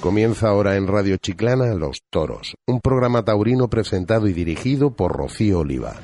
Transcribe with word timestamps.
Comienza 0.00 0.48
ahora 0.48 0.76
en 0.76 0.86
Radio 0.86 1.16
Chiclana 1.16 1.74
Los 1.74 2.04
Toros, 2.08 2.54
un 2.68 2.80
programa 2.80 3.24
taurino 3.24 3.68
presentado 3.68 4.28
y 4.28 4.32
dirigido 4.32 4.94
por 4.94 5.10
Rocío 5.16 5.58
Oliva. 5.58 5.96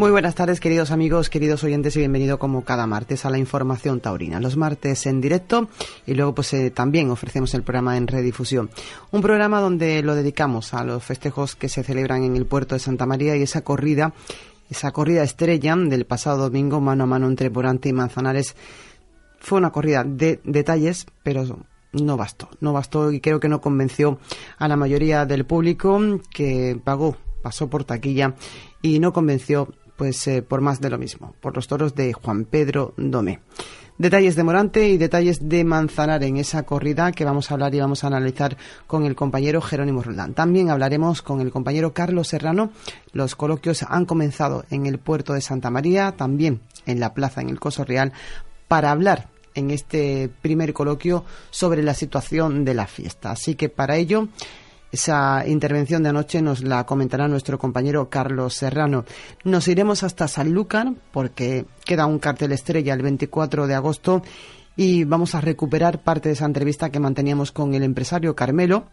Muy 0.00 0.10
buenas 0.10 0.34
tardes, 0.34 0.60
queridos 0.60 0.92
amigos, 0.92 1.28
queridos 1.28 1.62
oyentes, 1.62 1.94
y 1.94 1.98
bienvenido 1.98 2.38
como 2.38 2.64
cada 2.64 2.86
martes 2.86 3.26
a 3.26 3.30
la 3.30 3.36
información 3.36 4.00
taurina. 4.00 4.40
Los 4.40 4.56
martes 4.56 5.04
en 5.04 5.20
directo 5.20 5.68
y 6.06 6.14
luego 6.14 6.34
pues 6.34 6.54
eh, 6.54 6.70
también 6.70 7.10
ofrecemos 7.10 7.52
el 7.52 7.64
programa 7.64 7.98
en 7.98 8.06
redifusión. 8.06 8.70
Un 9.10 9.20
programa 9.20 9.60
donde 9.60 10.02
lo 10.02 10.14
dedicamos 10.14 10.72
a 10.72 10.84
los 10.84 11.04
festejos 11.04 11.54
que 11.54 11.68
se 11.68 11.82
celebran 11.82 12.24
en 12.24 12.34
el 12.34 12.46
puerto 12.46 12.74
de 12.74 12.78
Santa 12.78 13.04
María 13.04 13.36
y 13.36 13.42
esa 13.42 13.60
corrida, 13.60 14.14
esa 14.70 14.90
corrida 14.90 15.22
estrella 15.22 15.76
del 15.76 16.06
pasado 16.06 16.44
domingo 16.44 16.80
mano 16.80 17.04
a 17.04 17.06
mano 17.06 17.26
entre 17.26 17.50
Borante 17.50 17.90
y 17.90 17.92
Manzanares. 17.92 18.56
Fue 19.38 19.58
una 19.58 19.70
corrida 19.70 20.02
de 20.02 20.40
detalles, 20.44 21.04
pero 21.22 21.44
no 21.92 22.16
bastó, 22.16 22.48
no 22.60 22.72
bastó 22.72 23.12
y 23.12 23.20
creo 23.20 23.38
que 23.38 23.50
no 23.50 23.60
convenció 23.60 24.18
a 24.56 24.66
la 24.66 24.76
mayoría 24.76 25.26
del 25.26 25.44
público 25.44 26.00
que 26.32 26.80
pagó, 26.82 27.18
pasó 27.42 27.68
por 27.68 27.84
taquilla 27.84 28.34
y 28.80 28.98
no 28.98 29.12
convenció 29.12 29.68
pues 30.00 30.26
eh, 30.28 30.40
por 30.40 30.62
más 30.62 30.80
de 30.80 30.88
lo 30.88 30.96
mismo, 30.96 31.34
por 31.42 31.54
los 31.54 31.68
toros 31.68 31.94
de 31.94 32.14
Juan 32.14 32.46
Pedro 32.46 32.94
Domé. 32.96 33.40
Detalles 33.98 34.34
de 34.34 34.44
Morante 34.44 34.88
y 34.88 34.96
detalles 34.96 35.46
de 35.46 35.62
Manzanar 35.62 36.24
en 36.24 36.38
esa 36.38 36.62
corrida 36.62 37.12
que 37.12 37.26
vamos 37.26 37.50
a 37.50 37.54
hablar 37.54 37.74
y 37.74 37.80
vamos 37.80 38.02
a 38.02 38.06
analizar 38.06 38.56
con 38.86 39.04
el 39.04 39.14
compañero 39.14 39.60
Jerónimo 39.60 40.02
Roldán. 40.02 40.32
También 40.32 40.70
hablaremos 40.70 41.20
con 41.20 41.42
el 41.42 41.50
compañero 41.50 41.92
Carlos 41.92 42.28
Serrano. 42.28 42.70
Los 43.12 43.36
coloquios 43.36 43.82
han 43.82 44.06
comenzado 44.06 44.64
en 44.70 44.86
el 44.86 44.96
puerto 44.96 45.34
de 45.34 45.42
Santa 45.42 45.68
María, 45.68 46.12
también 46.12 46.62
en 46.86 46.98
la 46.98 47.12
plaza 47.12 47.42
en 47.42 47.50
el 47.50 47.60
Coso 47.60 47.84
Real, 47.84 48.14
para 48.68 48.92
hablar 48.92 49.28
en 49.54 49.70
este 49.70 50.30
primer 50.40 50.72
coloquio 50.72 51.26
sobre 51.50 51.82
la 51.82 51.92
situación 51.92 52.64
de 52.64 52.72
la 52.72 52.86
fiesta. 52.86 53.32
Así 53.32 53.54
que 53.54 53.68
para 53.68 53.98
ello 53.98 54.28
esa 54.92 55.46
intervención 55.46 56.02
de 56.02 56.08
anoche 56.08 56.42
nos 56.42 56.62
la 56.62 56.84
comentará 56.84 57.28
nuestro 57.28 57.58
compañero 57.58 58.08
Carlos 58.08 58.54
Serrano. 58.54 59.04
Nos 59.44 59.68
iremos 59.68 60.02
hasta 60.02 60.28
Sanlúcar 60.28 60.92
porque 61.12 61.66
queda 61.84 62.06
un 62.06 62.18
cartel 62.18 62.52
estrella 62.52 62.94
el 62.94 63.02
24 63.02 63.66
de 63.66 63.74
agosto 63.74 64.22
y 64.76 65.04
vamos 65.04 65.34
a 65.34 65.40
recuperar 65.40 66.00
parte 66.02 66.28
de 66.28 66.34
esa 66.34 66.46
entrevista 66.46 66.90
que 66.90 67.00
manteníamos 67.00 67.52
con 67.52 67.74
el 67.74 67.82
empresario 67.82 68.34
Carmelo 68.34 68.84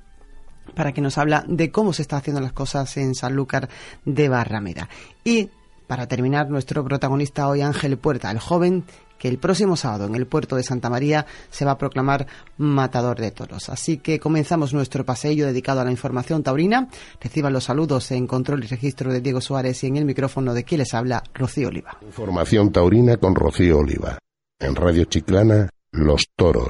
para 0.75 0.91
que 0.91 1.01
nos 1.01 1.17
habla 1.17 1.45
de 1.47 1.71
cómo 1.71 1.93
se 1.93 2.01
están 2.01 2.19
haciendo 2.19 2.41
las 2.41 2.53
cosas 2.53 2.97
en 2.97 3.15
Sanlúcar 3.15 3.69
de 4.05 4.29
Barrameda. 4.29 4.89
Y 5.23 5.49
para 5.87 6.07
terminar, 6.07 6.49
nuestro 6.49 6.83
protagonista 6.83 7.47
hoy, 7.47 7.61
Ángel 7.61 7.97
Puerta, 7.97 8.29
el 8.29 8.39
joven 8.39 8.83
que 9.17 9.27
el 9.27 9.37
próximo 9.37 9.75
sábado 9.75 10.05
en 10.05 10.15
el 10.15 10.27
puerto 10.27 10.55
de 10.55 10.63
Santa 10.63 10.89
María 10.89 11.25
se 11.49 11.65
va 11.65 11.71
a 11.71 11.77
proclamar 11.77 12.27
matador 12.57 13.19
de 13.19 13.31
toros. 13.31 13.69
Así 13.69 13.97
que 13.97 14.19
comenzamos 14.19 14.73
nuestro 14.73 15.05
paseo 15.05 15.47
dedicado 15.47 15.81
a 15.81 15.85
la 15.85 15.91
información 15.91 16.43
taurina. 16.43 16.87
Reciban 17.21 17.53
los 17.53 17.65
saludos 17.65 18.11
en 18.11 18.27
control 18.27 18.63
y 18.63 18.67
registro 18.67 19.11
de 19.11 19.21
Diego 19.21 19.41
Suárez 19.41 19.83
y 19.83 19.87
en 19.87 19.97
el 19.97 20.05
micrófono 20.05 20.53
de 20.53 20.63
quien 20.63 20.79
les 20.79 20.93
habla, 20.93 21.23
Rocío 21.33 21.69
Oliva. 21.69 21.97
Información 22.01 22.71
taurina 22.71 23.17
con 23.17 23.35
Rocío 23.35 23.79
Oliva. 23.79 24.17
En 24.59 24.75
Radio 24.75 25.05
Chiclana, 25.05 25.69
Los 25.91 26.29
Toros. 26.35 26.69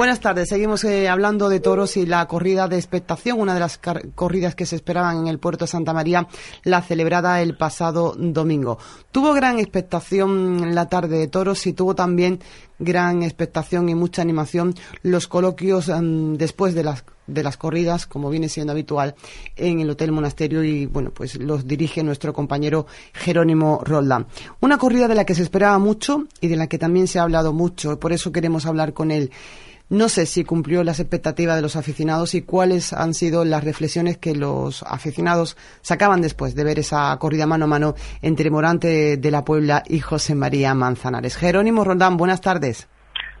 Buenas 0.00 0.20
tardes. 0.20 0.48
Seguimos 0.48 0.82
eh, 0.84 1.10
hablando 1.10 1.50
de 1.50 1.60
toros 1.60 1.98
y 1.98 2.06
la 2.06 2.26
corrida 2.26 2.68
de 2.68 2.76
expectación, 2.76 3.38
una 3.38 3.52
de 3.52 3.60
las 3.60 3.78
corridas 4.14 4.54
que 4.54 4.64
se 4.64 4.76
esperaban 4.76 5.18
en 5.18 5.26
el 5.26 5.38
puerto 5.38 5.66
de 5.66 5.70
Santa 5.70 5.92
María, 5.92 6.26
la 6.64 6.80
celebrada 6.80 7.42
el 7.42 7.54
pasado 7.54 8.14
domingo. 8.16 8.78
Tuvo 9.12 9.34
gran 9.34 9.58
expectación 9.58 10.74
la 10.74 10.88
tarde 10.88 11.18
de 11.18 11.28
toros 11.28 11.66
y 11.66 11.74
tuvo 11.74 11.94
también 11.94 12.40
gran 12.78 13.22
expectación 13.22 13.90
y 13.90 13.94
mucha 13.94 14.22
animación 14.22 14.74
los 15.02 15.28
coloquios 15.28 15.88
mm, 15.88 16.36
después 16.36 16.74
de 16.74 16.84
las 16.84 17.04
de 17.26 17.42
las 17.42 17.58
corridas, 17.58 18.06
como 18.06 18.30
viene 18.30 18.48
siendo 18.48 18.72
habitual 18.72 19.14
en 19.54 19.80
el 19.80 19.90
Hotel 19.90 20.12
Monasterio 20.12 20.64
y 20.64 20.86
bueno, 20.86 21.12
pues 21.12 21.36
los 21.36 21.66
dirige 21.66 22.02
nuestro 22.02 22.32
compañero 22.32 22.86
Jerónimo 23.12 23.82
Roldán. 23.84 24.26
Una 24.60 24.78
corrida 24.78 25.08
de 25.08 25.14
la 25.14 25.24
que 25.24 25.34
se 25.34 25.42
esperaba 25.42 25.78
mucho 25.78 26.24
y 26.40 26.48
de 26.48 26.56
la 26.56 26.68
que 26.68 26.78
también 26.78 27.06
se 27.06 27.18
ha 27.18 27.22
hablado 27.22 27.52
mucho, 27.52 28.00
por 28.00 28.12
eso 28.12 28.32
queremos 28.32 28.66
hablar 28.66 28.94
con 28.94 29.10
él. 29.10 29.30
No 29.90 30.08
sé 30.08 30.24
si 30.26 30.44
cumplió 30.44 30.84
las 30.84 31.00
expectativas 31.00 31.56
de 31.56 31.62
los 31.62 31.74
aficionados 31.74 32.36
y 32.36 32.42
cuáles 32.42 32.92
han 32.92 33.12
sido 33.12 33.44
las 33.44 33.64
reflexiones 33.64 34.18
que 34.18 34.36
los 34.36 34.84
aficionados 34.84 35.56
sacaban 35.82 36.22
después 36.22 36.54
de 36.54 36.62
ver 36.62 36.78
esa 36.78 37.16
corrida 37.18 37.44
mano 37.44 37.64
a 37.64 37.68
mano 37.68 37.94
entre 38.22 38.50
Morante 38.50 39.16
de 39.16 39.30
la 39.32 39.44
Puebla 39.44 39.82
y 39.84 39.98
José 39.98 40.36
María 40.36 40.74
Manzanares. 40.74 41.36
Jerónimo 41.36 41.82
Rondán, 41.82 42.16
buenas 42.16 42.40
tardes. 42.40 42.88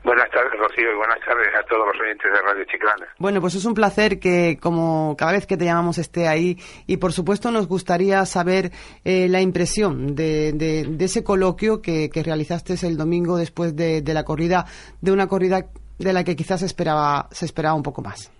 Buenas 0.02 0.28
tardes, 0.30 0.58
Rocío, 0.58 0.90
y 0.90 0.96
buenas 0.96 1.20
tardes 1.20 1.46
a 1.56 1.62
todos 1.68 1.86
los 1.86 2.00
oyentes 2.00 2.32
de 2.32 2.42
Radio 2.42 2.64
Chiclana. 2.64 3.06
Bueno, 3.18 3.40
pues 3.40 3.54
es 3.54 3.64
un 3.64 3.74
placer 3.74 4.18
que, 4.18 4.58
como 4.60 5.14
cada 5.16 5.30
vez 5.30 5.46
que 5.46 5.56
te 5.56 5.66
llamamos, 5.66 5.98
esté 5.98 6.26
ahí. 6.26 6.58
Y 6.88 6.96
por 6.96 7.12
supuesto, 7.12 7.52
nos 7.52 7.68
gustaría 7.68 8.26
saber 8.26 8.72
eh, 9.04 9.28
la 9.28 9.40
impresión 9.40 10.16
de, 10.16 10.52
de, 10.52 11.04
ese 11.04 11.22
coloquio 11.22 11.80
que, 11.80 12.10
que 12.10 12.24
realizaste 12.24 12.74
el 12.84 12.96
domingo 12.96 13.36
después 13.36 13.76
de, 13.76 14.02
de 14.02 14.14
la 14.14 14.24
corrida, 14.24 14.66
de 15.00 15.12
una 15.12 15.28
corrida 15.28 15.66
de 16.04 16.12
la 16.12 16.24
que 16.24 16.36
quizás 16.36 16.62
esperaba, 16.62 17.26
se 17.30 17.44
esperaba 17.44 17.74
un 17.74 17.82
poco 17.82 18.02
más. 18.02 18.32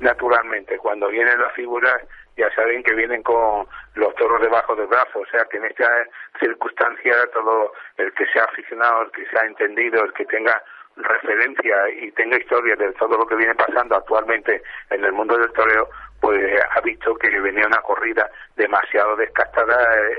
Naturalmente, 0.00 0.76
cuando 0.78 1.08
vienen 1.08 1.38
las 1.40 1.52
figuras 1.54 1.96
ya 2.36 2.50
saben 2.54 2.82
que 2.82 2.94
vienen 2.94 3.22
con 3.22 3.66
los 3.94 4.14
toros 4.16 4.40
debajo 4.40 4.74
del 4.74 4.88
brazo, 4.88 5.20
o 5.20 5.26
sea 5.26 5.44
que 5.44 5.58
en 5.58 5.66
esta 5.66 5.88
circunstancia 6.40 7.14
todo 7.32 7.72
el 7.96 8.12
que 8.14 8.26
sea 8.26 8.44
aficionado, 8.44 9.02
el 9.02 9.10
que 9.12 9.26
sea 9.26 9.42
entendido, 9.46 10.02
el 10.02 10.12
que 10.14 10.24
tenga 10.24 10.60
referencia 10.96 11.76
y 12.00 12.10
tenga 12.12 12.36
historia 12.36 12.76
de 12.76 12.92
todo 12.92 13.18
lo 13.18 13.26
que 13.26 13.36
viene 13.36 13.54
pasando 13.54 13.96
actualmente 13.96 14.62
en 14.90 15.04
el 15.04 15.12
mundo 15.12 15.36
del 15.36 15.52
toreo, 15.52 15.88
pues 16.20 16.40
ha 16.70 16.80
visto 16.80 17.14
que 17.16 17.28
venía 17.40 17.66
una 17.66 17.80
corrida 17.82 18.28
demasiado 18.56 19.16
descastada, 19.16 19.76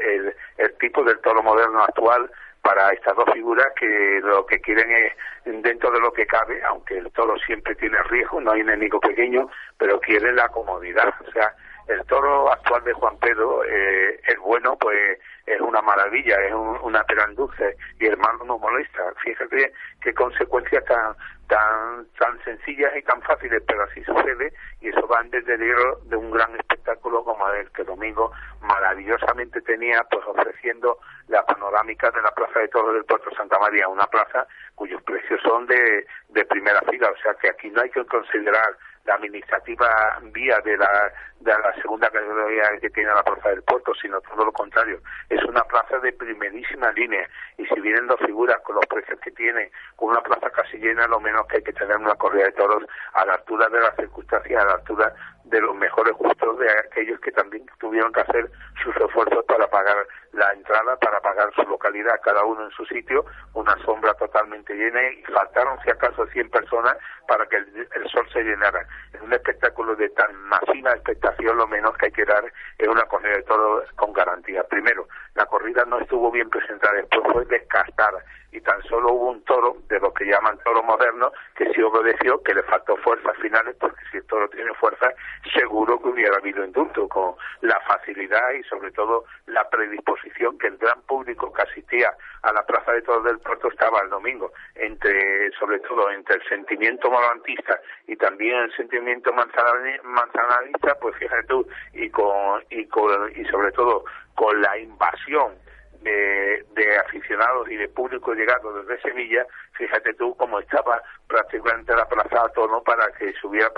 el, 0.07 0.35
el 0.57 0.77
tipo 0.77 1.03
del 1.03 1.19
toro 1.19 1.41
moderno 1.43 1.83
actual 1.83 2.29
para 2.65 2.91
estas 2.93 3.15
dos 3.15 3.29
figuras 3.31 3.67
que 3.79 4.19
lo 4.23 4.43
que 4.47 4.59
quieren 4.59 4.89
es, 4.89 5.13
dentro 5.61 5.91
de 5.91 5.99
lo 5.99 6.11
que 6.11 6.25
cabe, 6.25 6.59
aunque 6.63 6.97
el 6.97 7.11
toro 7.11 7.37
siempre 7.45 7.75
tiene 7.75 8.01
riesgo, 8.09 8.41
no 8.41 8.53
hay 8.53 8.61
enemigo 8.61 8.99
pequeño, 8.99 9.47
pero 9.77 9.99
quieren 9.99 10.35
la 10.35 10.49
comodidad. 10.49 11.13
O 11.27 11.31
sea, 11.31 11.53
el 11.87 12.03
toro 12.05 12.51
actual 12.51 12.83
de 12.83 12.93
Juan 12.93 13.17
Pedro 13.19 13.63
eh, 13.63 14.19
es 14.27 14.39
bueno, 14.39 14.75
pues 14.77 15.19
es 15.45 15.61
una 15.61 15.81
maravilla, 15.81 16.35
es 16.41 16.53
una 16.53 17.03
peran 17.03 17.35
dulce 17.35 17.77
y 17.99 18.07
el 18.07 18.17
malo 18.17 18.43
no 18.45 18.57
molesta. 18.57 19.13
Fíjate 19.23 19.71
qué 20.01 20.13
consecuencias 20.13 20.83
tan 20.85 21.15
tan 21.47 22.07
tan 22.17 22.43
sencillas 22.43 22.91
y 22.95 23.03
tan 23.03 23.21
fáciles, 23.21 23.61
pero 23.67 23.83
así 23.83 24.03
sucede 24.03 24.51
y 24.81 24.89
eso 24.89 25.07
va 25.07 25.21
en 25.21 25.29
deterioro 25.29 25.99
de 26.05 26.15
un 26.15 26.31
gran 26.31 26.55
espectáculo 26.55 27.23
como 27.23 27.47
el 27.49 27.69
que 27.71 27.83
Domingo 27.83 28.31
maravillosamente 28.61 29.61
tenía, 29.61 30.03
pues 30.09 30.25
ofreciendo 30.25 30.97
la 31.27 31.45
panorámica 31.45 32.09
de 32.11 32.21
la 32.21 32.31
Plaza 32.31 32.59
de 32.59 32.67
Toros 32.69 32.93
del 32.95 33.05
Puerto 33.05 33.29
Santa 33.35 33.59
María, 33.59 33.87
una 33.87 34.07
plaza 34.07 34.47
cuyos 34.73 35.01
precios 35.03 35.39
son 35.43 35.67
de, 35.67 36.05
de 36.29 36.45
primera 36.45 36.81
fila, 36.81 37.11
o 37.11 37.17
sea 37.21 37.33
que 37.35 37.49
aquí 37.49 37.69
no 37.69 37.81
hay 37.81 37.89
que 37.91 38.03
considerar 38.05 38.75
la 39.05 39.15
administrativa 39.15 40.19
vía 40.33 40.59
de 40.61 40.77
la, 40.77 41.11
de 41.39 41.51
la 41.51 41.73
segunda 41.81 42.09
categoría 42.09 42.63
que 42.81 42.89
tiene 42.89 43.13
la 43.13 43.23
Plaza 43.23 43.49
del 43.49 43.63
Puerto, 43.63 43.93
sino 44.01 44.19
todo 44.21 44.45
lo 44.45 44.51
contrario. 44.51 44.99
Es 45.29 45.43
una 45.43 45.63
plaza 45.63 45.99
de 45.99 46.11
primerísima 46.13 46.91
línea 46.91 47.27
y 47.57 47.65
si 47.67 47.79
vienen 47.81 48.07
dos 48.07 48.19
figuras 48.19 48.57
con 48.63 48.75
los 48.75 48.85
precios 48.87 49.19
que 49.19 49.31
tiene, 49.31 49.71
con 49.95 50.09
una 50.09 50.21
plaza 50.21 50.49
casi 50.49 50.77
llena, 50.77 51.07
lo 51.07 51.19
menos 51.19 51.45
que 51.47 51.57
hay 51.57 51.63
que 51.63 51.73
tener 51.73 51.97
una 51.97 52.15
corrida 52.15 52.45
de 52.45 52.51
toros 52.53 52.83
a 53.13 53.25
la 53.25 53.33
altura 53.33 53.69
de 53.69 53.79
las 53.79 53.95
circunstancias, 53.95 54.61
a 54.61 54.65
la 54.65 54.73
altura 54.73 55.13
de 55.45 55.61
los 55.61 55.75
mejores 55.75 56.13
gustos 56.13 56.59
de 56.59 56.69
aquellos 56.71 57.19
que 57.19 57.31
también 57.31 57.65
tuvieron 57.79 58.11
que 58.11 58.21
hacer 58.21 58.49
sus 58.83 58.95
esfuerzos 58.97 59.45
para 59.45 59.67
pagar 59.67 59.95
la 60.33 60.51
entrada, 60.53 60.97
para 60.97 61.19
pagar 61.21 61.53
su 61.55 61.63
localidad, 61.63 62.19
cada 62.23 62.43
uno 62.43 62.65
en 62.65 62.71
su 62.71 62.85
sitio, 62.85 63.25
una 63.53 63.75
sombra 63.85 64.13
totalmente 64.15 64.73
llena 64.73 65.01
y 65.09 65.23
faltaron 65.23 65.79
si 65.83 65.91
acaso 65.91 66.25
100 66.27 66.49
personas 66.49 66.97
para 67.27 67.45
que 67.47 67.57
el, 67.57 68.09
sol 68.11 68.27
se 68.33 68.43
llenara. 68.43 68.85
Es 69.13 69.21
un 69.21 69.33
espectáculo 69.33 69.95
de 69.95 70.09
tan 70.09 70.35
masiva 70.43 70.91
expectación, 70.91 71.57
lo 71.57 71.67
menos 71.67 71.95
que 71.97 72.07
hay 72.07 72.11
que 72.11 72.25
dar 72.25 72.43
es 72.77 72.87
una 72.87 73.03
corrida 73.03 73.35
de 73.35 73.43
todo 73.43 73.83
con 73.95 74.13
garantía. 74.13 74.63
Primero, 74.63 75.07
la 75.35 75.45
corrida 75.45 75.85
no 75.85 75.99
estuvo 75.99 76.31
bien 76.31 76.49
presentada, 76.49 76.93
después 76.93 77.23
fue 77.31 77.45
descartada 77.45 78.23
y 78.55 78.61
tan 78.61 78.81
solo 78.83 79.11
hubo 79.11 79.31
un 79.31 79.43
toro 79.43 79.75
de 79.89 79.99
lo 79.99 80.13
que 80.13 80.25
llaman 80.25 80.57
toro 80.63 80.81
moderno 80.83 81.31
que 81.55 81.69
sí 81.73 81.81
obedeció, 81.81 82.41
que 82.41 82.53
le 82.53 82.63
faltó 82.63 82.95
fuerzas 82.97 83.35
finales 83.41 83.75
porque 83.79 84.01
si 84.11 84.21
toro 84.21 84.47
tiene 84.49 84.73
fuerza, 84.75 85.11
seguro 85.53 86.01
que 86.01 86.07
hubiera 86.07 86.37
habido 86.37 86.63
indulto, 86.63 87.07
con 87.09 87.35
la 87.61 87.79
facilidad 87.81 88.51
y 88.53 88.63
sobre 88.63 88.91
todo 88.91 89.25
la 89.47 89.69
predisposición 89.69 90.57
que 90.57 90.67
el 90.67 90.77
gran 90.77 91.01
público 91.01 91.51
que 91.51 91.63
asistía 91.63 92.13
a 92.43 92.53
la 92.53 92.63
Plaza 92.65 92.93
de 92.93 93.01
Toros 93.01 93.25
del 93.25 93.39
Puerto 93.39 93.67
estaba 93.67 94.01
el 94.01 94.09
domingo, 94.09 94.51
entre 94.75 95.51
sobre 95.59 95.79
todo 95.79 96.09
entre 96.11 96.37
el 96.37 96.47
sentimiento 96.47 97.11
morantista 97.11 97.79
y 98.07 98.15
también 98.15 98.55
el 98.55 98.75
sentimiento 98.75 99.33
manzanarista, 99.33 100.95
pues 101.01 101.15
fíjate 101.17 101.43
tú, 101.47 101.67
y 101.93 102.09
con, 102.09 102.63
y 102.69 102.85
con, 102.87 103.31
y 103.35 103.43
sobre 103.45 103.71
todo 103.73 104.05
con 104.35 104.61
la 104.61 104.77
invasión 104.77 105.65
de, 106.05 106.97
aficionados 107.05 107.69
y 107.69 107.75
de 107.75 107.87
público 107.89 108.33
llegado 108.33 108.83
desde 108.83 109.01
Sevilla, 109.01 109.45
fíjate 109.73 110.13
tú 110.13 110.35
cómo 110.37 110.59
estaba 110.59 111.01
prácticamente 111.27 111.95
la 111.95 112.07
plaza 112.07 112.43
a 112.45 112.49
tono 112.49 112.81
para 112.83 113.11
que 113.13 113.33
se 113.33 113.47
hubiera 113.47 113.71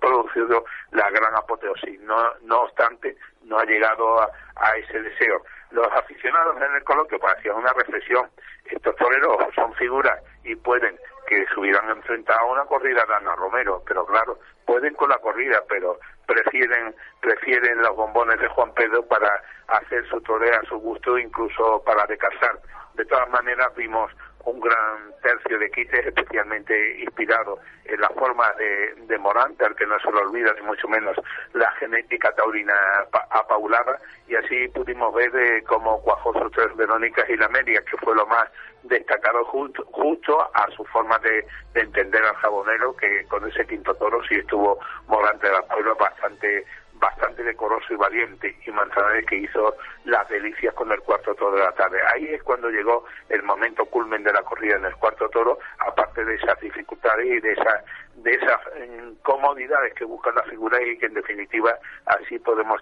producido 0.00 0.64
la 0.92 1.10
gran 1.10 1.34
apoteosis. 1.34 2.00
No, 2.00 2.16
no 2.42 2.62
obstante, 2.62 3.16
no 3.42 3.58
ha 3.58 3.64
llegado 3.64 4.20
a, 4.20 4.30
ese 4.76 5.00
deseo. 5.00 5.42
Los 5.70 5.88
aficionados 5.92 6.56
en 6.56 6.74
el 6.74 6.84
coloquio 6.84 7.18
pues, 7.18 7.34
hacían 7.36 7.56
una 7.56 7.72
reflexión. 7.72 8.30
Estos 8.64 8.94
toreros 8.96 9.36
son 9.54 9.74
figuras 9.74 10.20
y 10.44 10.54
pueden 10.56 10.96
que 11.26 11.46
se 11.46 11.60
hubieran 11.60 11.88
enfrentado 11.90 12.40
a 12.40 12.52
una 12.52 12.64
corrida 12.64 13.04
de 13.06 13.14
Ana 13.14 13.34
Romero, 13.36 13.82
pero 13.86 14.04
claro, 14.06 14.38
pueden 14.66 14.94
con 14.94 15.08
la 15.08 15.18
corrida, 15.18 15.62
pero 15.68 15.98
prefieren 16.26 16.94
prefieren 17.20 17.78
los 17.82 17.96
bombones 17.96 18.38
de 18.40 18.48
Juan 18.48 18.72
Pedro 18.74 19.06
para 19.06 19.42
hacer 19.68 20.06
su 20.08 20.20
torea 20.20 20.58
a 20.58 20.68
su 20.68 20.76
gusto, 20.78 21.18
incluso 21.18 21.82
para 21.84 22.06
descansar. 22.06 22.58
De 22.94 23.04
todas 23.06 23.28
maneras, 23.30 23.74
vimos 23.74 24.10
un 24.44 24.60
gran 24.60 25.12
tercio 25.22 25.58
de 25.58 25.70
quites, 25.70 26.06
especialmente 26.06 27.00
inspirado 27.00 27.58
en 27.84 28.00
la 28.00 28.08
forma 28.10 28.52
de, 28.52 28.94
de 29.06 29.18
Morante, 29.18 29.64
al 29.64 29.74
que 29.74 29.86
no 29.86 29.98
se 30.00 30.10
lo 30.10 30.20
olvida 30.20 30.52
ni 30.54 30.66
mucho 30.66 30.86
menos 30.86 31.16
la 31.54 31.70
genética 31.72 32.30
taurina 32.32 32.74
apaulada, 33.30 33.98
y 34.28 34.36
así 34.36 34.68
pudimos 34.68 35.14
ver 35.14 35.34
eh, 35.34 35.62
cómo 35.66 36.02
cuajó 36.02 36.32
sus 36.34 36.52
tres 36.52 36.76
Verónicas 36.76 37.28
y 37.30 37.36
la 37.36 37.48
media, 37.48 37.80
que 37.90 37.96
fue 37.96 38.14
lo 38.14 38.26
más 38.26 38.48
destacado 38.84 39.44
justo, 39.46 39.84
justo 39.90 40.40
a 40.54 40.70
su 40.76 40.84
forma 40.84 41.18
de, 41.18 41.46
entender 41.74 42.22
al 42.24 42.36
jabonero, 42.36 42.94
que 42.96 43.24
con 43.26 43.46
ese 43.48 43.66
quinto 43.66 43.94
toro 43.94 44.22
sí 44.28 44.36
estuvo 44.36 44.78
Morante 45.08 45.46
de 45.46 45.52
la 45.52 45.62
Puebla 45.62 45.94
bastante 45.94 46.64
bastante 46.94 47.42
decoroso 47.42 47.92
y 47.92 47.96
valiente 47.96 48.56
y 48.64 48.70
Manzanares 48.70 49.26
que 49.26 49.36
hizo 49.36 49.76
las 50.04 50.26
delicias 50.28 50.72
con 50.74 50.90
el 50.92 51.00
cuarto 51.00 51.34
toro 51.34 51.56
de 51.56 51.64
la 51.64 51.72
tarde. 51.72 51.98
Ahí 52.14 52.26
es 52.26 52.42
cuando 52.42 52.70
llegó 52.70 53.04
el 53.28 53.42
momento 53.42 53.84
culmen 53.86 54.22
de 54.22 54.32
la 54.32 54.42
corrida 54.42 54.76
en 54.76 54.84
el 54.84 54.94
cuarto 54.96 55.28
toro, 55.28 55.58
aparte 55.80 56.24
de 56.24 56.36
esas 56.36 56.58
dificultades 56.60 57.26
y 57.26 57.40
de 57.40 57.52
esas 57.52 57.84
de 58.16 58.32
esas 58.32 58.60
mm, 58.76 59.14
comodidades 59.22 59.94
que 59.94 60.04
buscan 60.04 60.34
la 60.34 60.42
figura 60.44 60.80
y 60.82 60.96
que 60.98 61.06
en 61.06 61.14
definitiva 61.14 61.76
así 62.06 62.38
podemos 62.38 62.80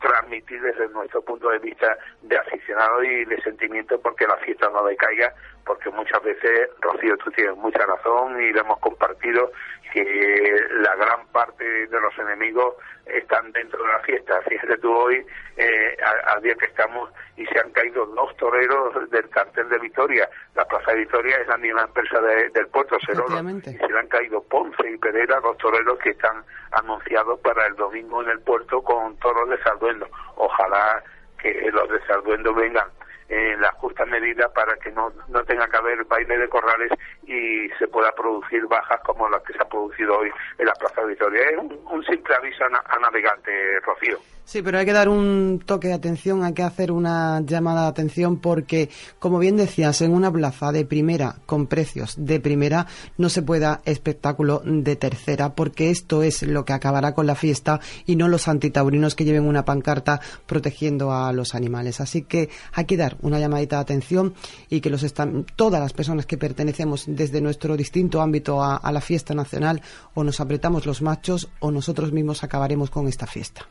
transmitir 0.00 0.60
desde 0.60 0.88
nuestro 0.88 1.22
punto 1.22 1.50
de 1.50 1.58
vista 1.58 1.96
de 2.22 2.38
aficionado 2.38 3.02
y 3.02 3.24
de 3.24 3.40
sentimiento 3.42 4.00
porque 4.00 4.26
la 4.26 4.36
fiesta 4.38 4.68
no 4.70 4.84
decaiga, 4.84 5.32
porque 5.64 5.90
muchas 5.90 6.22
veces, 6.22 6.70
Rocío, 6.80 7.16
tú 7.18 7.30
tienes 7.32 7.56
mucha 7.56 7.84
razón 7.84 8.40
y 8.40 8.52
lo 8.52 8.60
hemos 8.60 8.78
compartido, 8.80 9.50
que 9.92 10.66
la 10.82 10.94
gran 10.96 11.26
parte 11.28 11.64
de 11.64 12.00
los 12.00 12.18
enemigos 12.18 12.74
están 13.06 13.50
dentro 13.52 13.82
de 13.82 13.88
la 13.88 14.00
fiesta. 14.00 14.40
Fíjate 14.42 14.76
tú 14.78 14.92
hoy, 14.92 15.24
eh, 15.56 15.96
al 16.26 16.42
día 16.42 16.54
que 16.54 16.66
estamos, 16.66 17.10
y 17.38 17.46
se 17.46 17.60
han 17.60 17.70
caído 17.70 18.04
dos 18.06 18.36
toreros 18.36 19.10
del 19.10 19.28
cartel 19.30 19.68
de 19.68 19.78
Vitoria. 19.78 20.28
La 20.56 20.64
Plaza 20.66 20.90
de 20.90 20.98
Vitoria 20.98 21.36
es 21.36 21.46
la 21.46 21.56
misma 21.56 21.82
empresa 21.82 22.20
del 22.20 22.66
puerto 22.66 22.98
Cerolo. 23.06 23.38
Y 23.58 23.60
se 23.60 23.88
le 23.88 23.98
han 23.98 24.08
caído 24.08 24.42
Ponce 24.42 24.90
y 24.90 24.98
Pereira, 24.98 25.40
dos 25.40 25.56
toreros 25.58 25.98
que 26.00 26.10
están 26.10 26.42
anunciados 26.72 27.38
para 27.40 27.66
el 27.66 27.76
domingo 27.76 28.22
en 28.24 28.30
el 28.30 28.40
puerto 28.40 28.82
con 28.82 29.16
toros 29.18 29.48
de 29.48 29.62
Salduendo. 29.62 30.08
Ojalá 30.34 31.02
que 31.40 31.70
los 31.72 31.88
de 31.88 32.04
Salduendo 32.06 32.52
vengan 32.52 32.88
en 33.28 33.60
la 33.60 33.70
justa 33.72 34.04
medida 34.06 34.48
para 34.48 34.76
que 34.76 34.90
no, 34.90 35.12
no 35.28 35.44
tenga 35.44 35.68
que 35.68 35.76
haber 35.76 36.04
baile 36.04 36.38
de 36.38 36.48
corrales 36.48 36.90
y 37.26 37.68
se 37.78 37.86
pueda 37.88 38.10
producir 38.12 38.66
bajas 38.66 39.00
como 39.04 39.28
las 39.28 39.42
que 39.42 39.52
se 39.52 39.60
ha 39.60 39.68
producido 39.68 40.18
hoy 40.18 40.30
en 40.56 40.66
la 40.66 40.72
Plaza 40.72 41.02
de 41.02 41.08
Victoria. 41.08 41.42
Es 41.50 41.58
un, 41.58 42.04
simple 42.04 42.34
aviso 42.34 42.64
a, 42.64 42.98
navegante, 42.98 43.50
Rocío. 43.84 44.18
Sí, 44.44 44.62
pero 44.62 44.78
hay 44.78 44.86
que 44.86 44.94
dar 44.94 45.10
un 45.10 45.62
toque 45.66 45.88
de 45.88 45.94
atención, 45.94 46.42
hay 46.42 46.54
que 46.54 46.62
hacer 46.62 46.90
una 46.90 47.42
llamada 47.42 47.82
de 47.82 47.88
atención 47.88 48.40
porque, 48.40 48.88
como 49.18 49.38
bien 49.38 49.58
decías, 49.58 50.00
en 50.00 50.14
una 50.14 50.32
plaza 50.32 50.72
de 50.72 50.86
primera, 50.86 51.34
con 51.44 51.66
precios 51.66 52.14
de 52.16 52.40
primera, 52.40 52.86
no 53.18 53.28
se 53.28 53.42
puede 53.42 53.60
dar 53.60 53.80
espectáculo 53.84 54.62
de 54.64 54.96
tercera 54.96 55.54
porque 55.54 55.90
esto 55.90 56.22
es 56.22 56.44
lo 56.44 56.64
que 56.64 56.72
acabará 56.72 57.12
con 57.12 57.26
la 57.26 57.34
fiesta 57.34 57.80
y 58.06 58.16
no 58.16 58.26
los 58.26 58.48
antitaurinos 58.48 59.14
que 59.14 59.26
lleven 59.26 59.46
una 59.46 59.66
pancarta 59.66 60.18
protegiendo 60.46 61.12
a 61.12 61.30
los 61.34 61.54
animales. 61.54 62.00
Así 62.00 62.22
que 62.22 62.48
hay 62.72 62.86
que 62.86 62.96
dar 62.96 63.17
una 63.22 63.38
llamadita 63.38 63.76
de 63.76 63.82
atención 63.82 64.34
y 64.68 64.80
que 64.80 64.90
los 64.90 65.02
están, 65.02 65.44
todas 65.56 65.80
las 65.80 65.92
personas 65.92 66.26
que 66.26 66.38
pertenecemos 66.38 67.04
desde 67.06 67.40
nuestro 67.40 67.76
distinto 67.76 68.20
ámbito 68.20 68.62
a, 68.62 68.76
a 68.76 68.92
la 68.92 69.00
fiesta 69.00 69.34
nacional 69.34 69.80
o 70.14 70.24
nos 70.24 70.40
apretamos 70.40 70.86
los 70.86 71.02
machos 71.02 71.50
o 71.60 71.70
nosotros 71.70 72.12
mismos 72.12 72.44
acabaremos 72.44 72.90
con 72.90 73.08
esta 73.08 73.26
fiesta. 73.26 73.62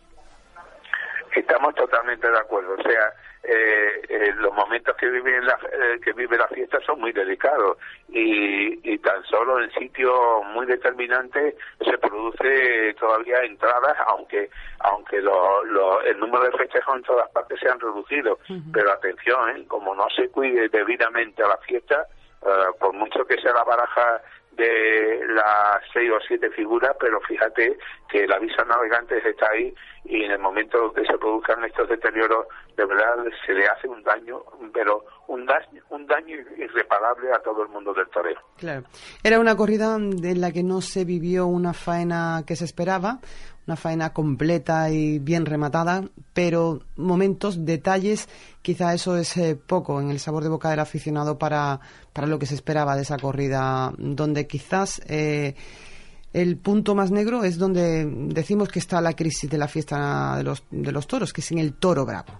Estamos 1.35 1.75
totalmente 1.75 2.29
de 2.29 2.37
acuerdo. 2.37 2.73
O 2.73 2.81
sea, 2.81 3.13
eh, 3.49 4.01
eh, 4.09 4.33
los 4.39 4.53
momentos 4.53 4.93
que 4.97 5.09
vive 5.09 5.41
la, 5.41 5.57
eh, 5.71 6.01
que 6.03 6.11
vive 6.11 6.37
la 6.37 6.49
fiesta 6.49 6.79
son 6.85 6.99
muy 6.99 7.13
delicados 7.13 7.77
y, 8.09 8.77
y 8.83 8.97
tan 8.97 9.23
solo 9.23 9.63
en 9.63 9.71
sitios 9.71 10.13
muy 10.53 10.65
determinantes 10.65 11.55
se 11.79 11.97
produce 11.97 12.93
todavía 12.99 13.37
entradas 13.43 13.95
aunque 14.07 14.49
aunque 14.79 15.21
lo, 15.21 16.01
el 16.01 16.19
número 16.19 16.43
de 16.43 16.57
festejos 16.57 16.97
en 16.97 17.03
todas 17.03 17.29
partes 17.29 17.57
se 17.61 17.69
han 17.69 17.79
reducido. 17.79 18.37
Pero 18.73 18.91
atención 18.91 19.63
como 19.65 19.95
no 19.95 20.07
se 20.13 20.27
cuide 20.27 20.67
debidamente 20.67 21.41
a 21.41 21.47
la 21.47 21.57
fiesta 21.59 22.05
por 22.79 22.93
mucho 22.93 23.25
que 23.25 23.39
sea 23.41 23.53
la 23.53 23.63
baraja 23.63 24.21
de 24.57 25.21
las 25.27 25.81
seis 25.93 26.11
o 26.11 26.19
siete 26.27 26.49
figuras, 26.49 26.95
pero 26.99 27.21
fíjate 27.21 27.77
que 28.09 28.27
la 28.27 28.39
visa 28.39 28.63
navegante 28.65 29.17
está 29.17 29.47
ahí 29.51 29.73
y 30.05 30.23
en 30.23 30.31
el 30.31 30.39
momento 30.39 30.91
que 30.93 31.05
se 31.05 31.17
produzcan 31.17 31.63
estos 31.63 31.87
deterioros, 31.87 32.47
de 32.75 32.85
verdad 32.85 33.15
se 33.45 33.53
le 33.53 33.67
hace 33.67 33.87
un 33.87 34.01
daño, 34.03 34.41
pero 34.73 35.05
un 35.27 35.45
daño, 35.45 35.83
un 35.89 36.07
daño 36.07 36.37
irreparable 36.57 37.31
a 37.31 37.39
todo 37.39 37.63
el 37.63 37.69
mundo 37.69 37.93
del 37.93 38.07
toreo. 38.09 38.39
Claro. 38.57 38.83
Era 39.23 39.39
una 39.39 39.55
corrida 39.55 39.95
en 39.95 40.41
la 40.41 40.51
que 40.51 40.63
no 40.63 40.81
se 40.81 41.05
vivió 41.05 41.45
una 41.45 41.73
faena 41.73 42.43
que 42.47 42.55
se 42.55 42.65
esperaba, 42.65 43.19
una 43.67 43.75
faena 43.75 44.13
completa 44.13 44.89
y 44.89 45.19
bien 45.19 45.45
rematada, 45.45 46.03
pero 46.33 46.79
momentos, 46.95 47.65
detalles, 47.65 48.29
quizá 48.61 48.93
eso 48.93 49.17
es 49.17 49.35
eh, 49.35 49.57
poco 49.57 49.99
en 49.99 50.09
el 50.09 50.19
sabor 50.19 50.43
de 50.43 50.49
boca 50.49 50.69
del 50.69 50.79
aficionado 50.79 51.37
para, 51.37 51.81
para 52.13 52.27
lo 52.27 52.39
que 52.39 52.45
se 52.45 52.55
esperaba 52.55 52.95
de 52.95 53.01
esa 53.01 53.17
corrida, 53.17 53.91
donde 53.97 54.47
quizás 54.47 55.01
eh, 55.09 55.55
el 56.33 56.57
punto 56.57 56.95
más 56.95 57.11
negro 57.11 57.43
es 57.43 57.57
donde 57.59 58.05
decimos 58.05 58.69
que 58.69 58.79
está 58.79 59.01
la 59.01 59.13
crisis 59.13 59.49
de 59.49 59.57
la 59.57 59.67
fiesta 59.67 60.37
de 60.37 60.43
los, 60.43 60.63
de 60.71 60.91
los 60.93 61.05
toros, 61.05 61.33
que 61.33 61.41
es 61.41 61.51
en 61.51 61.59
el 61.59 61.77
toro 61.77 62.05
bravo. 62.05 62.39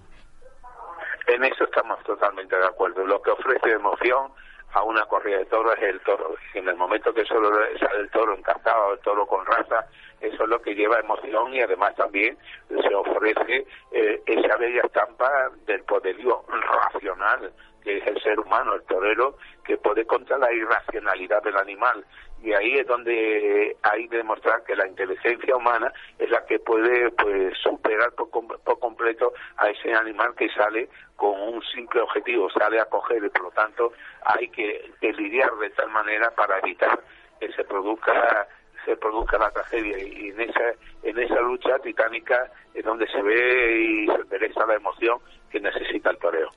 En 1.27 1.43
eso 1.43 1.65
estamos 1.65 2.01
totalmente 2.05 2.55
de 2.55 2.65
acuerdo. 2.65 3.05
Lo 3.05 3.21
que 3.21 3.31
ofrece 3.31 3.71
emoción 3.71 4.31
a 4.73 4.83
una 4.83 5.05
corrida 5.05 5.39
de 5.39 5.45
toros 5.45 5.75
es 5.77 5.89
el 5.89 5.99
toro. 6.01 6.35
En 6.53 6.69
el 6.69 6.75
momento 6.77 7.13
que 7.13 7.25
solo 7.25 7.49
sale 7.79 7.99
el 7.99 8.09
toro 8.11 8.33
encantado, 8.37 8.93
el 8.93 8.99
toro 8.99 9.25
con 9.25 9.45
raza, 9.45 9.85
eso 10.21 10.43
es 10.43 10.49
lo 10.49 10.61
que 10.61 10.75
lleva 10.75 10.99
emoción 10.99 11.53
y 11.53 11.61
además 11.61 11.95
también 11.95 12.37
se 12.69 12.95
ofrece 12.95 13.65
eh, 13.91 14.21
esa 14.25 14.57
bella 14.57 14.81
estampa 14.83 15.51
del 15.65 15.83
poderío 15.83 16.43
racional 16.47 17.53
que 17.87 17.99
es 17.99 18.07
el 18.07 18.21
ser 18.21 18.37
humano, 18.37 18.75
el 18.75 18.83
torero, 18.83 19.37
que 19.63 19.77
puede 19.77 20.05
contra 20.05 20.37
la 20.37 20.51
irracionalidad 20.51 21.41
del 21.41 21.55
animal. 21.55 22.03
Y 22.43 22.51
ahí 22.51 22.79
es 22.79 22.85
donde 22.85 23.77
hay 23.81 24.09
que 24.09 24.17
demostrar 24.17 24.61
que 24.65 24.75
la 24.75 24.85
inteligencia 24.85 25.55
humana 25.55 25.93
es 26.19 26.29
la 26.29 26.45
que 26.45 26.59
puede 26.59 27.09
pues 27.11 27.57
superar 27.59 28.11
por, 28.11 28.29
por 28.29 28.79
completo 28.79 29.31
a 29.55 29.69
ese 29.69 29.93
animal 29.93 30.35
que 30.35 30.49
sale 30.49 30.89
con 31.15 31.39
un 31.39 31.63
simple 31.63 32.01
objetivo, 32.01 32.49
sale 32.49 32.77
a 32.81 32.85
coger 32.85 33.23
y 33.23 33.29
por 33.29 33.43
lo 33.43 33.51
tanto 33.51 33.93
hay 34.21 34.49
que, 34.49 34.91
que 34.99 35.13
lidiar 35.13 35.55
de 35.55 35.69
tal 35.69 35.89
manera 35.89 36.29
para 36.31 36.59
evitar 36.59 36.99
que 37.39 37.53
se 37.53 37.63
produzca 37.63 38.49
se 38.87 38.95
produzca 38.95 39.37
la 39.37 39.51
tragedia 39.51 39.99
y 39.99 40.29
en 40.29 40.39
esa 40.39 40.71
en 41.03 41.19
esa 41.19 41.41
lucha 41.41 41.77
titánica 41.79 42.49
es 42.73 42.85
donde 42.85 43.05
se 43.07 43.21
ve 43.21 43.81
y 43.81 44.07
se 44.07 44.21
interesa 44.21 44.65
la 44.65 44.75
emoción 44.75 45.19
que 45.51 45.59
necesita 45.59 46.09
el 46.09 46.17
toreo. 46.17 46.49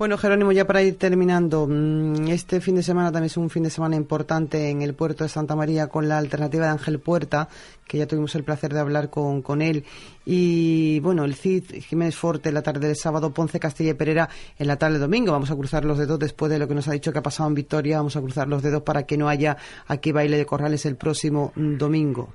Bueno, 0.00 0.16
Jerónimo, 0.16 0.50
ya 0.50 0.64
para 0.64 0.80
ir 0.80 0.98
terminando, 0.98 1.66
mm, 1.68 2.28
este 2.28 2.62
fin 2.62 2.74
de 2.74 2.82
semana 2.82 3.12
también 3.12 3.26
es 3.26 3.36
un 3.36 3.50
fin 3.50 3.64
de 3.64 3.68
semana 3.68 3.96
importante 3.96 4.70
en 4.70 4.80
el 4.80 4.94
puerto 4.94 5.24
de 5.24 5.28
Santa 5.28 5.54
María 5.54 5.88
con 5.88 6.08
la 6.08 6.16
alternativa 6.16 6.64
de 6.64 6.70
Ángel 6.70 7.00
Puerta, 7.00 7.48
que 7.86 7.98
ya 7.98 8.06
tuvimos 8.06 8.34
el 8.34 8.42
placer 8.42 8.72
de 8.72 8.80
hablar 8.80 9.10
con, 9.10 9.42
con 9.42 9.60
él. 9.60 9.84
Y 10.24 11.00
bueno, 11.00 11.26
el 11.26 11.34
CID, 11.34 11.82
Jiménez 11.82 12.16
Forte, 12.16 12.50
la 12.50 12.62
tarde 12.62 12.86
del 12.86 12.96
sábado, 12.96 13.34
Ponce, 13.34 13.60
Castilla 13.60 13.90
y 13.90 13.94
Pereira 13.94 14.30
en 14.58 14.68
la 14.68 14.78
tarde 14.78 14.94
del 14.94 15.02
domingo. 15.02 15.32
Vamos 15.32 15.50
a 15.50 15.54
cruzar 15.54 15.84
los 15.84 15.98
dedos 15.98 16.18
después 16.18 16.50
de 16.50 16.58
lo 16.58 16.66
que 16.66 16.74
nos 16.74 16.88
ha 16.88 16.92
dicho 16.92 17.12
que 17.12 17.18
ha 17.18 17.22
pasado 17.22 17.50
en 17.50 17.56
Victoria. 17.56 17.98
Vamos 17.98 18.16
a 18.16 18.22
cruzar 18.22 18.48
los 18.48 18.62
dedos 18.62 18.82
para 18.82 19.02
que 19.02 19.18
no 19.18 19.28
haya 19.28 19.58
aquí 19.86 20.12
baile 20.12 20.38
de 20.38 20.46
corrales 20.46 20.86
el 20.86 20.96
próximo 20.96 21.52
mm, 21.56 21.76
domingo. 21.76 22.32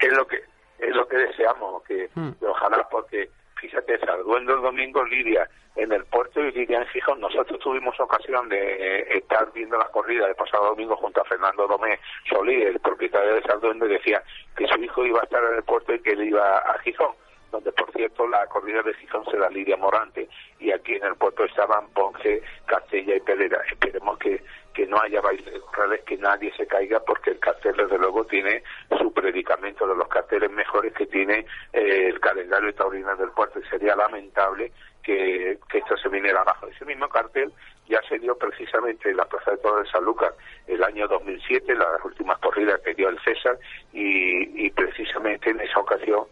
es 0.00 0.12
lo 0.12 0.26
que 0.26 0.38
es 0.80 0.96
lo 0.96 1.06
que 1.06 1.16
deseamos, 1.16 1.84
que 1.84 2.10
mm. 2.12 2.44
ojalá 2.44 2.88
porque 2.90 3.30
fíjate, 3.60 3.98
Sarduendo 3.98 4.54
el 4.54 4.62
domingo, 4.62 5.04
Lidia 5.04 5.48
en 5.76 5.92
el 5.92 6.04
puerto 6.06 6.40
y 6.40 6.52
Lidia 6.52 6.78
en 6.78 6.86
Gijón. 6.88 7.20
Nosotros 7.20 7.60
tuvimos 7.60 7.98
ocasión 8.00 8.48
de 8.48 9.00
estar 9.10 9.52
viendo 9.52 9.76
la 9.76 9.86
corrida 9.86 10.26
del 10.26 10.34
pasado 10.34 10.66
domingo 10.66 10.96
junto 10.96 11.20
a 11.20 11.24
Fernando 11.24 11.66
Domé 11.68 11.98
Solí, 12.28 12.62
el 12.62 12.80
propietario 12.80 13.34
de 13.34 13.42
Sarduendo, 13.42 13.86
y 13.86 13.90
decía 13.90 14.22
que 14.56 14.66
su 14.66 14.82
hijo 14.82 15.04
iba 15.04 15.20
a 15.20 15.24
estar 15.24 15.42
en 15.50 15.56
el 15.56 15.62
puerto 15.62 15.94
y 15.94 16.00
que 16.00 16.12
él 16.12 16.24
iba 16.24 16.58
a 16.58 16.78
Gijón 16.80 17.14
donde 17.50 17.72
por 17.72 17.90
cierto 17.92 18.26
la 18.28 18.46
corrida 18.46 18.82
de 18.82 18.94
Gijón 18.94 19.24
se 19.30 19.36
da 19.36 19.50
Lidia 19.50 19.76
Morante 19.76 20.28
y 20.58 20.70
aquí 20.70 20.94
en 20.94 21.04
el 21.04 21.16
puerto 21.16 21.44
estaban 21.44 21.88
Ponce, 21.90 22.42
Castella 22.66 23.16
y 23.16 23.20
Pelera. 23.20 23.60
Esperemos 23.70 24.18
que, 24.18 24.42
que 24.74 24.86
no 24.86 25.00
haya 25.00 25.20
bailes 25.20 25.60
corrales, 25.62 26.02
que 26.04 26.16
nadie 26.16 26.52
se 26.56 26.66
caiga 26.66 27.00
porque 27.00 27.30
el 27.30 27.38
cartel 27.38 27.76
desde 27.76 27.98
luego 27.98 28.24
tiene 28.24 28.62
su 28.98 29.12
predicamento 29.12 29.86
de 29.86 29.94
los 29.94 30.08
carteles 30.08 30.50
mejores 30.50 30.92
que 30.94 31.06
tiene 31.06 31.46
eh, 31.72 32.08
el 32.08 32.20
calendario 32.20 32.74
taurino 32.74 33.14
del 33.16 33.30
puerto 33.30 33.58
y 33.58 33.64
sería 33.64 33.96
lamentable 33.96 34.72
que, 35.02 35.58
que 35.68 35.78
esto 35.78 35.96
se 35.96 36.08
viniera 36.08 36.40
abajo. 36.40 36.66
Ese 36.66 36.84
mismo 36.84 37.08
cartel 37.08 37.52
ya 37.90 38.00
se 38.08 38.18
dio 38.18 38.38
precisamente 38.38 39.10
en 39.10 39.16
la 39.16 39.24
Plaza 39.24 39.50
de 39.50 39.58
Toros 39.58 39.84
de 39.84 39.90
San 39.90 40.04
Lucas 40.04 40.32
el 40.68 40.82
año 40.82 41.08
2007, 41.08 41.74
las 41.74 42.04
últimas 42.04 42.38
corridas 42.38 42.80
que 42.82 42.94
dio 42.94 43.08
el 43.08 43.18
César, 43.20 43.58
y, 43.92 44.70
precisamente 44.70 45.50
en 45.50 45.60
esa 45.60 45.80
ocasión 45.80 46.24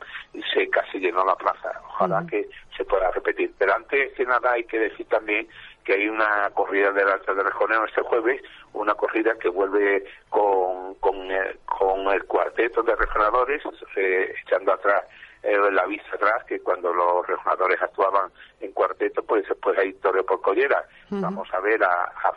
se 0.54 0.68
casi 0.70 0.98
llenó 0.98 1.24
la 1.24 1.34
plaza. 1.34 1.72
Ojalá 1.88 2.24
que 2.30 2.48
se 2.76 2.84
pueda 2.84 3.10
repetir. 3.10 3.50
Pero 3.58 3.74
antes 3.74 4.12
que 4.12 4.24
nada 4.24 4.52
hay 4.52 4.64
que 4.64 4.78
decir 4.78 5.06
también 5.08 5.48
que 5.88 5.94
hay 5.94 6.06
una 6.06 6.50
corrida 6.50 6.92
del 6.92 7.08
Alta 7.08 7.32
de 7.32 7.42
Rejoneo 7.42 7.86
este 7.86 8.02
jueves, 8.02 8.42
una 8.74 8.94
corrida 8.94 9.34
que 9.38 9.48
vuelve 9.48 10.04
con, 10.28 10.94
con, 10.96 11.16
el, 11.30 11.58
con 11.64 12.06
el 12.08 12.24
cuarteto 12.26 12.82
de 12.82 12.94
rejonadores, 12.94 13.62
eh, 13.96 14.34
echando 14.44 14.74
atrás 14.74 15.02
eh, 15.42 15.56
la 15.72 15.86
vista 15.86 16.14
atrás 16.14 16.44
que 16.44 16.60
cuando 16.60 16.92
los 16.92 17.26
rejonadores 17.26 17.80
actuaban 17.80 18.30
en 18.60 18.70
cuarteto, 18.72 19.22
pues 19.22 19.48
después 19.48 19.78
hay 19.78 19.94
Torre 19.94 20.22
por 20.24 20.42
Collera. 20.42 20.84
Vamos 21.08 21.48
a 21.54 21.60
ver 21.60 21.82
a, 21.82 22.04
a 22.04 22.34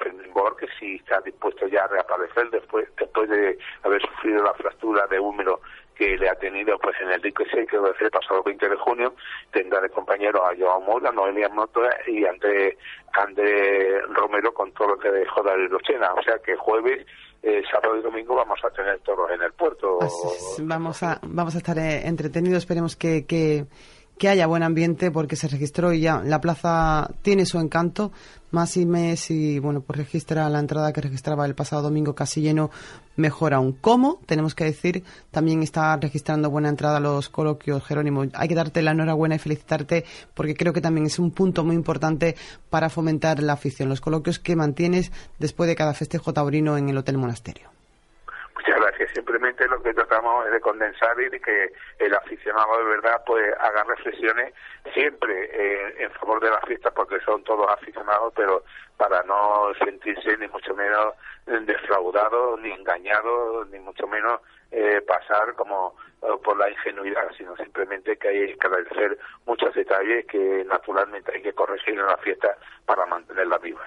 que 0.56 0.68
si 0.80 0.96
está 0.96 1.20
dispuesto 1.20 1.68
ya 1.68 1.84
a 1.84 1.88
reaparecer 1.88 2.50
después, 2.52 2.88
después 2.96 3.30
de 3.30 3.58
haber 3.84 4.02
sufrido 4.02 4.44
la 4.44 4.54
fractura 4.54 5.08
de 5.08 5.20
húmero 5.20 5.60
que 6.02 6.18
le 6.18 6.30
ha 6.30 6.36
tenido 6.36 6.80
pues 6.80 6.96
en 7.00 7.12
el 7.12 7.22
dique 7.22 7.44
que 7.46 7.78
va 7.78 7.90
a 7.90 8.04
el 8.04 8.10
pasado 8.10 8.42
20 8.42 8.70
de 8.70 8.76
junio, 8.76 9.14
tendrá 9.52 9.80
de 9.82 9.90
compañero 9.90 10.44
a 10.44 10.56
Joao 10.58 10.82
Mola, 10.82 11.12
Noelia 11.12 11.48
Moto 11.50 11.82
y 12.08 12.26
André, 12.26 12.76
André 13.14 14.02
Romero 14.10 14.52
con 14.52 14.74
lo 14.80 14.98
que 14.98 15.12
dejó 15.12 15.44
de 15.44 15.70
Luchena. 15.70 16.12
O 16.16 16.24
sea 16.24 16.40
que 16.40 16.56
jueves 16.56 17.06
eh, 17.44 17.62
sábado 17.72 18.00
y 18.00 18.02
domingo 18.02 18.34
vamos 18.34 18.60
a 18.64 18.72
tener 18.72 18.98
toros 19.02 19.30
en 19.30 19.44
el 19.44 19.54
puerto. 19.54 20.00
vamos 20.64 21.04
a, 21.04 21.20
vamos 21.22 21.54
a 21.54 21.60
estar 21.60 21.78
eh, 21.78 22.08
entretenidos, 22.08 22.64
esperemos 22.64 22.96
que, 22.96 23.28
que, 23.28 23.66
que, 24.22 24.30
haya 24.30 24.46
buen 24.46 24.62
ambiente 24.62 25.10
porque 25.10 25.36
se 25.36 25.48
registró 25.48 25.92
y 25.94 26.02
ya 26.02 26.22
la 26.24 26.40
plaza 26.40 27.10
tiene 27.24 27.46
su 27.46 27.60
encanto. 27.60 28.12
Más 28.52 28.76
y 28.76 28.86
mes 28.86 29.32
y 29.32 29.60
bueno, 29.60 29.80
pues 29.80 29.98
registra 29.98 30.50
la 30.50 30.60
entrada 30.60 30.92
que 30.92 31.00
registraba 31.00 31.46
el 31.46 31.56
pasado 31.56 31.84
domingo 31.84 32.14
casi 32.16 32.42
lleno, 32.42 32.70
mejor 33.16 33.54
aún. 33.54 33.72
¿Cómo? 33.80 34.20
Tenemos 34.26 34.56
que 34.56 34.66
decir, 34.66 35.04
también 35.32 35.64
está 35.64 35.96
registrando 35.96 36.50
buena 36.50 36.68
entrada 36.68 37.00
los 37.00 37.30
coloquios, 37.30 37.82
Jerónimo. 37.86 38.26
Hay 38.34 38.50
que 38.50 38.56
darte 38.56 38.82
la 38.82 38.92
enhorabuena 38.92 39.36
y 39.36 39.40
felicitarte 39.40 40.04
porque 40.34 40.54
creo 40.54 40.74
que 40.74 40.82
también 40.82 41.06
es 41.06 41.18
un 41.18 41.32
punto 41.32 41.64
muy 41.64 41.76
importante 41.76 42.36
para 42.70 42.90
fomentar 42.90 43.42
la 43.42 43.54
afición. 43.54 43.88
Los 43.88 44.02
coloquios 44.02 44.38
que 44.38 44.58
mantienes 44.58 45.14
después 45.40 45.70
de 45.70 45.76
cada 45.76 45.94
festejo 45.94 46.34
taurino 46.34 46.78
en 46.78 46.90
el 46.90 46.98
Hotel 46.98 47.18
Monasterio 47.18 47.70
lo 49.42 49.82
que 49.82 49.94
tratamos 49.94 50.46
es 50.46 50.52
de 50.54 50.62
condensar 50.62 51.20
y 51.20 51.30
de 51.30 51.40
que 51.40 51.74
el 52.00 52.14
aficionado 52.14 52.78
de 52.78 52.84
verdad 52.84 53.22
pues 53.26 53.54
haga 53.60 53.84
reflexiones 53.84 54.54
siempre 54.94 55.50
eh, 55.52 55.96
en 56.00 56.12
favor 56.12 56.40
de 56.42 56.50
la 56.50 56.62
fiesta 56.62 56.92
porque 56.92 57.20
son 57.22 57.44
todos 57.44 57.68
aficionados 57.70 58.34
pero 58.36 58.64
para 58.98 59.24
no 59.24 59.72
sentirse 59.84 60.38
ni 60.38 60.48
mucho 60.48 60.76
menos 60.76 61.16
defraudado 61.46 62.58
ni 62.58 62.72
engañado 62.72 63.66
ni 63.66 63.80
mucho 63.80 64.08
menos 64.08 64.42
eh, 64.72 65.02
pasar 65.06 65.54
como 65.56 65.96
eh, 66.22 66.28
por 66.44 66.58
la 66.58 66.70
ingenuidad, 66.70 67.24
sino 67.38 67.56
simplemente 67.58 68.16
que 68.18 68.28
hay 68.28 68.56
que 68.56 68.68
agradecer 68.68 69.18
muchos 69.46 69.74
detalles 69.74 70.26
que 70.28 70.64
naturalmente 70.70 71.32
hay 71.34 71.42
que 71.42 71.52
corregir 71.52 71.96
en 72.00 72.06
la 72.06 72.18
fiesta 72.18 72.56
para 72.86 73.06
mantenerla 73.06 73.58
viva. 73.58 73.82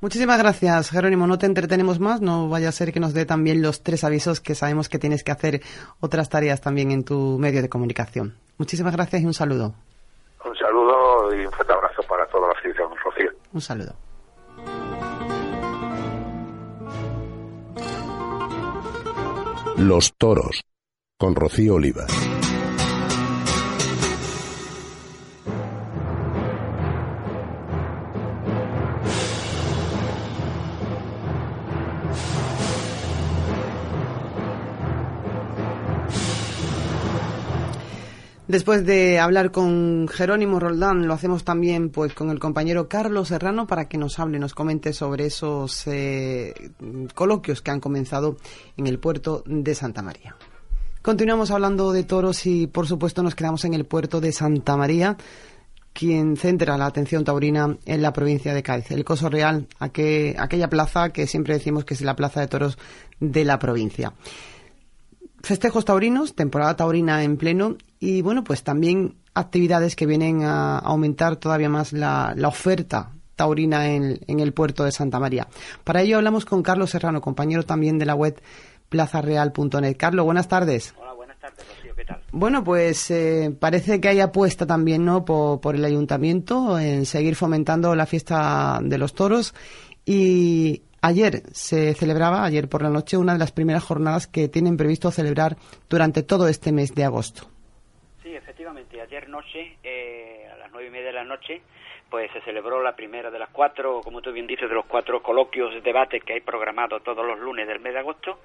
Muchísimas 0.00 0.38
gracias, 0.38 0.90
Jerónimo. 0.90 1.26
No 1.26 1.38
te 1.38 1.46
entretenemos 1.46 2.00
más. 2.00 2.20
No 2.20 2.48
vaya 2.48 2.68
a 2.68 2.72
ser 2.72 2.92
que 2.92 3.00
nos 3.00 3.14
dé 3.14 3.26
también 3.26 3.62
los 3.62 3.82
tres 3.82 4.04
avisos 4.04 4.40
que 4.40 4.54
sabemos 4.54 4.88
tienes 4.98 5.24
que 5.24 5.32
hacer 5.32 5.60
otras 6.00 6.28
tareas 6.28 6.60
también 6.60 6.90
en 6.90 7.04
tu 7.04 7.38
medio 7.38 7.62
de 7.62 7.68
comunicación. 7.68 8.34
Muchísimas 8.58 8.94
gracias 8.94 9.22
y 9.22 9.26
un 9.26 9.34
saludo. 9.34 9.74
Un 10.44 10.56
saludo 10.56 11.34
y 11.34 11.46
un 11.46 11.52
fuerte 11.52 11.72
abrazo 11.72 12.02
para 12.08 12.26
toda 12.26 12.48
la 12.48 12.54
afición, 12.54 12.90
Rocío. 13.04 13.30
Un 13.52 13.60
saludo. 13.60 13.94
Los 19.78 20.14
toros, 20.16 20.62
con 21.18 21.34
Rocío 21.34 21.74
Oliva. 21.74 22.06
Después 38.52 38.84
de 38.84 39.18
hablar 39.18 39.50
con 39.50 40.06
Jerónimo 40.08 40.60
Roldán, 40.60 41.06
lo 41.06 41.14
hacemos 41.14 41.42
también 41.42 41.88
pues 41.88 42.12
con 42.12 42.28
el 42.28 42.38
compañero 42.38 42.86
Carlos 42.86 43.28
Serrano 43.28 43.66
para 43.66 43.88
que 43.88 43.96
nos 43.96 44.18
hable, 44.18 44.38
nos 44.38 44.52
comente 44.52 44.92
sobre 44.92 45.24
esos 45.24 45.86
eh, 45.86 46.52
coloquios 47.14 47.62
que 47.62 47.70
han 47.70 47.80
comenzado 47.80 48.36
en 48.76 48.88
el 48.88 48.98
puerto 48.98 49.42
de 49.46 49.74
Santa 49.74 50.02
María. 50.02 50.36
Continuamos 51.00 51.50
hablando 51.50 51.92
de 51.92 52.04
toros 52.04 52.44
y 52.44 52.66
por 52.66 52.86
supuesto 52.86 53.22
nos 53.22 53.34
quedamos 53.34 53.64
en 53.64 53.72
el 53.72 53.86
puerto 53.86 54.20
de 54.20 54.32
Santa 54.32 54.76
María, 54.76 55.16
quien 55.94 56.36
centra 56.36 56.76
la 56.76 56.84
atención 56.84 57.24
taurina 57.24 57.78
en 57.86 58.02
la 58.02 58.12
provincia 58.12 58.52
de 58.52 58.62
Cádiz, 58.62 58.90
el 58.90 59.02
Coso 59.06 59.30
Real, 59.30 59.66
aquella 59.78 60.68
plaza 60.68 61.08
que 61.08 61.26
siempre 61.26 61.54
decimos 61.54 61.86
que 61.86 61.94
es 61.94 62.02
la 62.02 62.16
plaza 62.16 62.40
de 62.40 62.48
toros 62.48 62.76
de 63.18 63.46
la 63.46 63.58
provincia 63.58 64.12
festejos 65.42 65.84
taurinos, 65.84 66.34
temporada 66.34 66.76
taurina 66.76 67.22
en 67.22 67.36
pleno 67.36 67.76
y 67.98 68.22
bueno, 68.22 68.44
pues 68.44 68.62
también 68.62 69.16
actividades 69.34 69.96
que 69.96 70.06
vienen 70.06 70.42
a 70.44 70.78
aumentar 70.78 71.36
todavía 71.36 71.68
más 71.68 71.92
la, 71.92 72.34
oferta 72.46 73.12
taurina 73.36 73.90
en, 73.90 74.18
el 74.26 74.52
puerto 74.52 74.84
de 74.84 74.92
Santa 74.92 75.18
María. 75.18 75.48
Para 75.84 76.02
ello 76.02 76.18
hablamos 76.18 76.44
con 76.44 76.62
Carlos 76.62 76.90
Serrano, 76.90 77.20
compañero 77.20 77.64
también 77.64 77.98
de 77.98 78.06
la 78.06 78.14
web 78.14 78.40
plazareal.net. 78.88 79.96
Carlos, 79.96 80.24
buenas 80.24 80.48
tardes. 80.48 80.94
Hola, 80.98 81.14
buenas 81.14 81.38
tardes, 81.38 81.64
Rocío, 81.66 81.94
¿qué 81.94 82.04
tal? 82.04 82.20
Bueno, 82.30 82.62
pues 82.62 83.10
eh, 83.10 83.56
parece 83.58 84.00
que 84.00 84.08
hay 84.08 84.20
apuesta 84.20 84.66
también 84.66 85.04
¿no? 85.04 85.24
Por, 85.24 85.60
por, 85.60 85.74
el 85.74 85.84
ayuntamiento 85.84 86.78
en 86.78 87.06
seguir 87.06 87.36
fomentando 87.36 87.94
la 87.94 88.06
fiesta 88.06 88.80
de 88.82 88.98
los 88.98 89.14
toros 89.14 89.54
y 90.04 90.82
Ayer 91.04 91.42
se 91.50 91.94
celebraba, 91.94 92.44
ayer 92.44 92.68
por 92.68 92.80
la 92.80 92.88
noche, 92.88 93.16
una 93.16 93.32
de 93.32 93.40
las 93.40 93.50
primeras 93.50 93.82
jornadas 93.82 94.28
que 94.28 94.46
tienen 94.46 94.76
previsto 94.76 95.10
celebrar 95.10 95.56
durante 95.90 96.22
todo 96.22 96.46
este 96.46 96.70
mes 96.70 96.94
de 96.94 97.02
agosto. 97.02 97.48
Sí, 98.22 98.32
efectivamente. 98.32 99.00
Ayer 99.00 99.28
noche, 99.28 99.78
eh, 99.82 100.46
a 100.52 100.56
las 100.58 100.70
nueve 100.70 100.86
y 100.86 100.90
media 100.92 101.06
de 101.06 101.12
la 101.14 101.24
noche, 101.24 101.60
pues 102.08 102.30
se 102.30 102.40
celebró 102.42 102.80
la 102.84 102.94
primera 102.94 103.32
de 103.32 103.38
las 103.40 103.48
cuatro, 103.50 104.00
como 104.04 104.22
tú 104.22 104.30
bien 104.30 104.46
dices, 104.46 104.68
de 104.68 104.76
los 104.76 104.86
cuatro 104.86 105.20
coloquios, 105.24 105.74
de 105.74 105.80
debate 105.80 106.20
que 106.20 106.34
hay 106.34 106.40
programados 106.40 107.02
todos 107.02 107.26
los 107.26 107.40
lunes 107.40 107.66
del 107.66 107.80
mes 107.80 107.94
de 107.94 107.98
agosto. 107.98 108.38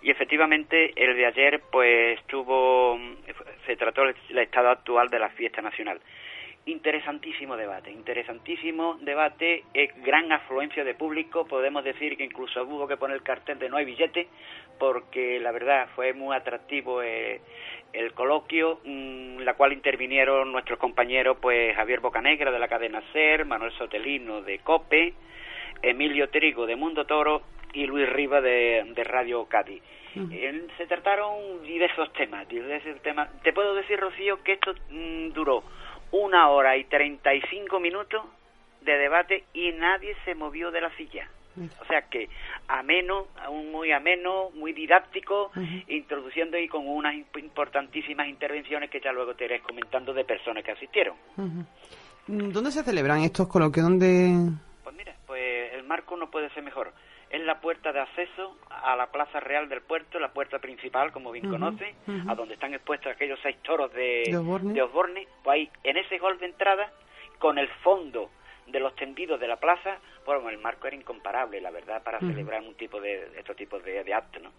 Y 0.00 0.10
efectivamente, 0.10 0.94
el 0.96 1.14
de 1.14 1.26
ayer, 1.26 1.60
pues 1.70 2.18
tuvo, 2.26 2.98
se 3.66 3.76
trató 3.76 4.04
el 4.04 4.38
estado 4.38 4.70
actual 4.70 5.10
de 5.10 5.18
la 5.18 5.28
fiesta 5.28 5.60
nacional 5.60 6.00
interesantísimo 6.66 7.56
debate, 7.56 7.90
interesantísimo 7.90 8.98
debate, 9.00 9.64
eh, 9.72 9.90
gran 10.04 10.30
afluencia 10.30 10.84
de 10.84 10.94
público, 10.94 11.46
podemos 11.46 11.82
decir 11.84 12.16
que 12.16 12.24
incluso 12.24 12.62
hubo 12.64 12.86
que 12.86 12.96
poner 12.96 13.16
el 13.16 13.22
cartel 13.22 13.58
de 13.58 13.68
no 13.68 13.78
hay 13.78 13.86
billete, 13.86 14.28
porque 14.78 15.40
la 15.40 15.52
verdad 15.52 15.88
fue 15.94 16.12
muy 16.12 16.36
atractivo 16.36 17.02
eh, 17.02 17.40
el 17.92 18.12
coloquio, 18.12 18.80
mm, 18.84 19.38
la 19.38 19.54
cual 19.54 19.72
intervinieron 19.72 20.52
nuestros 20.52 20.78
compañeros, 20.78 21.38
pues 21.40 21.74
Javier 21.74 22.00
Bocanegra 22.00 22.50
de 22.50 22.58
la 22.58 22.68
cadena 22.68 23.02
SER, 23.12 23.46
Manuel 23.46 23.72
Sotelino 23.72 24.42
de 24.42 24.58
COPE, 24.58 25.14
Emilio 25.82 26.28
Trigo 26.28 26.66
de 26.66 26.76
Mundo 26.76 27.06
Toro 27.06 27.42
y 27.72 27.86
Luis 27.86 28.08
Riva 28.10 28.40
de, 28.40 28.84
Radio 29.04 29.46
Cádiz. 29.46 29.82
se 30.76 30.86
trataron 30.86 31.62
diversos 31.62 32.12
temas, 32.12 32.46
diversos 32.48 33.00
temas. 33.00 33.30
Te 33.42 33.52
puedo 33.52 33.74
decir, 33.74 33.98
Rocío, 33.98 34.42
que 34.42 34.52
esto 34.52 34.74
mm, 34.90 35.30
duró 35.32 35.64
una 36.12 36.48
hora 36.48 36.76
y 36.76 36.84
treinta 36.84 37.34
y 37.34 37.40
cinco 37.50 37.80
minutos 37.80 38.24
de 38.82 38.96
debate 38.96 39.44
y 39.54 39.72
nadie 39.72 40.16
se 40.24 40.34
movió 40.34 40.70
de 40.70 40.80
la 40.80 40.90
silla. 40.96 41.28
O 41.80 41.84
sea 41.86 42.02
que 42.02 42.28
ameno, 42.68 43.26
muy 43.72 43.92
ameno, 43.92 44.50
muy 44.54 44.72
didáctico, 44.72 45.50
introduciendo 45.88 46.56
y 46.56 46.68
con 46.68 46.86
unas 46.86 47.14
importantísimas 47.14 48.28
intervenciones 48.28 48.88
que 48.88 49.00
ya 49.00 49.12
luego 49.12 49.34
te 49.34 49.44
iré 49.46 49.60
comentando 49.60 50.14
de 50.14 50.24
personas 50.24 50.64
que 50.64 50.70
asistieron. 50.70 51.16
¿Dónde 52.26 52.70
se 52.70 52.84
celebran 52.84 53.22
estos 53.22 53.48
coloquios? 53.48 53.84
¿Dónde...? 53.84 54.30
Pues 54.84 54.96
mira, 54.96 55.14
pues 55.26 55.72
el 55.74 55.82
marco 55.82 56.16
no 56.16 56.30
puede 56.30 56.48
ser 56.50 56.62
mejor. 56.62 56.92
Es 57.30 57.40
la 57.42 57.60
puerta 57.60 57.92
de 57.92 58.00
acceso 58.00 58.56
a 58.68 58.96
la 58.96 59.06
Plaza 59.06 59.38
Real 59.38 59.68
del 59.68 59.82
Puerto, 59.82 60.18
la 60.18 60.32
puerta 60.32 60.58
principal, 60.58 61.12
como 61.12 61.30
bien 61.30 61.48
conoce, 61.48 61.94
a 62.28 62.34
donde 62.34 62.54
están 62.54 62.74
expuestos 62.74 63.12
aquellos 63.12 63.38
seis 63.42 63.56
toros 63.62 63.92
de, 63.92 64.24
de 64.26 64.82
Osborne. 64.82 65.28
Pues 65.44 65.54
ahí, 65.54 65.70
en 65.84 65.96
ese 65.96 66.18
hall 66.18 66.38
de 66.38 66.46
entrada, 66.46 66.90
con 67.38 67.58
el 67.58 67.68
fondo 67.84 68.30
de 68.66 68.80
los 68.80 68.94
tendidos 68.96 69.38
de 69.40 69.46
la 69.48 69.56
plaza, 69.56 69.98
bueno, 70.26 70.48
el 70.48 70.58
marco 70.58 70.86
era 70.86 70.96
incomparable, 70.96 71.60
la 71.60 71.70
verdad, 71.70 72.02
para 72.02 72.18
celebrar 72.20 72.62
un 72.62 72.74
tipo 72.74 73.00
de, 73.00 73.30
estos 73.38 73.56
tipos 73.56 73.82
de, 73.84 74.04
de 74.04 74.14
actos, 74.14 74.42
¿no? 74.42 74.50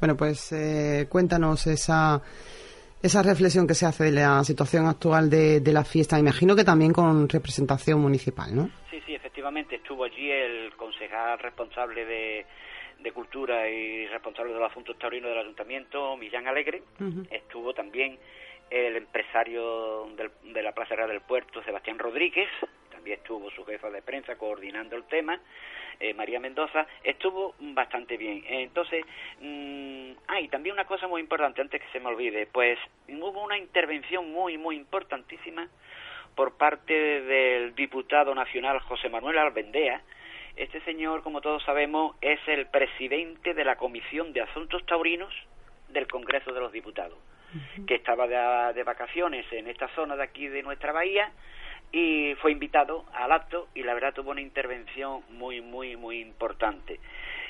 Bueno, 0.00 0.16
pues 0.16 0.52
eh, 0.52 1.06
cuéntanos 1.08 1.66
esa 1.66 2.20
esa 3.02 3.22
reflexión 3.22 3.66
que 3.66 3.74
se 3.74 3.84
hace 3.84 4.04
de 4.04 4.12
la 4.12 4.42
situación 4.44 4.86
actual 4.86 5.28
de, 5.28 5.60
de, 5.60 5.72
la 5.74 5.84
fiesta, 5.84 6.18
imagino 6.18 6.56
que 6.56 6.64
también 6.64 6.90
con 6.90 7.28
representación 7.28 8.00
municipal, 8.00 8.56
¿no? 8.56 8.70
Sí, 8.90 8.98
sí, 9.04 9.13
efectivamente, 9.34 9.74
estuvo 9.74 10.04
allí 10.04 10.30
el 10.30 10.72
concejal 10.76 11.40
responsable 11.40 12.04
de, 12.04 12.46
de 13.00 13.10
Cultura 13.10 13.68
y 13.68 14.06
responsable 14.06 14.52
de 14.52 14.60
los 14.60 14.70
asuntos 14.70 14.96
taurinos 14.96 15.28
del 15.28 15.40
Ayuntamiento, 15.40 16.16
Millán 16.16 16.46
Alegre, 16.46 16.84
estuvo 17.32 17.74
también 17.74 18.16
el 18.70 18.94
empresario 18.94 20.06
de 20.44 20.62
la 20.62 20.70
Plaza 20.70 20.94
Real 20.94 21.08
del 21.08 21.20
Puerto, 21.22 21.64
Sebastián 21.64 21.98
Rodríguez, 21.98 22.48
también 22.92 23.18
estuvo 23.18 23.50
su 23.50 23.64
jefa 23.64 23.90
de 23.90 24.02
prensa 24.02 24.36
coordinando 24.36 24.94
el 24.94 25.02
tema, 25.02 25.40
eh, 25.98 26.14
María 26.14 26.38
Mendoza, 26.38 26.86
estuvo 27.02 27.56
bastante 27.58 28.16
bien. 28.16 28.44
Entonces, 28.46 29.04
mmm, 29.40 30.12
ah, 30.28 30.38
también 30.48 30.74
una 30.74 30.86
cosa 30.86 31.08
muy 31.08 31.20
importante, 31.20 31.60
antes 31.60 31.82
que 31.82 31.90
se 31.90 31.98
me 31.98 32.06
olvide, 32.06 32.46
pues 32.46 32.78
hubo 33.08 33.42
una 33.42 33.58
intervención 33.58 34.30
muy, 34.30 34.58
muy 34.58 34.76
importantísima 34.76 35.68
por 36.34 36.56
parte 36.56 36.92
del 37.22 37.74
diputado 37.74 38.34
nacional 38.34 38.80
José 38.80 39.08
Manuel 39.08 39.38
Albendea. 39.38 40.02
Este 40.56 40.80
señor, 40.82 41.22
como 41.22 41.40
todos 41.40 41.62
sabemos, 41.64 42.16
es 42.20 42.40
el 42.46 42.66
presidente 42.66 43.54
de 43.54 43.64
la 43.64 43.76
Comisión 43.76 44.32
de 44.32 44.42
Asuntos 44.42 44.84
Taurinos 44.86 45.34
del 45.88 46.06
Congreso 46.06 46.52
de 46.52 46.60
los 46.60 46.72
Diputados, 46.72 47.18
que 47.86 47.96
estaba 47.96 48.26
de, 48.26 48.74
de 48.74 48.82
vacaciones 48.84 49.46
en 49.52 49.68
esta 49.68 49.88
zona 49.88 50.16
de 50.16 50.22
aquí 50.22 50.48
de 50.48 50.62
nuestra 50.62 50.92
bahía 50.92 51.32
y 51.94 52.34
fue 52.40 52.50
invitado 52.50 53.04
al 53.12 53.30
acto 53.30 53.68
y 53.72 53.84
la 53.84 53.94
verdad 53.94 54.12
tuvo 54.12 54.32
una 54.32 54.40
intervención 54.40 55.22
muy, 55.30 55.60
muy, 55.60 55.96
muy 55.96 56.20
importante. 56.20 56.98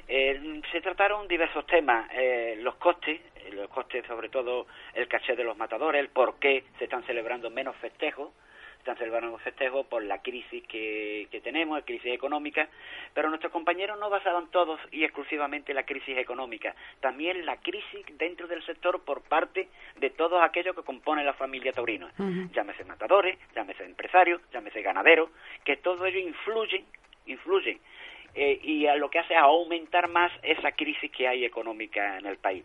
Eh, 0.07 0.61
se 0.71 0.83
trataron 0.83 1.27
diversos 1.27 1.67
temas, 1.67 2.11
eh, 2.13 2.57
los 2.61 2.75
costes, 2.75 3.23
eh, 3.37 3.53
los 3.53 3.71
costes 3.71 4.05
sobre 4.07 4.29
todo 4.29 4.67
el 4.93 5.09
caché 5.09 5.35
de 5.35 5.45
los 5.45 5.57
matadores, 5.57 5.99
el 5.99 6.09
por 6.09 6.39
qué 6.39 6.65
se 6.79 6.85
están 6.85 7.05
celebrando 7.05 7.49
menos 7.49 7.75
festejos, 7.77 8.33
están 8.85 8.99
celebrando 8.99 9.39
festejos 9.39 9.87
por 9.87 10.05
la 10.05 10.21
crisis 10.21 10.63
que, 10.69 11.27
que 11.31 11.41
tenemos, 11.41 11.79
la 11.79 11.85
crisis 11.87 12.13
económica, 12.13 12.69
pero 13.15 13.31
nuestros 13.31 13.51
compañeros 13.51 13.99
no 13.99 14.11
basaban 14.11 14.51
todos 14.51 14.79
y 14.93 15.05
exclusivamente 15.05 15.73
la 15.73 15.85
crisis 15.85 16.19
económica, 16.19 16.75
también 17.01 17.47
la 17.47 17.57
crisis 17.57 18.05
dentro 18.19 18.47
del 18.47 18.63
sector 18.67 19.01
por 19.03 19.23
parte 19.23 19.69
de 19.97 20.11
todos 20.11 20.43
aquellos 20.43 20.77
que 20.77 20.83
componen 20.83 21.25
la 21.25 21.33
familia 21.33 21.73
taurina, 21.73 22.13
llámese 22.53 22.85
matadores, 22.85 23.39
llámese 23.55 23.85
empresarios, 23.85 24.43
llámese 24.53 24.83
ganaderos, 24.83 25.31
que 25.65 25.79
todo 25.79 26.05
ello 26.05 26.19
influye, 26.19 26.85
influye 27.25 27.79
eh, 28.35 28.61
y 28.63 28.87
a 28.87 28.97
lo 28.97 29.09
que 29.09 29.21
hace 29.21 29.33
es 29.33 29.41
aumentar 29.41 30.09
más 30.09 30.31
esa 30.43 30.73
crisis 30.73 31.11
que 31.11 31.27
hay 31.27 31.47
económica 31.47 32.19
en 32.19 32.27
el 32.27 32.37
país. 32.37 32.65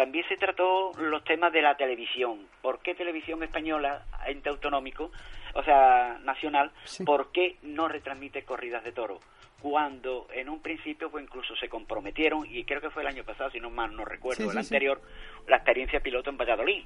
También 0.00 0.24
se 0.30 0.38
trató 0.38 0.92
los 0.96 1.22
temas 1.24 1.52
de 1.52 1.60
la 1.60 1.76
televisión. 1.76 2.46
¿Por 2.62 2.78
qué 2.78 2.94
televisión 2.94 3.42
española, 3.42 4.06
ente 4.26 4.48
autonómico, 4.48 5.12
o 5.52 5.62
sea, 5.62 6.18
nacional, 6.24 6.70
por 7.04 7.30
qué 7.32 7.56
no 7.60 7.86
retransmite 7.86 8.42
corridas 8.44 8.82
de 8.82 8.92
toro? 8.92 9.20
Cuando 9.60 10.26
en 10.32 10.48
un 10.48 10.62
principio 10.62 11.10
pues 11.10 11.22
incluso 11.22 11.54
se 11.54 11.68
comprometieron, 11.68 12.46
y 12.50 12.64
creo 12.64 12.80
que 12.80 12.88
fue 12.88 13.02
el 13.02 13.08
año 13.08 13.24
pasado, 13.24 13.50
si 13.50 13.60
no 13.60 13.68
mal 13.68 13.94
no 13.94 14.06
recuerdo, 14.06 14.50
el 14.50 14.56
anterior, 14.56 15.02
la 15.46 15.56
experiencia 15.56 16.00
piloto 16.00 16.30
en 16.30 16.38
Valladolid. 16.38 16.82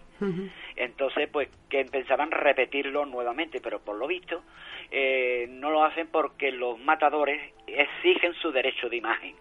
Entonces, 0.74 1.28
pues 1.30 1.48
que 1.70 1.84
pensaban 1.84 2.32
repetirlo 2.32 3.06
nuevamente, 3.06 3.60
pero 3.60 3.78
por 3.78 3.94
lo 3.94 4.08
visto 4.08 4.42
eh, 4.90 5.46
no 5.50 5.70
lo 5.70 5.84
hacen 5.84 6.08
porque 6.08 6.50
los 6.50 6.80
matadores 6.80 7.52
exigen 7.68 8.34
su 8.42 8.50
derecho 8.50 8.88
de 8.88 8.96
imagen. 8.96 9.36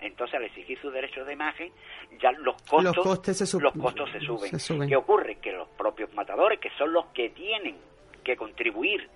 Entonces, 0.00 0.36
al 0.36 0.44
exigir 0.44 0.78
sus 0.80 0.92
derechos 0.92 1.26
de 1.26 1.32
imagen, 1.32 1.72
ya 2.20 2.32
los 2.32 2.54
costos, 2.62 2.96
los, 2.96 3.06
costes 3.06 3.38
se, 3.38 3.60
los 3.60 3.72
costos 3.72 4.10
se 4.10 4.20
suben. 4.20 4.88
¿Qué 4.88 4.96
ocurre? 4.96 5.36
Que 5.36 5.52
los 5.52 5.68
propios 5.68 6.12
matadores, 6.14 6.58
que 6.60 6.70
son 6.78 6.92
los 6.92 7.06
que 7.06 7.30
tienen 7.30 7.76
que 8.24 8.36
contribuir 8.36 9.08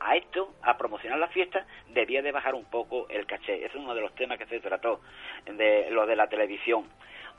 a 0.00 0.16
esto, 0.16 0.54
a 0.62 0.76
promocionar 0.76 1.18
la 1.18 1.28
fiesta, 1.28 1.66
debía 1.88 2.22
de 2.22 2.32
bajar 2.32 2.54
un 2.54 2.64
poco 2.66 3.08
el 3.08 3.26
caché. 3.26 3.56
Ese 3.56 3.66
es 3.66 3.74
uno 3.74 3.94
de 3.94 4.00
los 4.00 4.14
temas 4.14 4.38
que 4.38 4.46
se 4.46 4.60
trató, 4.60 5.00
de 5.46 5.90
lo 5.90 6.06
de 6.06 6.16
la 6.16 6.28
televisión. 6.28 6.84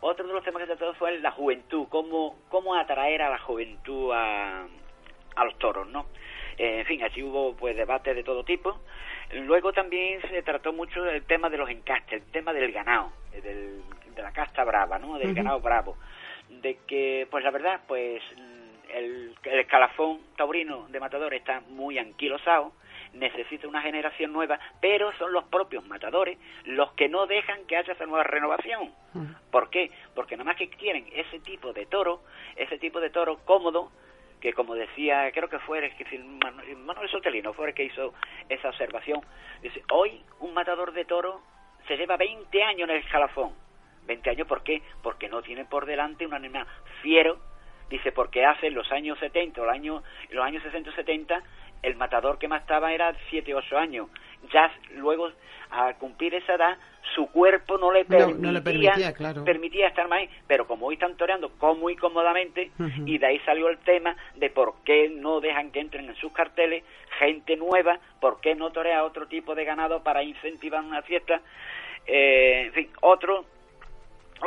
Otro 0.01 0.27
de 0.27 0.33
los 0.33 0.43
temas 0.43 0.63
que 0.63 0.67
se 0.67 0.75
trató 0.75 0.93
fue 0.95 1.17
la 1.19 1.31
juventud, 1.31 1.87
cómo, 1.89 2.37
cómo 2.49 2.75
atraer 2.75 3.21
a 3.21 3.29
la 3.29 3.39
juventud 3.39 4.11
a, 4.13 4.65
a 5.35 5.45
los 5.45 5.57
toros, 5.57 5.87
¿no? 5.87 6.07
en 6.59 6.85
fin, 6.85 7.01
así 7.03 7.23
hubo 7.23 7.55
pues 7.55 7.75
debates 7.75 8.13
de 8.15 8.23
todo 8.23 8.43
tipo. 8.43 8.79
Luego 9.33 9.73
también 9.73 10.21
se 10.29 10.41
trató 10.41 10.73
mucho 10.73 11.05
el 11.05 11.23
tema 11.23 11.49
de 11.49 11.57
los 11.57 11.69
encastes, 11.69 12.23
el 12.23 12.31
tema 12.31 12.51
del 12.53 12.71
ganado, 12.71 13.11
de 13.31 13.81
la 14.21 14.31
casta 14.31 14.63
brava, 14.63 14.97
¿no? 14.97 15.17
Del 15.17 15.33
ganado 15.33 15.59
bravo. 15.59 15.97
De 16.49 16.77
que, 16.87 17.27
pues 17.29 17.43
la 17.43 17.51
verdad, 17.51 17.81
pues 17.87 18.21
el, 18.93 19.35
el 19.43 19.59
escalafón 19.59 20.19
taurino 20.35 20.87
de 20.89 20.99
matadores 20.99 21.39
está 21.39 21.61
muy 21.69 21.99
anquilosado, 21.99 22.73
necesita 23.13 23.67
una 23.67 23.81
generación 23.81 24.33
nueva, 24.33 24.59
pero 24.81 25.11
son 25.17 25.31
los 25.31 25.43
propios 25.45 25.85
matadores 25.85 26.37
los 26.65 26.91
que 26.93 27.09
no 27.09 27.25
dejan 27.27 27.65
que 27.65 27.77
haya 27.77 27.93
esa 27.93 28.05
nueva 28.05 28.23
renovación. 28.23 28.91
¿Por 29.51 29.69
qué? 29.69 29.91
Porque 30.13 30.35
nada 30.35 30.45
más 30.45 30.57
que 30.57 30.69
quieren 30.69 31.05
ese 31.13 31.39
tipo 31.39 31.73
de 31.73 31.85
toro, 31.85 32.21
ese 32.55 32.77
tipo 32.77 32.99
de 32.99 33.09
toro 33.09 33.39
cómodo, 33.45 33.91
que 34.39 34.53
como 34.53 34.75
decía, 34.75 35.31
creo 35.31 35.49
que 35.49 35.59
fue 35.59 35.91
Manuel 36.77 37.09
Sotelino, 37.09 37.53
fue 37.53 37.69
el 37.69 37.73
que 37.73 37.85
hizo 37.85 38.13
esa 38.47 38.69
observación. 38.69 39.21
Dice, 39.61 39.83
hoy 39.91 40.23
un 40.39 40.53
matador 40.53 40.93
de 40.93 41.05
toro 41.05 41.41
se 41.87 41.97
lleva 41.97 42.17
20 42.17 42.63
años 42.63 42.89
en 42.89 42.95
el 42.95 43.03
escalafón. 43.03 43.53
20 44.05 44.29
años, 44.29 44.47
¿por 44.47 44.63
qué? 44.63 44.81
Porque 45.03 45.29
no 45.29 45.41
tiene 45.41 45.65
por 45.65 45.85
delante 45.85 46.25
un 46.25 46.33
animal 46.33 46.65
fiero. 47.01 47.39
Dice, 47.89 48.11
porque 48.11 48.45
hace 48.45 48.69
los 48.69 48.91
años 48.91 49.17
70, 49.19 49.61
los 49.61 49.71
años, 49.71 50.03
los 50.29 50.45
años 50.45 50.63
60 50.63 50.93
70, 50.95 51.43
el 51.81 51.95
matador 51.95 52.37
que 52.37 52.47
más 52.47 52.61
estaba 52.61 52.93
era 52.93 53.13
7 53.29 53.53
8 53.53 53.77
años. 53.77 54.09
Ya 54.51 54.71
luego, 54.95 55.29
al 55.69 55.97
cumplir 55.97 56.33
esa 56.33 56.55
edad, 56.55 56.77
su 57.15 57.27
cuerpo 57.27 57.77
no 57.77 57.91
le 57.91 58.05
permitía, 58.05 59.13
permitía, 59.45 59.87
estar 59.87 60.07
más 60.07 60.19
ahí. 60.19 60.29
Pero 60.47 60.67
como 60.67 60.87
hoy 60.87 60.95
están 60.95 61.15
toreando 61.17 61.51
muy 61.77 61.95
cómodamente, 61.95 62.71
y 63.05 63.17
de 63.17 63.25
ahí 63.25 63.39
salió 63.39 63.69
el 63.69 63.77
tema 63.79 64.15
de 64.35 64.49
por 64.49 64.75
qué 64.83 65.09
no 65.09 65.39
dejan 65.39 65.71
que 65.71 65.79
entren 65.79 66.09
en 66.09 66.15
sus 66.15 66.31
carteles 66.31 66.83
gente 67.19 67.55
nueva, 67.55 67.99
por 68.19 68.39
qué 68.41 68.55
no 68.55 68.71
torea 68.71 69.03
otro 69.03 69.27
tipo 69.27 69.55
de 69.55 69.65
ganado 69.65 70.03
para 70.03 70.23
incentivar 70.23 70.83
una 70.83 71.01
fiesta. 71.01 71.41
Eh, 72.07 72.63
en 72.67 72.73
fin, 72.73 72.89
otro 73.01 73.45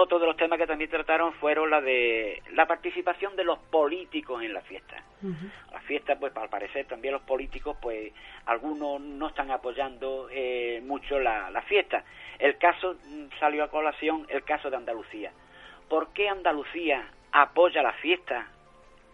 otro 0.01 0.19
de 0.19 0.27
los 0.27 0.37
temas 0.37 0.59
que 0.59 0.67
también 0.67 0.91
trataron 0.91 1.33
fueron 1.35 1.71
la 1.71 1.81
de 1.81 2.43
la 2.53 2.67
participación 2.67 3.37
de 3.37 3.45
los 3.45 3.59
políticos 3.59 4.43
en 4.43 4.55
la 4.55 4.61
fiesta. 4.63 5.03
La 5.73 5.81
fiesta, 5.81 6.17
pues 6.19 6.37
al 6.37 6.49
parecer 6.49 6.87
también 6.87 7.15
los 7.15 7.23
políticos, 7.23 7.77
pues 7.81 8.13
algunos 8.47 9.01
no 9.01 9.29
están 9.29 9.51
apoyando 9.51 10.29
eh, 10.31 10.81
mucho 10.85 11.19
la, 11.19 11.51
la 11.51 11.63
fiesta. 11.63 12.05
El 12.39 12.59
caso 12.59 12.95
mm, 12.95 13.39
salió 13.39 13.65
a 13.65 13.71
colación, 13.71 14.27
el 14.29 14.43
caso 14.45 14.71
de 14.71 14.77
Andalucía. 14.77 15.33
¿Por 15.89 16.13
qué 16.13 16.29
Andalucía 16.29 17.05
apoya 17.33 17.83
la 17.83 17.93
fiesta? 17.93 18.49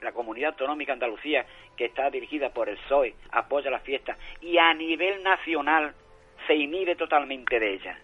La 0.00 0.12
comunidad 0.12 0.50
autonómica 0.50 0.92
Andalucía, 0.92 1.44
que 1.76 1.86
está 1.86 2.08
dirigida 2.08 2.50
por 2.50 2.68
el 2.68 2.76
PSOE, 2.76 3.14
apoya 3.32 3.70
la 3.70 3.80
fiesta 3.80 4.16
y 4.40 4.58
a 4.58 4.72
nivel 4.74 5.22
nacional 5.22 5.92
se 6.46 6.54
inhibe 6.54 6.94
totalmente 6.94 7.58
de 7.58 7.74
ella. 7.74 7.98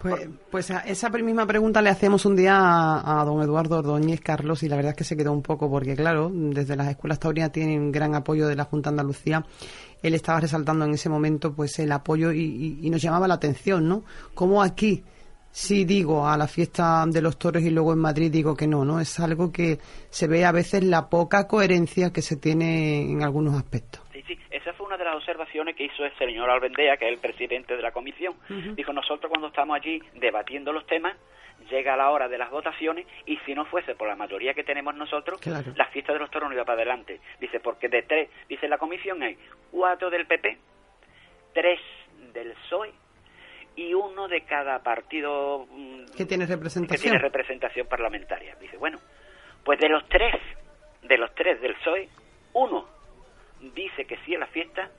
Pues, 0.00 0.28
pues 0.50 0.70
esa 0.70 1.08
misma 1.10 1.44
pregunta 1.44 1.82
le 1.82 1.90
hacemos 1.90 2.24
un 2.24 2.36
día 2.36 2.54
a, 2.56 3.24
don 3.24 3.42
Eduardo 3.42 3.78
Ordóñez 3.78 4.20
Carlos 4.20 4.62
y 4.62 4.68
la 4.68 4.76
verdad 4.76 4.90
es 4.90 4.96
que 4.96 5.04
se 5.04 5.16
quedó 5.16 5.32
un 5.32 5.42
poco 5.42 5.68
porque 5.68 5.96
claro, 5.96 6.30
desde 6.32 6.76
las 6.76 6.88
escuelas 6.88 7.18
taurinas 7.18 7.50
tienen 7.50 7.90
gran 7.90 8.14
apoyo 8.14 8.46
de 8.46 8.54
la 8.54 8.64
Junta 8.64 8.90
Andalucía. 8.90 9.44
Él 10.00 10.14
estaba 10.14 10.38
resaltando 10.38 10.84
en 10.84 10.94
ese 10.94 11.08
momento 11.08 11.52
pues 11.52 11.80
el 11.80 11.90
apoyo 11.90 12.32
y, 12.32 12.88
nos 12.88 13.02
llamaba 13.02 13.26
la 13.26 13.34
atención, 13.34 13.88
¿no? 13.88 14.04
Como 14.34 14.62
aquí 14.62 15.02
sí 15.50 15.84
digo 15.84 16.28
a 16.28 16.36
la 16.36 16.46
fiesta 16.46 17.04
de 17.08 17.20
los 17.20 17.36
toros 17.36 17.64
y 17.64 17.70
luego 17.70 17.92
en 17.92 17.98
Madrid 17.98 18.30
digo 18.30 18.56
que 18.56 18.68
no, 18.68 18.84
¿no? 18.84 19.00
Es 19.00 19.18
algo 19.18 19.50
que 19.50 19.80
se 20.10 20.28
ve 20.28 20.44
a 20.44 20.52
veces 20.52 20.84
la 20.84 21.08
poca 21.08 21.48
coherencia 21.48 22.12
que 22.12 22.22
se 22.22 22.36
tiene 22.36 23.10
en 23.10 23.24
algunos 23.24 23.56
aspectos. 23.56 24.00
Sí, 24.12 24.22
sí, 24.28 24.38
esa 24.52 24.72
fue 24.74 24.77
una 24.88 24.96
de 24.96 25.04
las 25.04 25.16
observaciones 25.16 25.76
que 25.76 25.84
hizo 25.84 26.04
el 26.04 26.16
señor 26.16 26.48
Albendea, 26.48 26.96
que 26.96 27.06
es 27.06 27.12
el 27.12 27.20
presidente 27.20 27.76
de 27.76 27.82
la 27.82 27.92
comisión. 27.92 28.34
Dijo, 28.74 28.92
nosotros 28.92 29.28
cuando 29.28 29.48
estamos 29.48 29.76
allí 29.76 30.02
debatiendo 30.14 30.72
los 30.72 30.86
temas, 30.86 31.14
llega 31.70 31.94
la 31.96 32.10
hora 32.10 32.26
de 32.26 32.38
las 32.38 32.50
votaciones 32.50 33.06
y 33.26 33.36
si 33.44 33.54
no 33.54 33.66
fuese 33.66 33.94
por 33.94 34.08
la 34.08 34.16
mayoría 34.16 34.54
que 34.54 34.64
tenemos 34.64 34.94
nosotros, 34.94 35.40
la 35.46 35.86
fiesta 35.86 36.14
de 36.14 36.18
los 36.18 36.30
toros 36.30 36.48
no 36.48 36.54
iba 36.54 36.64
para 36.64 36.76
adelante. 36.76 37.20
Dice, 37.38 37.60
porque 37.60 37.88
de 37.88 38.02
tres, 38.02 38.30
dice 38.48 38.66
la 38.66 38.78
comisión 38.78 39.22
hay 39.22 39.36
cuatro 39.70 40.08
del 40.08 40.26
PP, 40.26 40.56
tres 41.52 41.80
del 42.32 42.52
PSOE 42.52 42.90
y 43.76 43.92
uno 43.92 44.26
de 44.26 44.40
cada 44.42 44.82
partido 44.82 45.66
mm, 45.70 46.16
que 46.16 46.24
tiene 46.24 46.46
representación. 46.46 46.96
que 46.96 47.02
tiene 47.02 47.18
representación 47.18 47.86
parlamentaria. 47.86 48.56
Dice, 48.58 48.78
bueno, 48.78 48.98
pues 49.64 49.78
de 49.80 49.88
los 49.90 50.08
tres, 50.08 50.34
de 51.02 51.18
los 51.18 51.34
tres 51.34 51.60
del 51.60 51.74
PSOE, 51.74 52.08
uno 52.54 52.97
dice 53.60 54.04
que 54.04 54.18
sí 54.24 54.34
a 54.34 54.38
la 54.38 54.46
fiesta, 54.46 54.90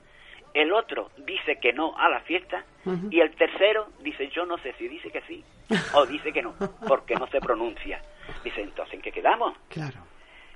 el 0.54 0.72
otro 0.72 1.10
dice 1.18 1.58
que 1.60 1.72
no 1.72 1.96
a 1.96 2.08
la 2.08 2.20
fiesta 2.20 2.64
y 3.10 3.20
el 3.20 3.30
tercero 3.36 3.88
dice 4.00 4.28
yo 4.28 4.46
no 4.46 4.58
sé 4.58 4.74
si 4.78 4.88
dice 4.88 5.10
que 5.10 5.20
sí 5.22 5.44
o 5.94 6.06
dice 6.06 6.32
que 6.32 6.42
no, 6.42 6.54
porque 6.86 7.14
no 7.14 7.26
se 7.28 7.40
pronuncia. 7.40 8.00
Dice, 8.44 8.60
entonces, 8.62 8.94
¿en 8.94 9.02
qué 9.02 9.12
quedamos? 9.12 9.56
Claro. 9.68 9.98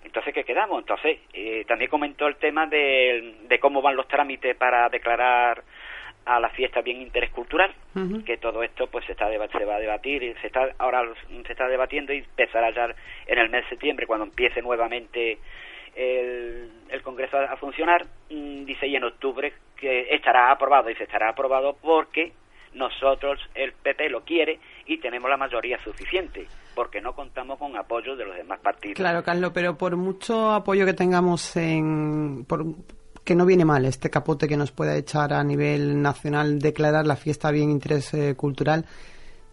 Entonces, 0.02 0.34
¿qué 0.34 0.44
quedamos? 0.44 0.80
Entonces, 0.80 1.20
eh, 1.32 1.64
también 1.66 1.90
comentó 1.90 2.26
el 2.26 2.36
tema 2.36 2.66
de, 2.66 3.36
de, 3.48 3.58
cómo 3.58 3.82
van 3.82 3.96
los 3.96 4.06
trámites 4.06 4.56
para 4.56 4.88
declarar 4.88 5.64
a 6.26 6.40
la 6.40 6.48
fiesta 6.50 6.80
bien 6.80 7.02
interés 7.02 7.30
cultural, 7.30 7.74
que 8.24 8.38
todo 8.38 8.62
esto 8.62 8.86
pues 8.86 9.04
se, 9.04 9.12
está 9.12 9.28
se 9.28 9.64
va 9.64 9.76
a 9.76 9.78
debatir, 9.78 10.22
y 10.22 10.34
se 10.40 10.46
está 10.46 10.70
ahora 10.78 11.02
se 11.28 11.52
está 11.52 11.68
debatiendo 11.68 12.14
y 12.14 12.18
empezará 12.18 12.70
ya 12.70 12.94
en 13.26 13.38
el 13.38 13.50
mes 13.50 13.64
de 13.64 13.70
septiembre, 13.70 14.06
cuando 14.06 14.24
empiece 14.24 14.62
nuevamente 14.62 15.38
el, 15.96 16.70
Congreso 17.02 17.37
a, 17.37 17.57
funcionar, 17.57 18.07
mm, 18.30 18.64
dice, 18.64 18.87
y 18.87 18.96
en 18.96 19.04
octubre 19.04 19.52
que 19.76 20.14
estará 20.14 20.50
aprobado, 20.50 20.88
se 20.96 21.04
estará 21.04 21.30
aprobado 21.30 21.76
porque 21.80 22.33
nosotros, 22.74 23.38
el 23.54 23.72
PP 23.72 24.09
lo 24.09 24.22
quiere 24.22 24.59
y 24.87 24.98
tenemos 24.98 25.30
la 25.30 25.37
mayoría 25.37 25.78
suficiente, 25.85 26.46
porque 26.74 27.00
no 27.00 27.14
contamos 27.14 27.59
con 27.59 27.76
apoyo 27.76 28.16
de 28.16 28.24
los 28.24 28.37
demás 28.37 28.59
partidos. 28.61 28.96
Claro, 28.96 29.22
Carlos, 29.22 29.52
pero 29.54 29.76
por 29.76 29.96
mucho 29.96 30.52
apoyo 30.52 30.87
que 30.87 30.94
tengamos 30.94 31.57
en... 31.57 32.44
Por, 32.46 32.64
que 33.24 33.35
no 33.35 33.46
viene 33.46 33.64
mal 33.64 33.87
este 33.87 34.11
capote 34.11 34.46
que 34.46 34.57
nos 34.57 34.70
pueda 34.70 34.94
echar 34.96 35.33
a 35.33 35.42
nivel 35.42 36.02
nacional 36.02 36.59
declarar 36.59 37.07
la 37.07 37.16
fiesta 37.16 37.50
bien 37.50 37.70
interés 37.70 38.12
eh, 38.12 38.35
cultural 38.37 38.85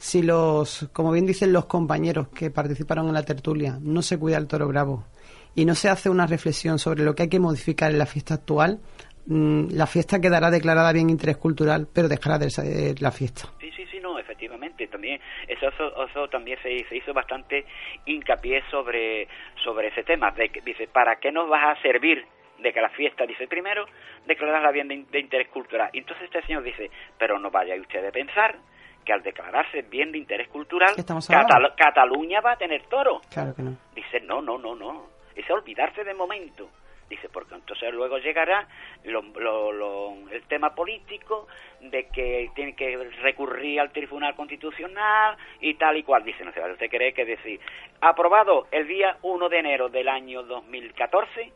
si 0.02 0.24
los, 0.24 0.90
como 0.94 1.12
bien 1.12 1.28
dicen 1.28 1.54
los 1.54 1.66
compañeros 1.66 2.30
que 2.30 2.50
participaron 2.50 3.08
en 3.08 3.14
la 3.14 3.22
tertulia, 3.22 3.78
no 3.80 4.02
se 4.02 4.18
cuida 4.18 4.38
el 4.38 4.48
toro 4.48 4.68
bravo 4.68 5.06
y 5.56 5.66
no 5.66 5.76
se 5.76 5.90
hace 5.90 6.10
una 6.10 6.28
reflexión 6.28 6.80
sobre 6.80 7.04
lo 7.04 7.14
que 7.14 7.24
hay 7.24 7.30
que 7.30 7.40
modificar 7.40 7.92
en 7.92 7.98
la 7.98 8.06
fiesta 8.06 8.36
actual, 8.36 8.80
mm, 9.28 9.72
la 9.72 9.88
fiesta 9.88 10.20
quedará 10.20 10.50
declarada 10.50 10.94
bien 10.94 11.10
interés 11.10 11.38
cultural, 11.38 11.88
pero 11.94 12.08
dejará 12.08 12.38
de 12.38 12.50
ser 12.50 13.02
la 13.02 13.12
fiesta. 13.12 13.50
Sí, 13.60 13.72
sí, 13.76 13.86
sí, 13.92 14.00
no, 14.00 14.18
efectivamente, 14.18 14.88
también 14.88 15.20
eso, 15.48 15.68
eso, 15.68 16.28
también 16.30 16.58
se, 16.62 16.86
se, 16.88 16.98
hizo 16.98 17.14
bastante 17.14 17.66
hincapié 18.06 18.64
sobre 18.70 19.28
sobre 19.64 19.90
ese 19.90 20.04
tema, 20.04 20.32
de 20.32 20.50
que 20.50 20.62
dice, 20.62 20.88
¿para 20.88 21.18
qué 21.18 21.32
nos 21.32 21.50
vas 21.50 21.78
a 21.78 21.82
servir 21.82 22.26
de 22.62 22.72
que 22.72 22.82
la 22.82 22.90
fiesta, 22.90 23.26
dice, 23.26 23.48
primero, 23.48 23.86
declararla 24.26 24.72
bien 24.72 24.88
de, 24.88 25.20
interés 25.20 25.50
cultural. 25.50 25.90
Entonces 25.94 26.26
este 26.26 26.42
señor 26.44 26.64
dice, 26.64 26.90
pero 27.18 27.40
no 27.40 27.50
vaya 27.50 27.76
usted 27.76 28.06
a 28.06 28.12
pensar 28.12 28.56
que 29.04 29.14
al 29.14 29.24
declararse 29.24 29.82
bien 29.84 30.12
de 30.12 30.20
interés 30.20 30.48
cultural, 30.50 30.94
Cataluña 31.76 32.40
va 32.42 32.52
a 32.52 32.58
tener 32.58 32.84
toro. 32.84 33.22
Claro 33.32 33.56
que 33.56 33.64
no. 33.64 33.76
Dice, 33.96 34.20
no, 34.22 34.42
no, 34.42 34.60
no, 34.60 34.76
no 34.76 35.21
es 35.36 35.50
olvidarse 35.50 36.04
de 36.04 36.14
momento. 36.14 36.70
Dice, 37.10 37.28
porque 37.28 37.56
entonces 37.56 37.94
luego 37.94 38.20
llegará 38.20 38.70
el 39.04 40.44
tema 40.48 40.74
político 40.74 41.46
de 41.82 42.08
que 42.08 42.50
tiene 42.56 42.74
que 42.74 42.96
recurrir 43.22 43.82
al 43.82 43.92
Tribunal 43.92 44.34
Constitucional 44.34 45.36
y 45.60 45.74
tal 45.74 45.98
y 45.98 46.04
cual. 46.04 46.24
Dice, 46.24 46.46
no 46.46 46.54
sé, 46.54 46.62
¿usted 46.62 46.90
cree 46.90 47.14
que 47.14 47.26
decir, 47.26 47.60
aprobado 48.00 48.68
el 48.72 48.88
día 48.88 49.18
1 49.24 49.50
de 49.50 49.58
enero 49.60 49.90
del 49.90 50.08
año 50.08 50.44
2014, 50.44 51.52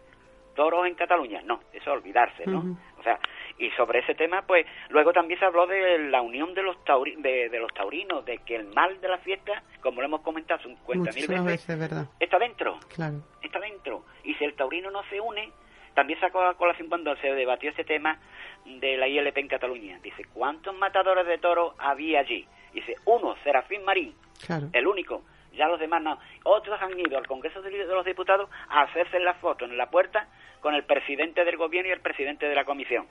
toros 0.56 0.88
en 0.88 0.96
Cataluña? 0.96 1.42
No, 1.46 1.62
eso 1.72 1.84
es 1.84 1.88
olvidarse, 1.88 2.46
¿no? 2.48 2.78
O 3.00 3.04
sea, 3.04 3.18
y 3.58 3.70
sobre 3.72 4.00
ese 4.00 4.16
tema, 4.16 4.42
pues 4.42 4.66
luego 4.90 5.14
también 5.14 5.40
se 5.40 5.46
habló 5.46 5.66
de 5.68 5.98
la 6.10 6.22
unión 6.22 6.54
de 6.54 6.62
los, 6.62 6.78
de, 7.18 7.50
los 7.60 7.74
taurinos, 7.74 8.26
de 8.26 8.40
que 8.40 8.56
el 8.56 8.68
mal 8.74 9.00
de 9.00 9.08
la 9.08 9.18
fiesta, 9.20 9.64
como 9.82 10.02
lo 10.02 10.08
hemos 10.08 10.22
comentado 10.22 10.62
50.000 10.64 11.46
veces, 11.46 11.80
verdad. 11.80 12.08
está 12.20 12.38
dentro. 12.38 12.80
Claro. 12.94 13.22
Está 13.42 13.60
dentro. 13.60 14.04
Y 14.24 14.34
si 14.36 14.44
el 14.44 14.56
taurino 14.56 14.92
no 14.92 15.04
se 15.10 15.22
une, 15.22 15.52
también 15.94 16.20
sacó 16.20 16.42
a 16.42 16.56
colación 16.56 16.90
cuando 16.90 17.16
se 17.18 17.34
debatió 17.34 17.72
ese 17.72 17.86
tema 17.86 18.20
de 18.66 18.98
la 18.98 19.08
ILP 19.08 19.38
en 19.38 19.48
Cataluña. 19.48 20.00
Dice, 20.04 20.26
¿cuántos 20.34 20.76
matadores 20.78 21.26
de 21.26 21.38
toros 21.38 21.74
había 21.78 22.20
allí? 22.20 22.46
Dice, 22.74 22.96
uno, 23.06 23.36
Serafín 23.44 23.84
Marín, 23.86 24.14
claro. 24.46 24.68
el 24.74 24.86
único. 24.86 25.24
Ya 25.56 25.68
los 25.68 25.80
demás 25.80 26.02
no. 26.02 26.20
Otros 26.44 26.80
han 26.82 27.00
ido 27.00 27.18
al 27.18 27.28
Congreso 27.28 27.62
de 27.62 27.86
los 27.86 28.06
Diputados 28.06 28.50
a 28.70 28.84
hacerse 28.84 29.20
la 29.20 29.34
foto 29.36 29.66
en 29.66 29.78
la 29.78 29.90
puerta 29.90 30.28
con 30.62 30.74
el 30.74 30.84
presidente 30.84 31.46
del 31.46 31.58
gobierno 31.58 31.90
y 31.90 31.94
el 31.94 32.02
presidente 32.02 32.48
de 32.48 32.56
la 32.56 32.66
comisión. 32.66 33.06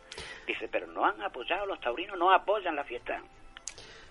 Dice, 0.47 0.69
pero 0.71 0.87
no 0.89 1.05
han 1.05 1.21
apoyado, 1.23 1.67
los 1.67 1.81
taurinos 1.81 2.19
no 2.19 2.33
apoyan 2.33 2.77
la 2.77 2.85
fiesta. 2.85 3.21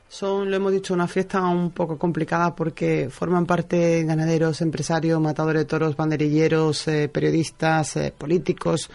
Son, 0.08 0.50
lo 0.50 0.56
hemos 0.56 0.72
dicho, 0.72 0.93
una 0.93 1.08
fiesta 1.08 1.41
un 1.41 1.72
poco 1.72 1.98
complicada 1.98 2.56
porque 2.56 3.10
forman 3.10 3.46
parte 3.46 4.04
ganaderos, 4.04 4.62
empresarios, 4.62 5.19
matadores 5.19 5.63
de 5.63 5.67
toros, 5.67 5.96
banderilleros, 5.96 6.88
eh, 6.88 7.10
periodistas, 7.10 7.98
eh, 7.98 8.13
políticos 8.15 8.91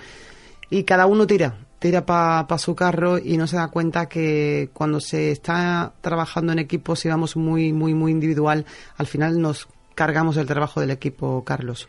y 0.70 0.84
cada 0.84 1.06
uno 1.06 1.26
tira, 1.26 1.54
tira 1.78 2.04
para 2.04 2.58
su 2.58 2.74
carro 2.74 3.18
y 3.18 3.36
no 3.36 3.46
se 3.46 3.56
da 3.56 3.68
cuenta 3.68 4.08
que 4.08 4.70
cuando 4.72 5.00
se 5.00 5.30
está 5.30 5.92
trabajando 6.00 6.52
en 6.52 6.58
equipo, 6.58 6.96
si 6.96 7.08
vamos 7.08 7.36
muy, 7.36 7.72
muy, 7.72 7.94
muy 7.94 8.12
individual, 8.12 8.66
al 8.96 9.06
final 9.06 9.40
nos 9.40 9.68
cargamos 9.94 10.36
el 10.36 10.46
trabajo 10.46 10.80
del 10.80 10.92
equipo, 10.92 11.42
Carlos. 11.44 11.88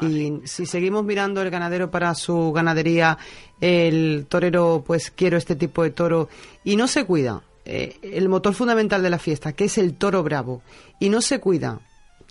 y 0.00 0.40
si 0.44 0.64
seguimos 0.64 1.04
mirando 1.04 1.42
el 1.42 1.50
ganadero 1.50 1.90
para 1.90 2.14
su 2.14 2.52
ganadería, 2.52 3.18
el 3.60 4.26
torero, 4.28 4.82
pues 4.86 5.10
quiero 5.10 5.36
este 5.36 5.56
tipo 5.56 5.82
de 5.82 5.90
toro, 5.90 6.30
y 6.64 6.76
no 6.76 6.88
se 6.88 7.04
cuida 7.04 7.42
eh, 7.66 7.98
el 8.02 8.30
motor 8.30 8.54
fundamental 8.54 9.02
de 9.02 9.10
la 9.10 9.18
fiesta, 9.18 9.52
que 9.52 9.64
es 9.64 9.76
el 9.76 9.94
toro 9.94 10.22
bravo, 10.22 10.62
y 10.98 11.10
no 11.10 11.20
se 11.20 11.38
cuida 11.38 11.80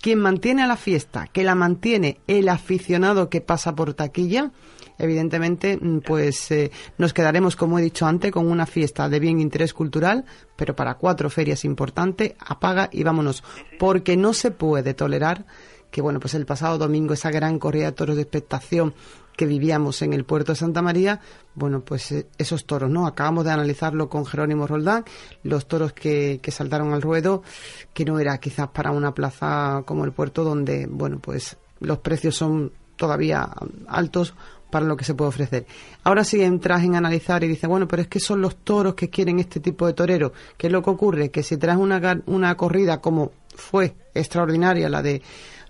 quien 0.00 0.18
mantiene 0.18 0.62
a 0.62 0.66
la 0.66 0.76
fiesta, 0.76 1.26
que 1.26 1.44
la 1.44 1.54
mantiene 1.54 2.20
el 2.26 2.48
aficionado 2.48 3.28
que 3.28 3.40
pasa 3.40 3.74
por 3.74 3.94
taquilla, 3.94 4.50
evidentemente, 4.98 5.78
mm, 5.80 5.98
pues 6.00 6.50
eh, 6.50 6.70
nos 6.98 7.12
quedaremos, 7.12 7.56
como 7.56 7.78
he 7.78 7.82
dicho 7.82 8.06
antes, 8.06 8.32
con 8.32 8.48
una 8.48 8.66
fiesta 8.66 9.08
de 9.08 9.20
bien 9.20 9.40
interés 9.40 9.74
cultural, 9.74 10.24
pero 10.56 10.74
para 10.74 10.94
cuatro 10.94 11.30
ferias 11.30 11.64
importantes, 11.64 12.34
apaga 12.38 12.88
y 12.92 13.02
vámonos, 13.02 13.42
porque 13.78 14.16
no 14.16 14.32
se 14.32 14.50
puede 14.50 14.94
tolerar 14.94 15.44
que, 15.90 16.02
bueno, 16.02 16.20
pues 16.20 16.34
el 16.34 16.46
pasado 16.46 16.78
domingo 16.78 17.14
esa 17.14 17.30
gran 17.30 17.58
corrida 17.58 17.86
de 17.86 17.92
toros 17.92 18.16
de 18.16 18.22
expectación 18.22 18.94
que 19.40 19.46
vivíamos 19.46 20.02
en 20.02 20.12
el 20.12 20.24
puerto 20.24 20.52
de 20.52 20.56
Santa 20.56 20.82
María, 20.82 21.18
bueno, 21.54 21.80
pues 21.80 22.12
eh, 22.12 22.26
esos 22.36 22.66
toros, 22.66 22.90
¿no? 22.90 23.06
Acabamos 23.06 23.46
de 23.46 23.50
analizarlo 23.50 24.10
con 24.10 24.26
Jerónimo 24.26 24.66
Roldán, 24.66 25.06
los 25.44 25.66
toros 25.66 25.94
que, 25.94 26.40
que 26.42 26.50
saltaron 26.50 26.92
al 26.92 27.00
ruedo, 27.00 27.42
que 27.94 28.04
no 28.04 28.18
era 28.18 28.36
quizás 28.36 28.68
para 28.68 28.90
una 28.90 29.14
plaza 29.14 29.82
como 29.86 30.04
el 30.04 30.12
puerto, 30.12 30.44
donde, 30.44 30.86
bueno, 30.86 31.20
pues 31.22 31.56
los 31.78 31.96
precios 32.00 32.36
son 32.36 32.72
todavía 32.96 33.48
altos 33.88 34.34
para 34.70 34.84
lo 34.84 34.94
que 34.94 35.06
se 35.06 35.14
puede 35.14 35.30
ofrecer. 35.30 35.64
Ahora 36.04 36.22
sí 36.22 36.42
entras 36.42 36.84
en 36.84 36.94
analizar 36.94 37.42
y 37.42 37.48
dices, 37.48 37.66
bueno, 37.66 37.88
pero 37.88 38.02
es 38.02 38.08
que 38.08 38.20
son 38.20 38.42
los 38.42 38.56
toros 38.56 38.94
que 38.94 39.08
quieren 39.08 39.38
este 39.38 39.58
tipo 39.58 39.86
de 39.86 39.94
torero. 39.94 40.34
¿Qué 40.58 40.66
es 40.66 40.72
lo 40.74 40.82
que 40.82 40.90
ocurre? 40.90 41.30
Que 41.30 41.42
si 41.42 41.56
traes 41.56 41.78
una, 41.78 42.20
una 42.26 42.54
corrida 42.58 43.00
como 43.00 43.32
fue 43.56 43.94
extraordinaria 44.12 44.90
la 44.90 45.00
de 45.00 45.22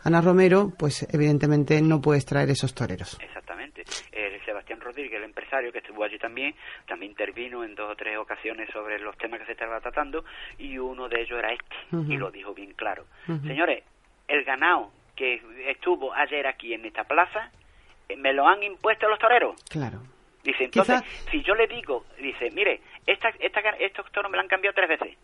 Ana 0.02 0.20
Romero, 0.20 0.72
pues 0.78 1.06
evidentemente 1.10 1.80
no 1.82 2.00
puedes 2.00 2.24
traer 2.24 2.50
esos 2.50 2.74
toreros. 2.74 3.18
Exactamente. 3.90 4.40
Sebastián 4.44 4.80
Rodríguez, 4.80 5.14
el 5.14 5.24
empresario 5.24 5.72
que 5.72 5.78
estuvo 5.78 6.02
allí 6.02 6.18
también, 6.18 6.54
también 6.86 7.12
intervino 7.12 7.62
en 7.64 7.74
dos 7.74 7.90
o 7.90 7.96
tres 7.96 8.16
ocasiones 8.18 8.68
sobre 8.70 8.98
los 8.98 9.16
temas 9.16 9.40
que 9.40 9.46
se 9.46 9.52
estaban 9.52 9.80
tratando 9.80 10.24
y 10.58 10.78
uno 10.78 11.08
de 11.08 11.20
ellos 11.20 11.38
era 11.38 11.52
este 11.52 11.76
y 12.08 12.16
lo 12.16 12.30
dijo 12.30 12.52
bien 12.52 12.72
claro. 12.72 13.04
Señores, 13.26 13.84
el 14.26 14.44
ganado 14.44 14.90
que 15.14 15.40
estuvo 15.68 16.12
ayer 16.12 16.46
aquí 16.46 16.74
en 16.74 16.84
esta 16.84 17.04
plaza 17.04 17.50
me 18.16 18.32
lo 18.32 18.48
han 18.48 18.62
impuesto 18.62 19.08
los 19.08 19.18
toreros. 19.18 19.62
Claro. 19.68 20.00
Dice, 20.42 20.64
entonces, 20.64 21.02
si 21.30 21.42
yo 21.42 21.54
le 21.54 21.66
digo, 21.66 22.06
dice, 22.18 22.50
mire, 22.52 22.80
esta, 23.06 23.28
esta, 23.38 23.60
estos 23.78 24.10
toros 24.10 24.30
me 24.30 24.36
lo 24.36 24.42
han 24.42 24.48
cambiado 24.48 24.74
tres 24.74 24.88
veces. 24.88 25.16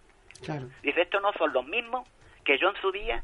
Claro. 0.44 0.68
Dice, 0.82 1.02
estos 1.02 1.22
no 1.22 1.32
son 1.32 1.52
los 1.52 1.66
mismos 1.66 2.06
que 2.44 2.58
yo 2.58 2.68
en 2.68 2.76
su 2.82 2.92
día 2.92 3.22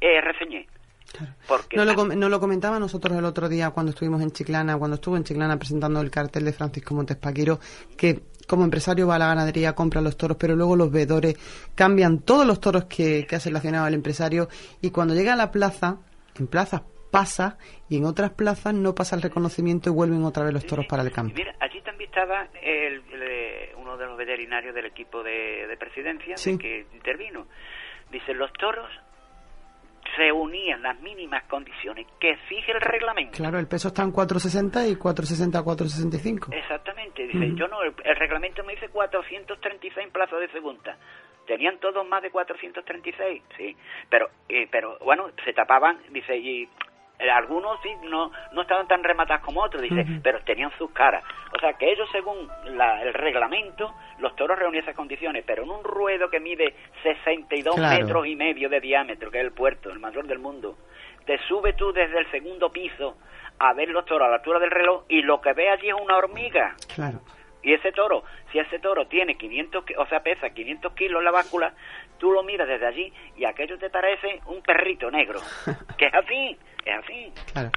eh, 0.00 0.20
reseñé. 0.22 0.66
Claro. 1.12 1.34
Porque, 1.46 1.76
no, 1.76 1.84
lo, 1.84 2.04
no 2.04 2.28
lo 2.28 2.40
comentaba 2.40 2.78
nosotros 2.78 3.16
el 3.16 3.24
otro 3.24 3.48
día 3.48 3.70
cuando 3.70 3.90
estuvimos 3.90 4.20
en 4.22 4.30
Chiclana, 4.30 4.76
cuando 4.76 4.96
estuvo 4.96 5.16
en 5.16 5.24
Chiclana 5.24 5.56
presentando 5.58 6.00
el 6.00 6.10
cartel 6.10 6.44
de 6.44 6.52
Francisco 6.52 6.94
Montes 6.94 7.16
Paquiro, 7.16 7.58
que 7.96 8.22
como 8.46 8.64
empresario 8.64 9.06
va 9.06 9.16
a 9.16 9.18
la 9.18 9.26
ganadería, 9.28 9.74
compra 9.74 10.00
los 10.00 10.16
toros, 10.16 10.36
pero 10.38 10.54
luego 10.54 10.76
los 10.76 10.90
veedores 10.90 11.36
cambian 11.74 12.20
todos 12.20 12.46
los 12.46 12.60
toros 12.60 12.84
que, 12.84 13.26
que 13.26 13.36
ha 13.36 13.40
seleccionado 13.40 13.86
el 13.86 13.94
empresario 13.94 14.48
y 14.80 14.90
cuando 14.90 15.14
llega 15.14 15.32
a 15.32 15.36
la 15.36 15.50
plaza, 15.50 15.98
en 16.38 16.46
plazas 16.46 16.82
pasa 17.10 17.56
y 17.88 17.96
en 17.96 18.04
otras 18.04 18.30
plazas 18.32 18.74
no 18.74 18.94
pasa 18.94 19.16
el 19.16 19.22
reconocimiento 19.22 19.90
y 19.90 19.92
vuelven 19.92 20.22
otra 20.24 20.44
vez 20.44 20.52
los 20.52 20.66
toros 20.66 20.86
para 20.86 21.02
el 21.02 21.12
campo. 21.12 21.34
Mira, 21.34 21.54
allí 21.60 21.80
también 21.80 22.10
estaba 22.10 22.48
el, 22.62 23.02
uno 23.76 23.96
de 23.96 24.06
los 24.06 24.16
veterinarios 24.18 24.74
del 24.74 24.86
equipo 24.86 25.22
de, 25.22 25.74
presidencia 25.78 26.34
que 26.58 26.86
intervino. 26.92 27.46
Dice, 28.10 28.34
los 28.34 28.52
toros 28.52 28.88
se 30.16 30.32
unían 30.32 30.82
las 30.82 30.98
mínimas 31.00 31.44
condiciones 31.44 32.06
que 32.18 32.36
fije 32.48 32.72
el 32.72 32.80
reglamento. 32.80 33.36
Claro, 33.36 33.58
el 33.58 33.68
peso 33.68 33.88
está 33.88 34.02
en 34.02 34.12
460 34.12 34.88
y 34.88 34.96
460 34.96 35.58
a 35.58 35.62
465. 35.62 36.52
Exactamente, 36.52 37.26
dice, 37.26 37.54
yo 37.54 37.68
no, 37.68 37.82
el, 37.82 38.16
reglamento 38.16 38.64
me 38.64 38.74
dice 38.74 38.88
436 38.88 40.06
en 40.06 40.12
plazo 40.12 40.38
de 40.38 40.48
segunda. 40.48 40.96
Tenían 41.46 41.78
todos 41.78 42.06
más 42.08 42.22
de 42.22 42.30
436, 42.30 43.42
sí. 43.56 43.76
Pero, 44.10 44.30
eh, 44.48 44.66
pero 44.70 44.98
bueno, 45.04 45.30
se 45.44 45.52
tapaban, 45.52 45.98
dice, 46.10 46.36
y 46.36 46.68
algunos 47.18 47.80
sí 47.82 47.90
no, 48.04 48.30
no 48.52 48.62
estaban 48.62 48.86
tan 48.86 49.02
rematados 49.02 49.44
como 49.44 49.62
otros, 49.62 49.82
dice, 49.82 50.04
pero 50.22 50.40
tenían 50.40 50.70
sus 50.78 50.90
caras. 50.90 51.24
O 51.54 51.58
sea 51.58 51.72
que 51.74 51.90
ellos, 51.90 52.08
según 52.12 52.48
el 52.66 53.14
reglamento, 53.14 53.94
los 54.18 54.34
toros 54.36 54.58
reunían 54.58 54.82
esas 54.82 54.96
condiciones, 54.96 55.44
pero 55.46 55.62
en 55.62 55.70
un 55.70 55.82
ruedo 55.82 56.28
que 56.28 56.40
mide 56.40 56.74
62 57.02 57.76
metros 57.78 58.26
y 58.26 58.36
medio 58.36 58.68
de 58.68 58.80
diámetro, 58.80 59.30
que 59.30 59.38
es 59.38 59.44
el 59.44 59.52
puerto, 59.52 59.90
el 59.90 59.98
mayor 59.98 60.26
del 60.26 60.38
mundo, 60.38 60.76
te 61.24 61.38
sube 61.48 61.72
tú 61.72 61.92
desde 61.92 62.18
el 62.18 62.30
segundo 62.30 62.70
piso 62.70 63.16
a 63.58 63.72
ver 63.72 63.88
los 63.88 64.04
toros 64.04 64.26
a 64.26 64.30
la 64.30 64.36
altura 64.36 64.58
del 64.58 64.70
reloj 64.70 65.04
y 65.08 65.22
lo 65.22 65.40
que 65.40 65.52
ve 65.52 65.70
allí 65.70 65.88
es 65.88 65.94
una 65.94 66.16
hormiga. 66.16 66.74
Claro. 66.94 67.20
Y 67.62 67.72
ese 67.72 67.90
toro, 67.90 68.22
si 68.52 68.60
ese 68.60 68.78
toro 68.78 69.08
tiene 69.08 69.34
500, 69.36 69.84
o 69.98 70.06
sea, 70.06 70.20
pesa 70.20 70.50
500 70.50 70.92
kilos 70.92 71.24
la 71.24 71.32
báscula, 71.32 71.74
tú 72.18 72.30
lo 72.30 72.42
miras 72.42 72.68
desde 72.68 72.86
allí 72.86 73.12
y 73.36 73.44
aquello 73.44 73.78
te 73.78 73.90
parece 73.90 74.40
un 74.46 74.62
perrito 74.62 75.10
negro. 75.10 75.40
que 75.98 76.06
es 76.06 76.14
así, 76.14 76.56
es 76.84 76.94
así. 77.02 77.32
Claro. 77.52 77.70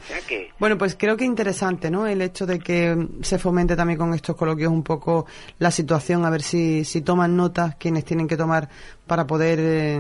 Bueno, 0.60 0.78
pues 0.78 0.96
creo 0.96 1.18
que 1.18 1.26
interesante, 1.26 1.90
¿no? 1.90 2.06
El 2.06 2.22
hecho 2.22 2.46
de 2.46 2.60
que 2.60 2.96
se 3.22 3.40
fomente 3.40 3.76
también 3.76 3.98
con 3.98 4.14
estos 4.14 4.36
coloquios 4.36 4.72
un 4.72 4.84
poco 4.84 5.26
la 5.58 5.72
situación, 5.72 6.26
a 6.26 6.30
ver 6.30 6.42
si, 6.42 6.86
si 6.86 7.02
toman 7.02 7.36
notas 7.36 7.76
quienes 7.76 8.06
tienen 8.06 8.28
que 8.28 8.38
tomar 8.38 8.70
para 9.08 9.26
poder 9.26 9.60
eh, 9.60 10.00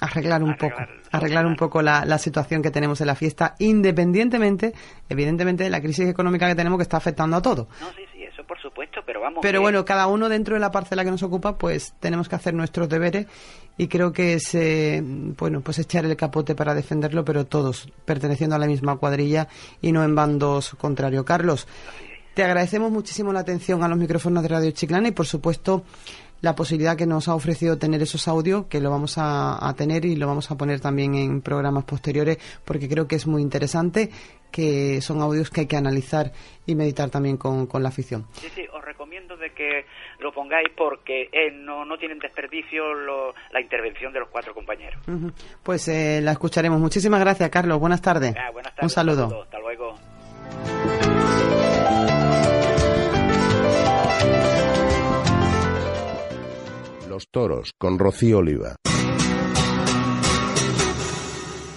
arreglar 0.00 0.42
un 0.42 0.56
poco, 0.56 0.76
arreglar 1.12 1.46
un 1.46 1.54
poco 1.54 1.82
la, 1.82 2.04
la 2.04 2.18
situación 2.18 2.62
que 2.62 2.70
tenemos 2.70 3.00
en 3.00 3.06
la 3.06 3.14
fiesta, 3.14 3.54
independientemente, 3.60 4.72
evidentemente, 5.08 5.64
de 5.64 5.70
la 5.70 5.80
crisis 5.80 6.08
económica 6.08 6.48
que 6.48 6.56
tenemos 6.56 6.78
que 6.78 6.82
está 6.82 6.96
afectando 6.96 7.36
a 7.36 7.42
todo. 7.42 7.68
No, 7.80 7.90
sí, 7.90 8.02
por 8.50 8.60
supuesto, 8.60 9.00
pero 9.06 9.20
vamos. 9.20 9.38
Pero 9.42 9.60
bueno, 9.60 9.84
cada 9.84 10.08
uno 10.08 10.28
dentro 10.28 10.54
de 10.54 10.60
la 10.60 10.72
parcela 10.72 11.04
que 11.04 11.12
nos 11.12 11.22
ocupa, 11.22 11.56
pues 11.56 11.94
tenemos 12.00 12.28
que 12.28 12.34
hacer 12.34 12.52
nuestros 12.52 12.88
deberes 12.88 13.28
y 13.78 13.86
creo 13.86 14.12
que 14.12 14.34
es, 14.34 14.52
eh, 14.56 15.00
bueno, 15.04 15.60
pues 15.60 15.78
echar 15.78 16.04
el 16.04 16.16
capote 16.16 16.56
para 16.56 16.74
defenderlo, 16.74 17.24
pero 17.24 17.46
todos 17.46 17.88
perteneciendo 18.04 18.56
a 18.56 18.58
la 18.58 18.66
misma 18.66 18.96
cuadrilla 18.96 19.46
y 19.80 19.92
no 19.92 20.02
en 20.02 20.16
bandos 20.16 20.70
contrarios. 20.70 21.22
Carlos, 21.22 21.68
te 22.34 22.42
agradecemos 22.42 22.90
muchísimo 22.90 23.32
la 23.32 23.38
atención 23.38 23.84
a 23.84 23.88
los 23.88 23.98
micrófonos 23.98 24.42
de 24.42 24.48
Radio 24.48 24.72
Chiclana 24.72 25.06
y, 25.06 25.12
por 25.12 25.26
supuesto, 25.26 25.84
la 26.40 26.54
posibilidad 26.54 26.96
que 26.96 27.06
nos 27.06 27.28
ha 27.28 27.34
ofrecido 27.34 27.78
tener 27.78 28.02
esos 28.02 28.28
audios, 28.28 28.66
que 28.66 28.80
lo 28.80 28.90
vamos 28.90 29.14
a, 29.18 29.74
tener 29.76 30.04
y 30.04 30.16
lo 30.16 30.26
vamos 30.26 30.50
a 30.50 30.56
poner 30.56 30.80
también 30.80 31.14
en 31.14 31.42
programas 31.42 31.84
posteriores, 31.84 32.38
porque 32.64 32.88
creo 32.88 33.06
que 33.06 33.16
es 33.16 33.26
muy 33.26 33.42
interesante, 33.42 34.10
que 34.50 35.00
son 35.00 35.20
audios 35.20 35.50
que 35.50 35.62
hay 35.62 35.66
que 35.66 35.76
analizar 35.76 36.32
y 36.66 36.74
meditar 36.74 37.10
también 37.10 37.36
con, 37.36 37.68
la 37.72 37.88
afición. 37.88 38.26
Sí, 38.32 38.48
sí, 38.54 38.66
os 38.72 38.84
recomiendo 38.84 39.36
de 39.36 39.50
que 39.50 39.86
lo 40.18 40.32
pongáis 40.32 40.68
porque 40.76 41.28
eh, 41.32 41.50
no, 41.52 41.84
no 41.84 41.96
tienen 41.98 42.18
desperdicio 42.18 42.82
la 43.52 43.60
intervención 43.60 44.12
de 44.12 44.20
los 44.20 44.28
cuatro 44.28 44.54
compañeros. 44.54 45.00
Pues 45.62 45.88
eh, 45.88 46.20
la 46.22 46.32
escucharemos. 46.32 46.80
Muchísimas 46.80 47.20
gracias, 47.20 47.48
Carlos. 47.50 47.78
Buenas 47.78 48.02
tardes. 48.02 48.34
Ah, 48.36 48.50
buenas 48.50 48.74
tardes. 48.74 48.82
Un 48.82 48.90
saludo. 48.90 49.42
Hasta 49.42 49.58
luego. 49.58 49.94
Toros 57.30 57.72
con 57.78 57.98
Rocío 57.98 58.38
Oliva. 58.38 58.76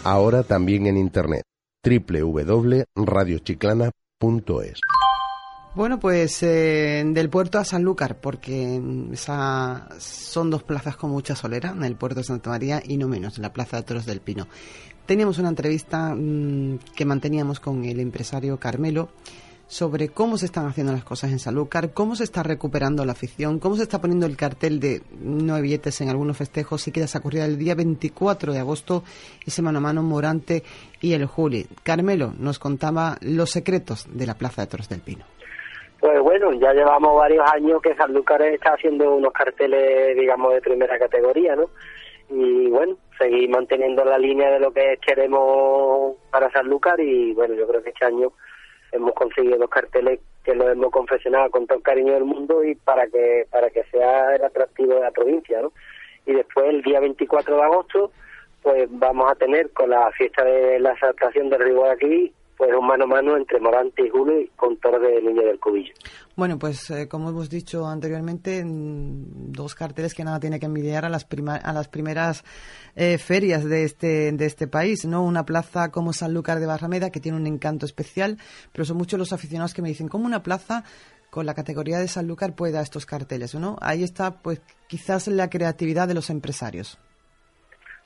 Ahora 0.03 0.43
también 0.43 0.87
en 0.87 0.97
internet 0.97 1.43
www.radiochiclana.es. 1.83 4.79
Bueno, 5.75 5.99
pues 5.99 6.43
eh, 6.43 7.03
del 7.05 7.31
puerto 7.31 7.57
a 7.57 7.65
Sanlúcar, 7.65 8.19
porque 8.19 8.79
esa, 9.11 9.89
son 9.97 10.51
dos 10.51 10.61
plazas 10.61 10.95
con 10.97 11.09
mucha 11.09 11.35
solera, 11.35 11.71
en 11.71 11.83
el 11.83 11.95
puerto 11.95 12.19
de 12.19 12.25
Santa 12.25 12.51
María 12.51 12.83
y 12.85 12.97
no 12.97 13.07
menos, 13.07 13.37
en 13.37 13.41
la 13.41 13.53
plaza 13.53 13.77
de 13.77 13.83
Toros 13.83 14.05
del 14.05 14.21
Pino. 14.21 14.47
Teníamos 15.07 15.39
una 15.39 15.49
entrevista 15.49 16.13
mm, 16.15 16.77
que 16.95 17.05
manteníamos 17.05 17.59
con 17.59 17.85
el 17.85 17.99
empresario 17.99 18.59
Carmelo 18.59 19.09
sobre 19.67 20.09
cómo 20.09 20.37
se 20.37 20.45
están 20.45 20.67
haciendo 20.67 20.93
las 20.93 21.03
cosas 21.03 21.31
en 21.31 21.39
Sanlúcar, 21.39 21.93
cómo 21.93 22.15
se 22.15 22.23
está 22.23 22.43
recuperando 22.43 23.05
la 23.05 23.13
afición, 23.13 23.59
cómo 23.59 23.75
se 23.75 23.83
está 23.83 23.99
poniendo 23.99 24.25
el 24.25 24.37
cartel 24.37 24.79
de 24.79 25.01
no 25.19 25.59
billetes 25.61 26.01
en 26.01 26.09
algunos 26.09 26.37
festejos 26.37 26.87
y 26.87 26.91
queda 26.91 27.05
esa 27.05 27.21
corrida 27.21 27.45
el 27.45 27.57
día 27.57 27.75
24 27.75 28.53
de 28.53 28.59
agosto, 28.59 29.03
ese 29.45 29.61
mano 29.61 29.79
a 29.79 29.81
mano 29.81 30.03
Morante 30.03 30.63
y 31.01 31.13
el 31.13 31.25
Juli. 31.25 31.65
Carmelo 31.83 32.33
nos 32.37 32.59
contaba 32.59 33.17
los 33.21 33.49
secretos 33.49 34.07
de 34.11 34.27
la 34.27 34.35
Plaza 34.35 34.61
de 34.61 34.67
Toros 34.67 34.89
del 34.89 35.01
Pino. 35.01 35.25
Pues 35.99 36.19
bueno, 36.19 36.51
ya 36.53 36.73
llevamos 36.73 37.15
varios 37.15 37.49
años 37.49 37.81
que 37.81 37.95
Sanlúcar 37.95 38.41
está 38.41 38.73
haciendo 38.73 39.15
unos 39.15 39.31
carteles, 39.31 40.17
digamos, 40.17 40.53
de 40.53 40.59
primera 40.59 40.99
categoría, 40.99 41.55
¿no? 41.55 41.69
Y 42.29 42.69
bueno, 42.69 42.97
seguir 43.17 43.49
manteniendo 43.49 44.03
la 44.03 44.17
línea 44.17 44.51
de 44.51 44.59
lo 44.59 44.73
que 44.73 44.97
queremos 45.05 46.17
para 46.29 46.51
Sanlúcar 46.51 46.99
y 46.99 47.33
bueno, 47.33 47.53
yo 47.53 47.65
creo 47.67 47.81
que 47.81 47.91
este 47.91 48.05
año 48.05 48.33
hemos 48.93 49.13
conseguido 49.13 49.57
dos 49.57 49.69
carteles 49.69 50.19
que 50.43 50.55
los 50.55 50.69
hemos 50.69 50.91
confeccionado 50.91 51.49
con 51.49 51.67
todo 51.67 51.77
el 51.77 51.83
cariño 51.83 52.13
del 52.13 52.25
mundo 52.25 52.63
y 52.63 52.75
para 52.75 53.07
que 53.07 53.47
para 53.51 53.69
que 53.69 53.83
sea 53.85 54.35
el 54.35 54.43
atractivo 54.43 54.95
de 54.95 55.01
la 55.01 55.11
provincia, 55.11 55.61
¿no? 55.61 55.71
Y 56.25 56.33
después 56.33 56.67
el 56.69 56.81
día 56.81 56.99
24 56.99 57.55
de 57.55 57.61
agosto 57.61 58.11
pues 58.61 58.87
vamos 58.91 59.29
a 59.29 59.35
tener 59.35 59.71
con 59.71 59.89
la 59.89 60.09
fiesta 60.11 60.43
de 60.43 60.79
la 60.79 60.93
exaltación 60.93 61.49
del 61.49 61.59
río 61.59 61.85
aquí 61.89 62.33
pues 62.65 62.79
un 62.79 62.87
mano 62.87 63.03
a 63.03 63.07
mano 63.07 63.37
entre 63.37 63.59
Morante 63.59 64.05
y 64.05 64.09
Julio 64.09 64.47
con 64.55 64.77
Toro 64.77 64.99
de 64.99 65.21
Niño 65.21 65.41
del 65.41 65.59
Cubillo. 65.59 65.93
Bueno, 66.35 66.57
pues 66.57 66.89
eh, 66.91 67.07
como 67.07 67.29
hemos 67.29 67.49
dicho 67.49 67.85
anteriormente, 67.85 68.63
dos 68.65 69.75
carteles 69.75 70.13
que 70.13 70.23
nada 70.23 70.39
tiene 70.39 70.59
que 70.59 70.65
envidiar 70.65 71.05
a 71.05 71.09
las, 71.09 71.27
a 71.63 71.73
las 71.73 71.87
primeras 71.89 72.43
eh, 72.95 73.17
ferias 73.17 73.65
de 73.65 73.83
este, 73.83 74.31
de 74.31 74.45
este 74.45 74.67
país, 74.67 75.05
¿no? 75.05 75.23
Una 75.23 75.45
plaza 75.45 75.91
como 75.91 76.13
Sanlúcar 76.13 76.59
de 76.59 76.65
Barrameda 76.65 77.09
que 77.09 77.19
tiene 77.19 77.37
un 77.37 77.47
encanto 77.47 77.85
especial, 77.85 78.37
pero 78.71 78.85
son 78.85 78.97
muchos 78.97 79.19
los 79.19 79.33
aficionados 79.33 79.73
que 79.73 79.81
me 79.81 79.89
dicen, 79.89 80.07
¿cómo 80.07 80.25
una 80.25 80.41
plaza 80.41 80.83
con 81.29 81.45
la 81.45 81.55
categoría 81.55 81.99
de 81.99 82.07
Sanlúcar 82.07 82.55
puede 82.55 82.73
dar 82.73 82.83
estos 82.83 83.05
carteles, 83.05 83.55
¿no? 83.55 83.75
Ahí 83.81 84.03
está, 84.03 84.41
pues, 84.41 84.61
quizás 84.87 85.27
la 85.27 85.49
creatividad 85.49 86.07
de 86.07 86.13
los 86.13 86.29
empresarios. 86.29 86.99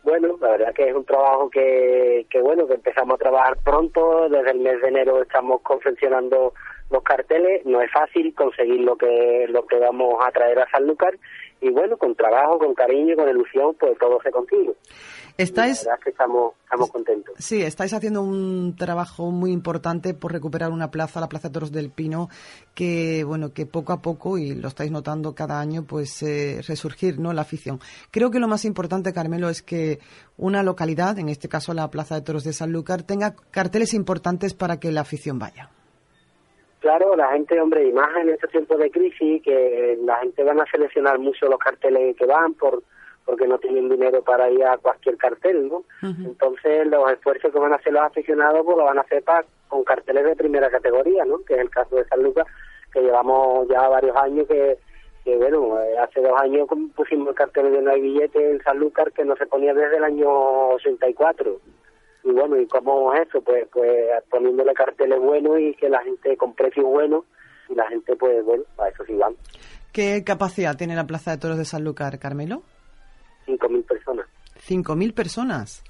Bueno, 0.07 0.37
la 0.39 0.51
verdad 0.51 0.73
que 0.73 0.87
es 0.87 0.95
un 0.95 1.03
trabajo 1.03 1.49
que, 1.49 2.25
que, 2.29 2.39
bueno, 2.39 2.65
que 2.65 2.75
empezamos 2.75 3.15
a 3.15 3.17
trabajar 3.17 3.57
pronto, 3.61 4.29
desde 4.29 4.51
el 4.51 4.59
mes 4.59 4.81
de 4.81 4.87
enero 4.87 5.21
estamos 5.21 5.59
confeccionando 5.63 6.53
los 6.89 7.03
carteles, 7.03 7.65
no 7.65 7.81
es 7.81 7.91
fácil 7.91 8.33
conseguir 8.33 8.79
lo 8.79 8.95
que, 8.95 9.47
lo 9.49 9.67
que 9.67 9.77
vamos 9.77 10.15
a 10.25 10.31
traer 10.31 10.59
a 10.59 10.69
Sanlúcar, 10.69 11.17
y 11.59 11.71
bueno, 11.71 11.97
con 11.97 12.15
trabajo, 12.15 12.57
con 12.57 12.73
cariño, 12.73 13.17
con 13.17 13.27
ilusión, 13.27 13.75
pues 13.77 13.97
todo 13.97 14.21
se 14.21 14.31
consigue. 14.31 14.71
Estáis, 15.37 15.83
la 15.83 15.91
verdad 15.91 16.03
que 16.03 16.09
estamos, 16.09 16.53
estamos 16.63 16.91
contentos. 16.91 17.35
Sí, 17.37 17.61
estáis 17.61 17.93
haciendo 17.93 18.23
un 18.23 18.75
trabajo 18.75 19.29
muy 19.29 19.51
importante 19.51 20.15
por 20.15 20.31
recuperar 20.31 20.71
una 20.71 20.89
plaza, 20.89 21.19
la 21.19 21.29
Plaza 21.29 21.51
Toros 21.51 21.71
del 21.71 21.91
Pino, 21.91 22.29
que 22.73 23.23
bueno, 23.23 23.53
que 23.53 23.67
poco 23.67 23.93
a 23.93 24.01
poco, 24.01 24.39
y 24.39 24.55
lo 24.55 24.67
estáis 24.67 24.91
notando 24.91 25.35
cada 25.35 25.59
año, 25.59 25.83
pues 25.87 26.23
eh, 26.23 26.61
resurgir, 26.67 27.19
¿no? 27.19 27.33
La 27.33 27.41
afición. 27.41 27.79
Creo 28.09 28.31
que 28.31 28.39
lo 28.39 28.47
más 28.47 28.65
importante, 28.65 29.13
Carmelo, 29.13 29.49
es 29.49 29.61
que 29.61 29.99
una 30.37 30.63
localidad, 30.63 31.19
en 31.19 31.29
este 31.29 31.47
caso 31.47 31.73
la 31.75 31.91
Plaza 31.91 32.15
de 32.15 32.21
Toros 32.21 32.43
de 32.43 32.53
Sanlúcar, 32.53 33.03
tenga 33.03 33.35
carteles 33.51 33.93
importantes 33.93 34.55
para 34.55 34.79
que 34.79 34.91
la 34.91 35.01
afición 35.01 35.37
vaya. 35.37 35.69
Claro, 36.79 37.15
la 37.15 37.31
gente, 37.33 37.59
hombre, 37.59 37.87
y 37.87 37.91
más 37.91 38.09
en 38.21 38.29
este 38.29 38.47
tiempo 38.47 38.75
de 38.77 38.89
crisis, 38.89 39.43
que 39.43 39.99
la 40.03 40.15
gente 40.17 40.43
van 40.43 40.59
a 40.61 40.65
seleccionar 40.71 41.19
mucho 41.19 41.47
los 41.47 41.59
carteles 41.59 42.15
que 42.15 42.25
van 42.25 42.53
por 42.53 42.81
porque 43.27 43.45
no 43.45 43.59
tienen 43.59 43.89
dinero 43.89 44.23
para 44.23 44.49
ir 44.49 44.63
a 44.63 44.77
cualquier 44.77 45.17
cartel, 45.17 45.67
¿no? 45.67 45.83
Entonces, 46.01 46.87
los 46.87 47.11
esfuerzos 47.11 47.51
que 47.51 47.59
van 47.59 47.73
a 47.73 47.75
hacer 47.75 47.91
los 47.91 48.03
aficionados, 48.03 48.61
pues 48.63 48.77
lo 48.77 48.85
van 48.85 48.97
a 48.97 49.01
hacer 49.01 49.21
para, 49.21 49.45
con 49.67 49.83
carteles 49.83 50.23
de 50.23 50.35
primera 50.35 50.69
categoría, 50.69 51.25
¿no? 51.25 51.39
Que 51.39 51.55
es 51.55 51.59
el 51.59 51.69
caso 51.69 51.97
de 51.97 52.05
San 52.05 52.23
Lucas, 52.23 52.47
que 52.93 53.01
llevamos 53.01 53.67
ya 53.67 53.85
varios 53.89 54.15
años 54.15 54.47
que, 54.47 54.77
que 55.25 55.35
bueno, 55.35 55.77
eh, 55.81 55.97
hace 55.99 56.21
dos 56.21 56.39
años 56.41 56.69
pusimos 56.95 57.27
el 57.27 57.35
cartel 57.35 57.69
de 57.73 57.81
no 57.81 57.91
hay 57.91 57.99
billete 57.99 58.51
en 58.51 58.63
San 58.63 58.79
Lucas 58.79 59.07
que 59.13 59.25
no 59.25 59.35
se 59.35 59.45
ponía 59.45 59.73
desde 59.73 59.97
el 59.97 60.05
año 60.05 60.69
84 60.69 61.59
y 62.23 62.31
bueno, 62.31 62.57
¿y 62.59 62.65
cómo 62.67 63.13
es 63.13 63.27
eso? 63.27 63.41
Pues, 63.41 63.67
pues 63.71 63.89
poniéndole 64.29 64.73
carteles 64.73 65.19
buenos 65.19 65.59
y 65.59 65.73
que 65.75 65.89
la 65.89 66.01
gente 66.01 66.35
con 66.37 66.53
precios 66.53 66.85
buenos 66.85 67.25
y 67.67 67.75
la 67.75 67.87
gente, 67.87 68.15
pues 68.15 68.43
bueno, 68.45 68.63
a 68.77 68.87
eso 68.87 69.03
sí 69.05 69.13
van. 69.15 69.35
¿Qué 69.91 70.23
capacidad 70.23 70.77
tiene 70.77 70.95
la 70.95 71.07
Plaza 71.07 71.31
de 71.31 71.37
Toros 71.37 71.57
de 71.57 71.65
Sanlúcar, 71.65 72.19
Carmelo? 72.19 72.63
5.000 73.47 73.85
personas. 73.85 74.27
5.000 74.67 75.13
personas. 75.13 75.83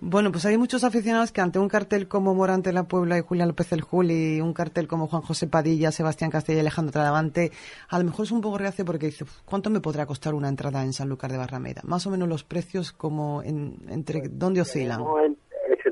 Bueno, 0.00 0.30
pues 0.30 0.44
hay 0.46 0.56
muchos 0.58 0.84
aficionados 0.84 1.32
que 1.32 1.40
ante 1.40 1.58
un 1.58 1.68
cartel 1.68 2.08
como 2.08 2.34
Morante 2.34 2.72
La 2.72 2.84
Puebla 2.84 3.18
y 3.18 3.22
Julián 3.22 3.48
López 3.48 3.72
el 3.72 3.80
Juli, 3.80 4.40
un 4.40 4.52
cartel 4.52 4.86
como 4.86 5.06
Juan 5.08 5.22
José 5.22 5.48
Padilla, 5.48 5.90
Sebastián 5.90 6.30
Castella 6.30 6.58
y 6.58 6.60
Alejandro 6.60 6.92
Tradavante, 6.92 7.50
a 7.88 7.98
lo 7.98 8.04
mejor 8.04 8.26
es 8.26 8.32
un 8.32 8.40
poco 8.40 8.58
reacio 8.58 8.84
porque 8.84 9.06
dice, 9.06 9.24
¿cuánto 9.44 9.70
me 9.70 9.80
podrá 9.80 10.06
costar 10.06 10.34
una 10.34 10.48
entrada 10.48 10.82
en 10.84 10.92
Sanlúcar 10.92 11.32
de 11.32 11.38
Barrameda? 11.38 11.82
Más 11.84 12.06
o 12.06 12.10
menos 12.10 12.28
los 12.28 12.44
precios 12.44 12.92
como 12.92 13.42
en, 13.42 13.76
entre, 13.88 14.22
¿dónde 14.28 14.60
oscilan? 14.60 15.02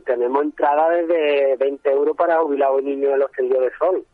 Tenemos, 0.05 0.43
entrada 0.43 0.91
desde 0.91 1.57
20 1.57 1.91
euros 1.91 2.17
para 2.17 2.41
jubilados 2.41 2.83
y 2.83 2.85
niños 2.85 3.13
de 3.13 3.19
los 3.19 3.31
tendidos 3.31 3.63
de 3.63 3.71
sol. 3.79 4.05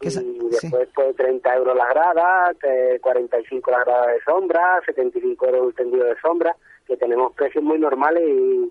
Y 0.00 0.48
después 0.50 0.88
pues 0.94 1.16
30 1.16 1.54
euros 1.56 1.76
las 1.76 1.88
gradas, 1.88 2.56
45 3.00 3.70
las 3.70 3.84
gradas 3.84 4.06
de 4.08 4.20
sombra, 4.24 4.80
75 4.84 5.46
euros 5.46 5.68
el 5.68 5.74
tendido 5.74 6.04
de 6.04 6.16
sombra 6.20 6.54
que 6.86 6.96
tenemos 6.96 7.32
precios 7.34 7.64
muy 7.64 7.78
normales 7.78 8.22
y, 8.24 8.70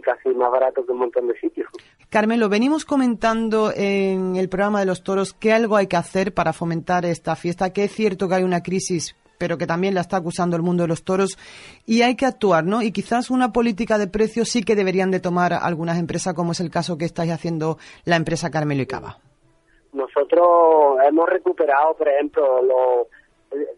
casi 0.00 0.28
más 0.30 0.50
baratos 0.50 0.84
que 0.84 0.92
un 0.92 0.98
montón 0.98 1.28
de 1.28 1.38
sitios. 1.38 1.68
Carmelo, 2.10 2.48
venimos 2.48 2.84
comentando 2.84 3.72
en 3.74 4.34
el 4.34 4.48
programa 4.48 4.80
de 4.80 4.86
los 4.86 5.04
toros 5.04 5.32
que 5.32 5.52
algo 5.52 5.76
hay 5.76 5.86
que 5.86 5.96
hacer 5.96 6.34
para 6.34 6.52
fomentar 6.52 7.04
esta 7.04 7.36
fiesta, 7.36 7.72
que 7.72 7.84
es 7.84 7.92
cierto 7.92 8.28
que 8.28 8.34
hay 8.34 8.42
una 8.42 8.62
crisis 8.62 9.16
pero 9.36 9.58
que 9.58 9.66
también 9.66 9.94
la 9.94 10.00
está 10.00 10.16
acusando 10.16 10.56
el 10.56 10.62
mundo 10.62 10.84
de 10.84 10.88
los 10.88 11.02
toros 11.02 11.36
y 11.84 12.02
hay 12.02 12.14
que 12.14 12.24
actuar, 12.24 12.64
¿no? 12.64 12.82
Y 12.82 12.92
quizás 12.92 13.30
una 13.30 13.52
política 13.52 13.98
de 13.98 14.06
precios 14.06 14.48
sí 14.48 14.62
que 14.62 14.76
deberían 14.76 15.10
de 15.10 15.20
tomar 15.20 15.52
algunas 15.52 15.98
empresas, 15.98 16.34
como 16.34 16.52
es 16.52 16.60
el 16.60 16.70
caso 16.70 16.96
que 16.96 17.04
estáis 17.04 17.32
haciendo 17.32 17.76
la 18.04 18.16
empresa 18.16 18.50
Carmelo 18.50 18.82
y 18.82 18.86
Cava. 18.86 19.18
Nosotros 19.94 20.98
hemos 21.04 21.28
recuperado, 21.28 21.94
por 21.94 22.08
ejemplo, 22.08 22.62
los 22.62 23.06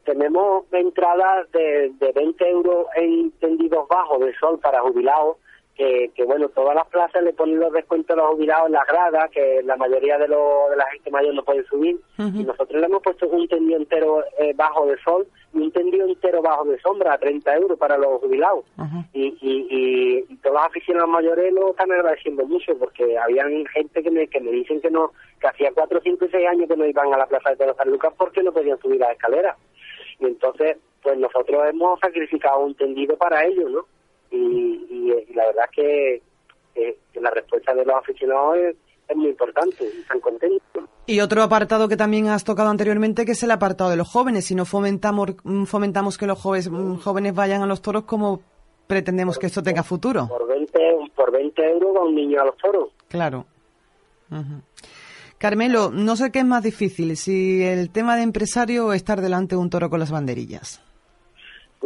tenemos 0.04 0.64
entradas 0.72 1.50
de, 1.52 1.92
de 1.98 2.12
20 2.12 2.48
euros 2.48 2.86
en 2.96 3.30
tendidos 3.32 3.86
bajos 3.88 4.20
de 4.20 4.34
sol 4.36 4.58
para 4.58 4.80
jubilados, 4.80 5.36
que, 5.76 6.10
que, 6.14 6.24
bueno, 6.24 6.48
todas 6.48 6.74
las 6.74 6.86
plazas 6.88 7.22
le 7.22 7.34
ponen 7.34 7.60
los 7.60 7.72
descuentos 7.72 8.16
a 8.16 8.20
los 8.20 8.30
jubilados 8.30 8.66
en 8.68 8.72
las 8.72 8.86
gradas, 8.86 9.30
que 9.30 9.60
la 9.62 9.76
mayoría 9.76 10.16
de, 10.16 10.26
lo, 10.26 10.70
de 10.70 10.76
la 10.76 10.86
gente 10.86 11.10
mayor 11.10 11.34
no 11.34 11.44
puede 11.44 11.64
subir, 11.64 12.00
y 12.18 12.44
nosotros 12.44 12.80
le 12.80 12.86
hemos 12.86 13.02
puesto 13.02 13.28
un 13.28 13.46
tendido 13.46 13.78
entero 13.78 14.24
eh, 14.38 14.54
bajo 14.56 14.86
de 14.86 14.96
sol 15.02 15.26
y 15.52 15.58
un 15.58 15.70
tendido 15.72 16.06
entero 16.06 16.40
bajo 16.40 16.64
de 16.64 16.80
sombra 16.80 17.12
a 17.12 17.18
30 17.18 17.56
euros 17.56 17.78
para 17.78 17.98
los 17.98 18.20
jubilados. 18.20 18.64
y, 19.12 19.36
y, 19.40 20.24
y, 20.30 20.36
todos 20.36 20.54
los 20.54 20.66
aficionados 20.66 21.10
mayores 21.10 21.52
lo 21.52 21.70
están 21.70 21.92
agradeciendo 21.92 22.46
mucho, 22.46 22.76
porque 22.78 23.18
habían 23.18 23.66
gente 23.66 24.02
que 24.02 24.10
me, 24.10 24.26
que 24.28 24.40
me 24.40 24.52
dicen 24.52 24.80
que 24.80 24.90
no 24.90 25.12
que 25.40 25.48
hacía 25.48 25.72
4, 25.74 26.00
5 26.02 26.24
y 26.24 26.28
6 26.30 26.48
años 26.48 26.68
que 26.68 26.76
no 26.76 26.86
iban 26.86 27.12
a 27.12 27.18
la 27.18 27.26
Plaza 27.26 27.50
de 27.50 27.56
Toros 27.56 27.76
San 27.76 27.90
Lucas 27.90 28.14
porque 28.16 28.42
no 28.42 28.52
podían 28.52 28.78
subir 28.80 29.00
las 29.00 29.12
escaleras. 29.12 29.56
Y 30.20 30.24
entonces, 30.24 30.78
pues 31.02 31.18
nosotros 31.18 31.66
hemos 31.68 32.00
sacrificado 32.00 32.60
un 32.60 32.74
tendido 32.74 33.16
para 33.18 33.44
ellos, 33.44 33.70
¿no? 33.70 33.86
Y, 34.30 35.12
la 35.34 35.46
verdad 35.46 35.64
es 35.70 36.22
que, 36.74 37.00
la 37.20 37.30
respuesta 37.30 37.74
de 37.74 37.84
los 37.84 37.96
aficionados 37.96 38.56
es, 38.56 38.76
muy 39.16 39.28
importante, 39.28 39.86
están 39.86 40.20
contentos. 40.20 40.84
Y 41.06 41.20
otro 41.20 41.42
apartado 41.42 41.88
que 41.88 41.96
también 41.96 42.28
has 42.28 42.44
tocado 42.44 42.68
anteriormente, 42.68 43.24
que 43.24 43.32
es 43.32 43.42
el 43.42 43.50
apartado 43.52 43.90
de 43.90 43.96
los 43.96 44.08
jóvenes. 44.08 44.46
Si 44.46 44.54
no 44.54 44.64
fomentamos, 44.64 45.36
fomentamos 45.66 46.18
que 46.18 46.26
los 46.26 46.40
jóvenes, 46.40 46.68
jóvenes 47.02 47.34
vayan 47.34 47.62
a 47.62 47.66
los 47.66 47.80
toros, 47.80 48.04
¿cómo 48.04 48.42
pretendemos 48.86 49.38
que 49.38 49.46
esto 49.46 49.62
tenga 49.62 49.82
futuro? 49.82 50.26
Por 50.28 50.48
20, 50.48 50.78
por 51.14 51.32
20 51.32 51.70
euros 51.70 51.96
va 51.96 52.04
un 52.04 52.14
niño 52.14 52.40
a 52.40 52.46
los 52.46 52.56
toros. 52.56 52.90
Claro. 53.08 53.46
Carmelo, 55.38 55.90
no 55.90 56.16
sé 56.16 56.32
qué 56.32 56.40
es 56.40 56.44
más 56.44 56.62
difícil, 56.62 57.16
si 57.16 57.62
el 57.62 57.90
tema 57.90 58.16
de 58.16 58.22
empresario 58.22 58.86
o 58.86 58.92
estar 58.92 59.20
delante 59.20 59.54
de 59.54 59.60
un 59.60 59.70
toro 59.70 59.90
con 59.90 60.00
las 60.00 60.10
banderillas. 60.10 60.82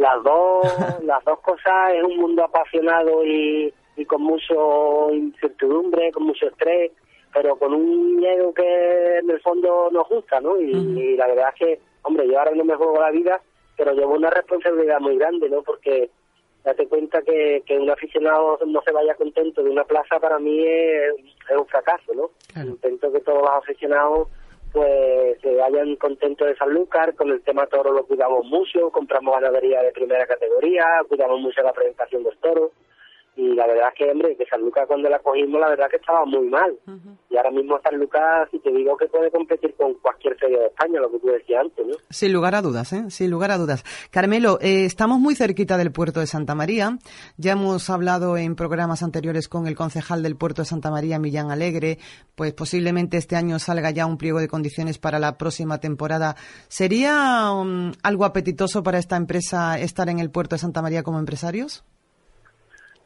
Las 0.01 0.23
dos, 0.23 0.65
las 1.03 1.23
dos 1.23 1.39
cosas 1.41 1.93
es 1.93 2.03
un 2.03 2.17
mundo 2.17 2.43
apasionado 2.43 3.23
y, 3.23 3.71
con 4.07 4.23
mucho 4.23 5.11
incertidumbre, 5.11 6.11
con 6.11 6.23
mucho 6.23 6.47
estrés, 6.47 6.91
pero 7.31 7.55
con 7.55 7.71
un 7.71 8.15
miedo 8.15 8.51
que 8.51 9.19
en 9.19 9.29
el 9.29 9.39
fondo 9.41 9.89
nos 9.91 10.09
gusta, 10.09 10.41
¿no? 10.41 10.59
Y, 10.59 10.71
y 10.71 11.15
la 11.15 11.27
verdad 11.27 11.49
es 11.53 11.59
que, 11.59 11.79
hombre, 12.01 12.27
yo 12.27 12.39
ahora 12.39 12.51
no 12.55 12.63
me 12.63 12.75
juego 12.75 12.99
la 12.99 13.11
vida, 13.11 13.39
pero 13.77 13.93
llevo 13.93 14.15
una 14.15 14.31
responsabilidad 14.31 14.99
muy 14.99 15.17
grande, 15.17 15.49
¿no? 15.49 15.61
Porque 15.61 16.09
date 16.63 16.87
cuenta 16.87 17.21
que, 17.21 17.61
que 17.67 17.77
un 17.77 17.91
aficionado 17.91 18.57
no 18.65 18.81
se 18.81 18.91
vaya 18.91 19.13
contento 19.13 19.61
de 19.61 19.69
una 19.69 19.83
plaza 19.83 20.19
para 20.19 20.39
mí 20.39 20.65
es, 20.65 21.13
un 21.55 21.67
fracaso, 21.67 22.11
¿no? 22.15 22.31
Intento 22.59 23.11
que 23.11 23.19
todos 23.19 23.41
los 23.41 23.51
aficionados 23.51 24.29
pues 24.71 25.39
se 25.41 25.55
vayan 25.55 25.95
contentos 25.97 26.47
de 26.47 26.55
Sanlúcar, 26.55 27.15
con 27.15 27.29
el 27.29 27.41
tema 27.41 27.67
toro 27.67 27.91
lo 27.91 28.05
cuidamos 28.05 28.45
mucho, 28.45 28.89
compramos 28.91 29.35
ganadería 29.35 29.81
de 29.81 29.91
primera 29.91 30.25
categoría, 30.25 30.85
cuidamos 31.07 31.41
mucho 31.41 31.61
la 31.61 31.73
presentación 31.73 32.23
de 32.23 32.29
los 32.29 32.39
toros, 32.39 32.71
y 33.35 33.55
la 33.55 33.65
verdad 33.65 33.89
es 33.89 33.97
que, 33.97 34.11
hombre, 34.11 34.35
que 34.35 34.45
San 34.45 34.61
Lucas 34.61 34.85
cuando 34.87 35.09
la 35.09 35.19
cogimos, 35.19 35.59
la 35.59 35.69
verdad 35.69 35.89
que 35.89 35.95
estaba 35.95 36.25
muy 36.25 36.47
mal. 36.49 36.77
Y 37.29 37.37
ahora 37.37 37.51
mismo 37.51 37.79
San 37.81 37.97
Lucas, 37.97 38.49
si 38.51 38.59
te 38.59 38.71
digo 38.71 38.97
que 38.97 39.07
puede 39.07 39.31
competir 39.31 39.73
con 39.75 39.93
cualquier 39.95 40.35
feria 40.37 40.59
de 40.59 40.65
España, 40.67 40.99
lo 40.99 41.09
que 41.09 41.19
tú 41.19 41.27
decías 41.27 41.61
antes, 41.61 41.87
¿no? 41.87 41.95
Sin 42.09 42.33
lugar 42.33 42.55
a 42.55 42.61
dudas, 42.61 42.91
¿eh? 42.91 43.09
Sin 43.09 43.31
lugar 43.31 43.51
a 43.51 43.57
dudas. 43.57 43.85
Carmelo, 44.11 44.59
eh, 44.61 44.83
estamos 44.85 45.19
muy 45.19 45.35
cerquita 45.35 45.77
del 45.77 45.93
puerto 45.93 46.19
de 46.19 46.27
Santa 46.27 46.55
María. 46.55 46.97
Ya 47.37 47.53
hemos 47.53 47.89
hablado 47.89 48.35
en 48.35 48.55
programas 48.55 49.01
anteriores 49.01 49.47
con 49.47 49.65
el 49.65 49.75
concejal 49.75 50.23
del 50.23 50.35
puerto 50.35 50.63
de 50.63 50.65
Santa 50.65 50.91
María, 50.91 51.17
Millán 51.17 51.51
Alegre. 51.51 51.99
Pues 52.35 52.53
posiblemente 52.53 53.15
este 53.15 53.37
año 53.37 53.59
salga 53.59 53.91
ya 53.91 54.05
un 54.05 54.17
pliego 54.17 54.39
de 54.39 54.49
condiciones 54.49 54.97
para 54.97 55.19
la 55.19 55.37
próxima 55.37 55.79
temporada. 55.79 56.35
¿Sería 56.67 57.51
um, 57.53 57.93
algo 58.03 58.25
apetitoso 58.25 58.83
para 58.83 58.99
esta 58.99 59.15
empresa 59.15 59.79
estar 59.79 60.09
en 60.09 60.19
el 60.19 60.31
puerto 60.31 60.55
de 60.55 60.59
Santa 60.59 60.81
María 60.81 61.03
como 61.03 61.17
empresarios? 61.17 61.85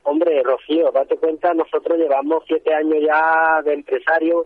Hombre, 0.06 0.44
Rocío, 0.44 0.92
date 0.92 1.18
cuenta, 1.18 1.52
nosotros 1.56 1.98
llevamos 1.98 2.44
siete 2.46 2.72
años 2.74 2.98
ya 3.02 3.62
de 3.64 3.74
empresario. 3.74 4.46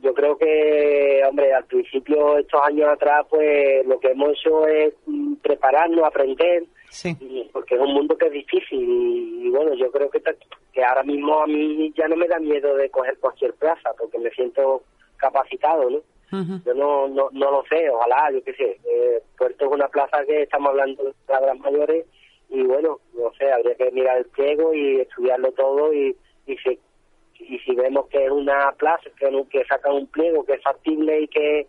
Yo 0.00 0.12
creo 0.14 0.36
que, 0.36 1.22
hombre, 1.28 1.54
al 1.54 1.64
principio, 1.66 2.38
estos 2.38 2.60
años 2.60 2.88
atrás, 2.88 3.24
pues 3.30 3.86
lo 3.86 4.00
que 4.00 4.08
hemos 4.10 4.30
hecho 4.30 4.66
es 4.66 4.92
mm, 5.06 5.34
prepararnos, 5.36 6.04
aprender, 6.04 6.64
sí. 6.88 7.16
porque 7.52 7.76
es 7.76 7.80
un 7.80 7.94
mundo 7.94 8.18
que 8.18 8.26
es 8.26 8.32
difícil. 8.32 8.80
Y, 9.44 9.50
bueno, 9.50 9.74
yo 9.74 9.92
creo 9.92 10.10
que, 10.10 10.20
que 10.72 10.84
ahora 10.84 11.04
mismo 11.04 11.40
a 11.40 11.46
mí 11.46 11.92
ya 11.96 12.08
no 12.08 12.16
me 12.16 12.26
da 12.26 12.40
miedo 12.40 12.74
de 12.74 12.90
coger 12.90 13.16
cualquier 13.18 13.54
plaza, 13.54 13.90
porque 13.96 14.18
me 14.18 14.30
siento 14.30 14.82
capacitado, 15.18 15.88
¿no? 15.88 16.00
Yo 16.64 16.74
no, 16.74 17.08
no, 17.08 17.28
no 17.32 17.50
lo 17.50 17.64
sé, 17.68 17.90
ojalá, 17.90 18.30
yo 18.32 18.42
qué 18.44 18.54
sé. 18.54 18.80
Eh, 18.88 19.22
Puerto 19.36 19.64
es 19.66 19.72
una 19.72 19.88
plaza 19.88 20.24
que 20.24 20.42
estamos 20.42 20.70
hablando 20.70 21.04
de 21.04 21.12
palabras 21.26 21.58
mayores 21.58 22.06
y 22.50 22.62
bueno, 22.62 22.98
no 22.98 22.99
habría 23.50 23.74
que 23.74 23.90
mirar 23.90 24.18
el 24.18 24.26
pliego 24.26 24.74
y 24.74 25.00
estudiarlo 25.00 25.52
todo 25.52 25.92
y, 25.92 26.16
y, 26.46 26.56
si, 26.58 26.78
y 27.38 27.58
si 27.58 27.74
vemos 27.74 28.06
que 28.08 28.24
es 28.24 28.30
una 28.30 28.72
plaza, 28.72 29.10
que, 29.18 29.44
que 29.50 29.64
saca 29.64 29.92
un 29.92 30.06
pliego 30.06 30.44
que 30.44 30.54
es 30.54 30.62
factible 30.62 31.22
y 31.22 31.28
que, 31.28 31.66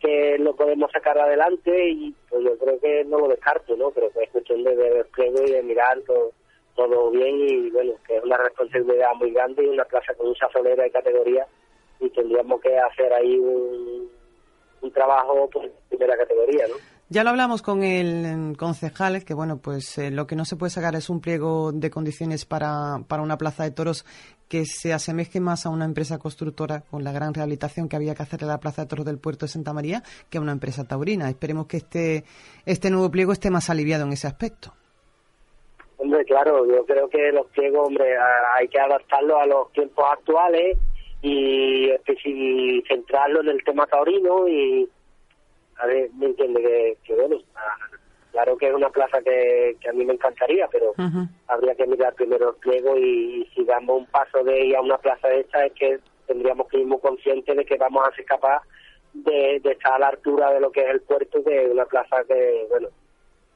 que 0.00 0.38
lo 0.38 0.54
podemos 0.56 0.90
sacar 0.90 1.18
adelante 1.18 1.90
y 1.90 2.14
pues 2.28 2.44
yo 2.44 2.58
creo 2.58 2.80
que 2.80 3.04
no 3.04 3.18
lo 3.18 3.28
descarto, 3.28 3.76
¿no? 3.76 3.90
Pero 3.90 4.10
es 4.20 4.30
cuestión 4.30 4.64
de 4.64 4.74
ver 4.74 4.96
el 4.96 5.06
pliego 5.06 5.42
y 5.44 5.50
de 5.50 5.62
mirar 5.62 6.00
todo, 6.02 6.32
todo 6.74 7.10
bien 7.10 7.36
y 7.48 7.70
bueno, 7.70 7.92
que 8.06 8.16
es 8.16 8.24
una 8.24 8.36
responsabilidad 8.36 9.14
muy 9.14 9.32
grande 9.32 9.64
y 9.64 9.68
una 9.68 9.84
plaza 9.84 10.14
con 10.14 10.28
mucha 10.28 10.48
solera 10.50 10.82
de 10.82 10.90
categoría 10.90 11.46
y 12.00 12.10
tendríamos 12.10 12.60
que 12.60 12.76
hacer 12.76 13.12
ahí 13.12 13.38
un, 13.38 14.10
un 14.80 14.92
trabajo 14.92 15.48
pues, 15.52 15.66
de 15.66 15.96
primera 15.96 16.16
categoría, 16.16 16.66
¿no? 16.66 16.91
Ya 17.12 17.24
lo 17.24 17.28
hablamos 17.28 17.60
con 17.60 17.82
el 17.82 18.56
concejal, 18.56 19.22
que 19.22 19.34
bueno, 19.34 19.58
pues 19.62 19.98
eh, 19.98 20.10
lo 20.10 20.26
que 20.26 20.34
no 20.34 20.46
se 20.46 20.56
puede 20.56 20.70
sacar 20.70 20.94
es 20.94 21.10
un 21.10 21.20
pliego 21.20 21.70
de 21.70 21.90
condiciones 21.90 22.46
para, 22.46 23.00
para 23.06 23.22
una 23.22 23.36
plaza 23.36 23.64
de 23.64 23.70
toros 23.70 24.06
que 24.48 24.64
se 24.64 24.94
asemeje 24.94 25.38
más 25.38 25.66
a 25.66 25.68
una 25.68 25.84
empresa 25.84 26.16
constructora 26.16 26.84
con 26.90 27.04
la 27.04 27.12
gran 27.12 27.34
rehabilitación 27.34 27.90
que 27.90 27.96
había 27.96 28.14
que 28.14 28.22
hacer 28.22 28.40
en 28.40 28.48
la 28.48 28.60
plaza 28.60 28.80
de 28.80 28.88
toros 28.88 29.04
del 29.04 29.18
puerto 29.18 29.44
de 29.44 29.52
Santa 29.52 29.74
María 29.74 30.02
que 30.30 30.38
a 30.38 30.40
una 30.40 30.52
empresa 30.52 30.88
taurina. 30.88 31.28
Esperemos 31.28 31.66
que 31.66 31.76
este, 31.76 32.24
este 32.64 32.88
nuevo 32.88 33.10
pliego 33.10 33.32
esté 33.32 33.50
más 33.50 33.68
aliviado 33.68 34.06
en 34.06 34.14
ese 34.14 34.26
aspecto. 34.26 34.72
Hombre, 35.98 36.24
claro, 36.24 36.64
yo 36.66 36.86
creo 36.86 37.10
que 37.10 37.30
los 37.30 37.46
pliegos, 37.48 37.88
hombre, 37.88 38.06
hay 38.56 38.68
que 38.68 38.80
adaptarlos 38.80 39.36
a 39.38 39.44
los 39.44 39.70
tiempos 39.72 40.06
actuales 40.10 40.78
y, 41.20 41.90
y 41.90 42.82
centrarlo 42.88 43.42
en 43.42 43.48
el 43.48 43.62
tema 43.64 43.84
taurino 43.84 44.48
y 44.48 44.88
a 45.82 45.86
ver, 45.86 46.10
me 46.14 46.26
entiende 46.26 46.96
que, 47.02 47.14
bueno, 47.14 47.38
claro 48.30 48.56
que 48.56 48.68
es 48.68 48.74
una 48.74 48.88
plaza 48.90 49.20
que, 49.20 49.76
a 49.88 49.92
mí 49.92 50.04
me 50.04 50.14
encantaría, 50.14 50.68
pero 50.68 50.92
habría 51.48 51.74
que 51.74 51.86
mirar 51.86 52.14
primero 52.14 52.50
el 52.50 52.56
pliego 52.56 52.96
y, 52.96 53.48
si 53.52 53.64
damos 53.64 53.98
un 53.98 54.06
paso 54.06 54.44
de 54.44 54.66
ir 54.66 54.76
a 54.76 54.80
una 54.80 54.98
plaza 54.98 55.26
de 55.28 55.40
esta 55.40 55.66
es 55.66 55.72
que 55.72 55.98
tendríamos 56.26 56.68
que 56.68 56.78
ir 56.78 56.86
muy 56.86 57.00
conscientes 57.00 57.56
de 57.56 57.64
que 57.64 57.76
vamos 57.76 58.06
a 58.06 58.14
ser 58.14 58.24
capaz 58.24 58.62
de, 59.12 59.56
estar 59.56 59.94
a 59.94 59.98
la 59.98 60.08
altura 60.08 60.52
de 60.52 60.60
lo 60.60 60.70
que 60.70 60.82
es 60.82 60.90
el 60.90 61.00
puerto, 61.00 61.42
que 61.42 61.64
es 61.64 61.70
una 61.70 61.84
plaza 61.84 62.22
que, 62.28 62.66
bueno, 62.70 62.88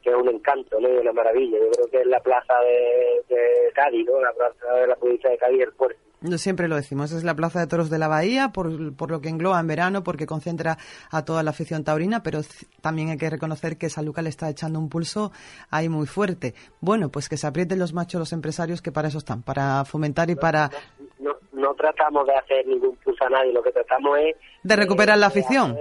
que 0.03 0.11
es 0.11 0.17
un 0.17 0.29
encanto, 0.29 0.81
¿no? 0.81 0.89
Y 0.89 0.97
una 0.97 1.13
maravilla. 1.13 1.59
Yo 1.59 1.71
creo 1.71 1.91
que 1.91 2.01
es 2.01 2.07
la 2.07 2.21
plaza 2.21 2.61
de, 2.61 3.23
de 3.29 3.73
Cádiz, 3.73 4.05
¿no? 4.07 4.21
La 4.21 4.33
plaza 4.33 4.75
de 4.75 4.87
la 4.89 4.97
provincia 4.97 5.31
de 5.31 5.39
Cádiz, 5.39 5.63
el 5.63 5.73
puerto. 5.73 6.06
Siempre 6.37 6.67
lo 6.67 6.77
decimos, 6.77 7.13
es 7.13 7.25
la 7.25 7.35
Plaza 7.35 7.61
de 7.61 7.67
Toros 7.67 7.91
de 7.91 7.99
la 7.99 8.09
Bahía, 8.09 8.49
por, 8.49 8.97
por 8.97 9.11
lo 9.11 9.21
que 9.21 9.29
engloba 9.29 9.61
en 9.61 9.67
verano, 9.67 10.03
porque 10.03 10.27
concentra 10.27 10.79
a 11.11 11.25
toda 11.27 11.43
la 11.43 11.51
afición 11.51 11.85
taurina, 11.85 12.23
pero 12.23 12.41
también 12.81 13.11
hay 13.11 13.19
que 13.19 13.29
reconocer 13.29 13.77
que 13.77 13.91
San 13.91 14.07
Lucas 14.07 14.25
le 14.25 14.31
está 14.31 14.49
echando 14.49 14.79
un 14.79 14.89
pulso 14.89 15.31
ahí 15.71 15.91
muy 15.91 16.07
fuerte. 16.07 16.55
Bueno, 16.81 17.11
pues 17.11 17.29
que 17.29 17.37
se 17.37 17.47
aprieten 17.47 17.79
los 17.79 17.93
machos 17.93 18.19
los 18.19 18.33
empresarios, 18.33 18.81
que 18.81 18.93
para 18.93 19.09
eso 19.09 19.19
están, 19.19 19.43
para 19.43 19.85
fomentar 19.85 20.31
y 20.31 20.37
para... 20.37 20.71
No, 21.19 21.37
no, 21.53 21.75
tratamos 21.75 22.27
de 22.27 22.35
hacer 22.35 22.67
ningún 22.67 22.97
pulso 22.97 23.25
a 23.27 23.31
nadie, 23.31 23.53
lo 23.53 23.63
que 23.63 23.73
tratamos 23.73 24.19
es... 24.19 24.37
De 24.63 24.75
recuperar 24.75 25.19
la 25.19 25.27
afición. 25.27 25.77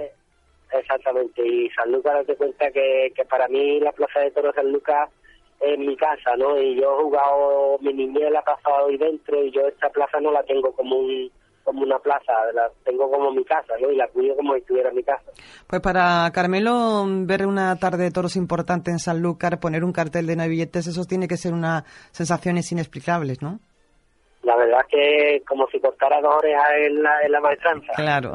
exactamente, 0.70 1.46
y 1.46 1.70
San 1.70 1.90
Lucas, 1.90 2.12
date 2.12 2.36
cuenta 2.36 2.70
que, 2.70 3.10
que 3.16 3.24
para 3.24 3.48
mí 3.48 3.80
la 3.80 3.92
Plaza 3.92 4.20
de 4.20 4.30
Toros 4.32 4.54
San 4.54 4.70
Lucas 4.70 5.08
en 5.60 5.86
mi 5.86 5.96
casa, 5.96 6.36
¿no? 6.36 6.58
Y 6.60 6.76
yo 6.76 6.98
he 6.98 7.02
jugado, 7.02 7.78
mi 7.80 7.92
niñez 7.92 8.30
la 8.30 8.40
he 8.40 8.42
pasado 8.42 8.86
ahí 8.86 8.96
dentro 8.96 9.42
y 9.42 9.50
yo 9.50 9.66
esta 9.66 9.88
plaza 9.90 10.20
no 10.20 10.30
la 10.32 10.42
tengo 10.42 10.72
como 10.72 10.96
un 10.96 11.30
como 11.66 11.82
una 11.82 11.98
plaza, 11.98 12.32
la 12.54 12.70
tengo 12.84 13.10
como 13.10 13.32
mi 13.32 13.44
casa, 13.44 13.74
¿no? 13.80 13.90
Y 13.90 13.96
la 13.96 14.06
cuido 14.06 14.36
como 14.36 14.54
si 14.54 14.60
estuviera 14.60 14.90
en 14.90 14.94
mi 14.94 15.02
casa. 15.02 15.32
Pues 15.66 15.82
para 15.82 16.30
Carmelo, 16.32 17.04
ver 17.26 17.44
una 17.44 17.76
tarde 17.76 18.04
de 18.04 18.12
toros 18.12 18.36
importante 18.36 18.92
en 18.92 19.00
Sanlúcar, 19.00 19.58
poner 19.58 19.82
un 19.82 19.92
cartel 19.92 20.28
de 20.28 20.36
no 20.36 20.46
billetes, 20.46 20.86
eso 20.86 21.04
tiene 21.06 21.26
que 21.26 21.36
ser 21.36 21.52
una 21.52 21.84
sensaciones 22.12 22.70
inexplicables, 22.70 23.42
¿no? 23.42 23.58
La 24.44 24.54
verdad 24.54 24.80
es 24.82 24.86
que 24.86 25.44
como 25.44 25.66
si 25.66 25.80
cortara 25.80 26.20
dos 26.20 26.36
orejas 26.36 26.70
en 26.86 27.02
la, 27.02 27.22
en 27.22 27.32
la 27.32 27.40
maestranza. 27.40 27.92
Claro. 27.96 28.34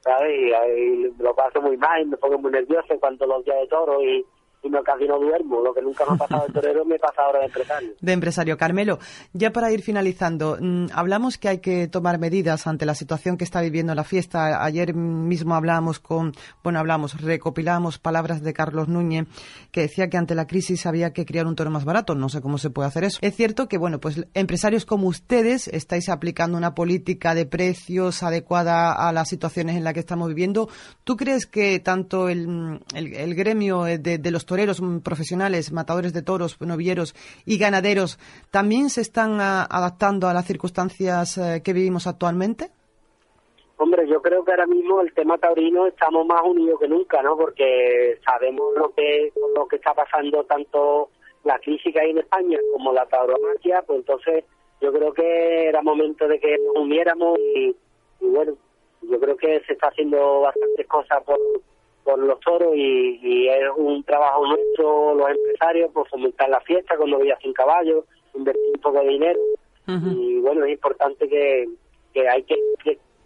¿Sabes? 0.00 0.30
Y, 0.30 1.22
lo 1.22 1.34
paso 1.34 1.62
muy 1.62 1.78
mal, 1.78 2.04
me 2.06 2.18
pongo 2.18 2.36
muy 2.36 2.52
nervioso 2.52 3.00
cuando 3.00 3.24
los 3.24 3.42
días 3.46 3.60
de 3.60 3.66
toro 3.68 4.02
y 4.02 4.26
y 4.62 4.70
no, 4.70 4.82
casi 4.82 5.06
no. 5.06 5.18
Lo 5.18 5.74
que 5.74 5.82
nunca 5.82 6.04
me 6.06 6.14
ha 6.14 6.16
pasado 6.16 6.46
de 6.46 6.52
torero 6.52 6.84
me 6.84 6.98
pasa 6.98 7.22
ahora 7.22 7.40
de 7.40 7.46
empresario. 7.46 7.94
De 8.00 8.12
empresario. 8.12 8.56
Carmelo, 8.56 8.98
ya 9.32 9.50
para 9.50 9.72
ir 9.72 9.82
finalizando, 9.82 10.56
mm, 10.60 10.86
hablamos 10.94 11.38
que 11.38 11.48
hay 11.48 11.58
que 11.58 11.88
tomar 11.88 12.18
medidas 12.18 12.66
ante 12.66 12.86
la 12.86 12.94
situación 12.94 13.36
que 13.36 13.44
está 13.44 13.60
viviendo 13.60 13.94
la 13.94 14.04
fiesta. 14.04 14.64
Ayer 14.64 14.94
mismo 14.94 15.54
hablábamos 15.54 15.98
con, 15.98 16.32
bueno, 16.62 16.78
hablamos, 16.78 17.20
recopilamos 17.20 17.98
palabras 17.98 18.42
de 18.42 18.52
Carlos 18.52 18.88
Núñez 18.88 19.26
que 19.70 19.82
decía 19.82 20.08
que 20.08 20.16
ante 20.16 20.34
la 20.34 20.46
crisis 20.46 20.86
había 20.86 21.12
que 21.12 21.24
criar 21.24 21.46
un 21.46 21.56
toro 21.56 21.70
más 21.70 21.84
barato. 21.84 22.14
No 22.14 22.28
sé 22.28 22.40
cómo 22.40 22.58
se 22.58 22.70
puede 22.70 22.88
hacer 22.88 23.04
eso. 23.04 23.18
Es 23.20 23.34
cierto 23.34 23.68
que, 23.68 23.78
bueno, 23.78 23.98
pues 24.00 24.26
empresarios 24.34 24.84
como 24.84 25.08
ustedes 25.08 25.68
estáis 25.68 26.08
aplicando 26.08 26.56
una 26.56 26.74
política 26.74 27.34
de 27.34 27.46
precios 27.46 28.22
adecuada 28.22 28.92
a 28.92 29.12
las 29.12 29.28
situaciones 29.28 29.76
en 29.76 29.84
las 29.84 29.94
que 29.94 30.00
estamos 30.00 30.28
viviendo. 30.28 30.68
¿Tú 31.04 31.16
crees 31.16 31.46
que 31.46 31.80
tanto 31.80 32.28
el, 32.28 32.80
el, 32.94 33.34
gremio 33.34 33.84
de, 33.84 33.98
de 33.98 34.30
los 34.30 34.44
toreros 34.52 34.82
profesionales, 35.02 35.72
matadores 35.72 36.12
de 36.12 36.20
toros, 36.20 36.60
novieros 36.60 37.14
y 37.46 37.56
ganaderos, 37.56 38.18
también 38.50 38.90
se 38.90 39.00
están 39.00 39.40
ah, 39.40 39.64
adaptando 39.64 40.28
a 40.28 40.34
las 40.34 40.44
circunstancias 40.44 41.38
eh, 41.38 41.62
que 41.64 41.72
vivimos 41.72 42.06
actualmente? 42.06 42.68
Hombre, 43.78 44.06
yo 44.06 44.20
creo 44.20 44.44
que 44.44 44.50
ahora 44.50 44.66
mismo 44.66 45.00
el 45.00 45.14
tema 45.14 45.38
taurino 45.38 45.86
estamos 45.86 46.26
más 46.26 46.42
unidos 46.44 46.78
que 46.78 46.86
nunca, 46.86 47.22
¿no? 47.22 47.34
Porque 47.34 48.18
sabemos 48.26 48.66
lo 48.76 48.92
que 48.92 49.32
lo 49.56 49.66
que 49.66 49.76
está 49.76 49.94
pasando 49.94 50.44
tanto 50.44 51.08
la 51.44 51.58
crisis 51.58 51.94
que 51.94 52.10
en 52.10 52.18
España 52.18 52.58
como 52.74 52.92
la 52.92 53.06
tauromaquia, 53.06 53.82
pues 53.86 54.00
entonces 54.00 54.44
yo 54.82 54.92
creo 54.92 55.14
que 55.14 55.68
era 55.70 55.80
momento 55.80 56.28
de 56.28 56.38
que 56.38 56.58
nos 56.58 56.76
uniéramos 56.76 57.38
y, 57.38 57.74
y 58.20 58.26
bueno, 58.26 58.52
yo 59.00 59.18
creo 59.18 59.36
que 59.38 59.62
se 59.66 59.72
está 59.72 59.88
haciendo 59.88 60.42
bastantes 60.42 60.86
cosas 60.86 61.24
por, 61.24 61.38
por 62.04 62.18
los 62.18 62.40
toros 62.40 62.74
y, 62.74 63.48
es 63.48 63.70
un 63.76 64.02
trabajo 64.04 64.46
nuestro, 64.46 65.14
los 65.14 65.30
empresarios, 65.30 65.90
por 65.92 66.08
fomentar 66.08 66.48
la 66.48 66.60
fiesta 66.60 66.96
con 66.96 67.10
novillas 67.10 67.38
sin 67.40 67.52
caballos, 67.52 68.04
invertir 68.34 68.62
un 68.74 68.80
poco 68.80 69.00
de 69.00 69.08
dinero. 69.08 69.40
Y 69.86 70.38
bueno, 70.40 70.64
es 70.64 70.72
importante 70.72 71.28
que, 71.28 71.68
que 72.14 72.28
hay 72.28 72.42
que, 72.44 72.56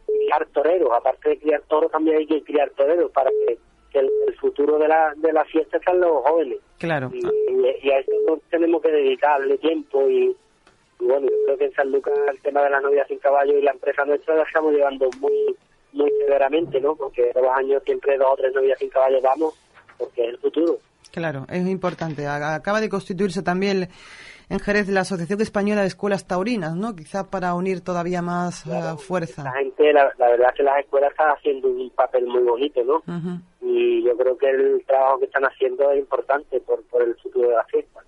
criar 0.06 0.46
toreros, 0.52 0.90
aparte 0.92 1.30
de 1.30 1.38
criar 1.38 1.62
toros 1.68 1.90
también 1.90 2.18
hay 2.18 2.26
que 2.26 2.42
criar 2.42 2.70
toreros 2.70 3.10
para 3.12 3.30
que, 3.30 3.58
el, 3.92 4.10
futuro 4.38 4.78
de 4.78 4.88
la, 4.88 5.14
de 5.16 5.32
la 5.32 5.44
fiesta 5.46 5.78
sean 5.82 6.00
los 6.00 6.22
jóvenes. 6.22 6.58
Claro. 6.78 7.10
Y, 7.14 7.90
a 7.90 7.98
eso 7.98 8.40
tenemos 8.50 8.82
que 8.82 8.90
dedicarle 8.90 9.56
tiempo 9.56 10.08
y, 10.10 10.36
bueno, 10.98 11.26
yo 11.26 11.36
creo 11.46 11.58
que 11.58 11.64
en 11.66 11.72
San 11.72 11.90
Lucas 11.90 12.12
el 12.30 12.40
tema 12.40 12.62
de 12.62 12.70
las 12.70 12.82
novias 12.82 13.08
sin 13.08 13.18
caballo 13.18 13.56
y 13.56 13.62
la 13.62 13.70
empresa 13.70 14.04
nuestra 14.04 14.36
la 14.36 14.42
estamos 14.42 14.74
llevando 14.74 15.08
muy 15.20 15.56
muy 15.96 16.10
severamente, 16.20 16.80
¿no? 16.80 16.94
Porque 16.94 17.30
todos 17.32 17.46
los 17.46 17.56
años 17.56 17.82
siempre 17.84 18.16
dos 18.16 18.28
o 18.32 18.36
tres 18.36 18.54
novias 18.54 18.78
sin 18.78 18.90
caballo 18.90 19.20
vamos, 19.22 19.54
porque 19.98 20.24
es 20.24 20.28
el 20.30 20.38
futuro. 20.38 20.78
Claro, 21.10 21.46
es 21.50 21.66
importante. 21.66 22.26
Acaba 22.26 22.80
de 22.80 22.88
constituirse 22.88 23.42
también 23.42 23.88
en 24.48 24.60
Jerez 24.60 24.88
la 24.88 25.00
Asociación 25.00 25.40
Española 25.40 25.80
de 25.80 25.88
Escuelas 25.88 26.26
Taurinas, 26.26 26.76
¿no? 26.76 26.94
Quizá 26.94 27.30
para 27.30 27.54
unir 27.54 27.80
todavía 27.80 28.22
más 28.22 28.66
eh, 28.66 28.70
fuerza. 28.98 29.44
La 29.44 29.52
gente, 29.52 29.92
la, 29.92 30.12
verdad 30.18 30.50
es 30.50 30.56
que 30.56 30.62
las 30.62 30.78
escuelas 30.80 31.10
están 31.10 31.30
haciendo 31.30 31.68
un 31.68 31.90
papel 31.90 32.26
muy 32.26 32.42
bonito, 32.42 32.84
¿no? 32.84 33.02
Y 33.60 34.04
yo 34.04 34.16
creo 34.16 34.38
que 34.38 34.50
el 34.50 34.84
trabajo 34.86 35.18
que 35.18 35.24
están 35.24 35.44
haciendo 35.44 35.90
es 35.90 35.98
importante 35.98 36.60
por, 36.60 36.82
por 36.84 37.02
el 37.02 37.16
futuro 37.16 37.48
de 37.48 37.54
la 37.56 37.64
fiesta. 37.64 38.00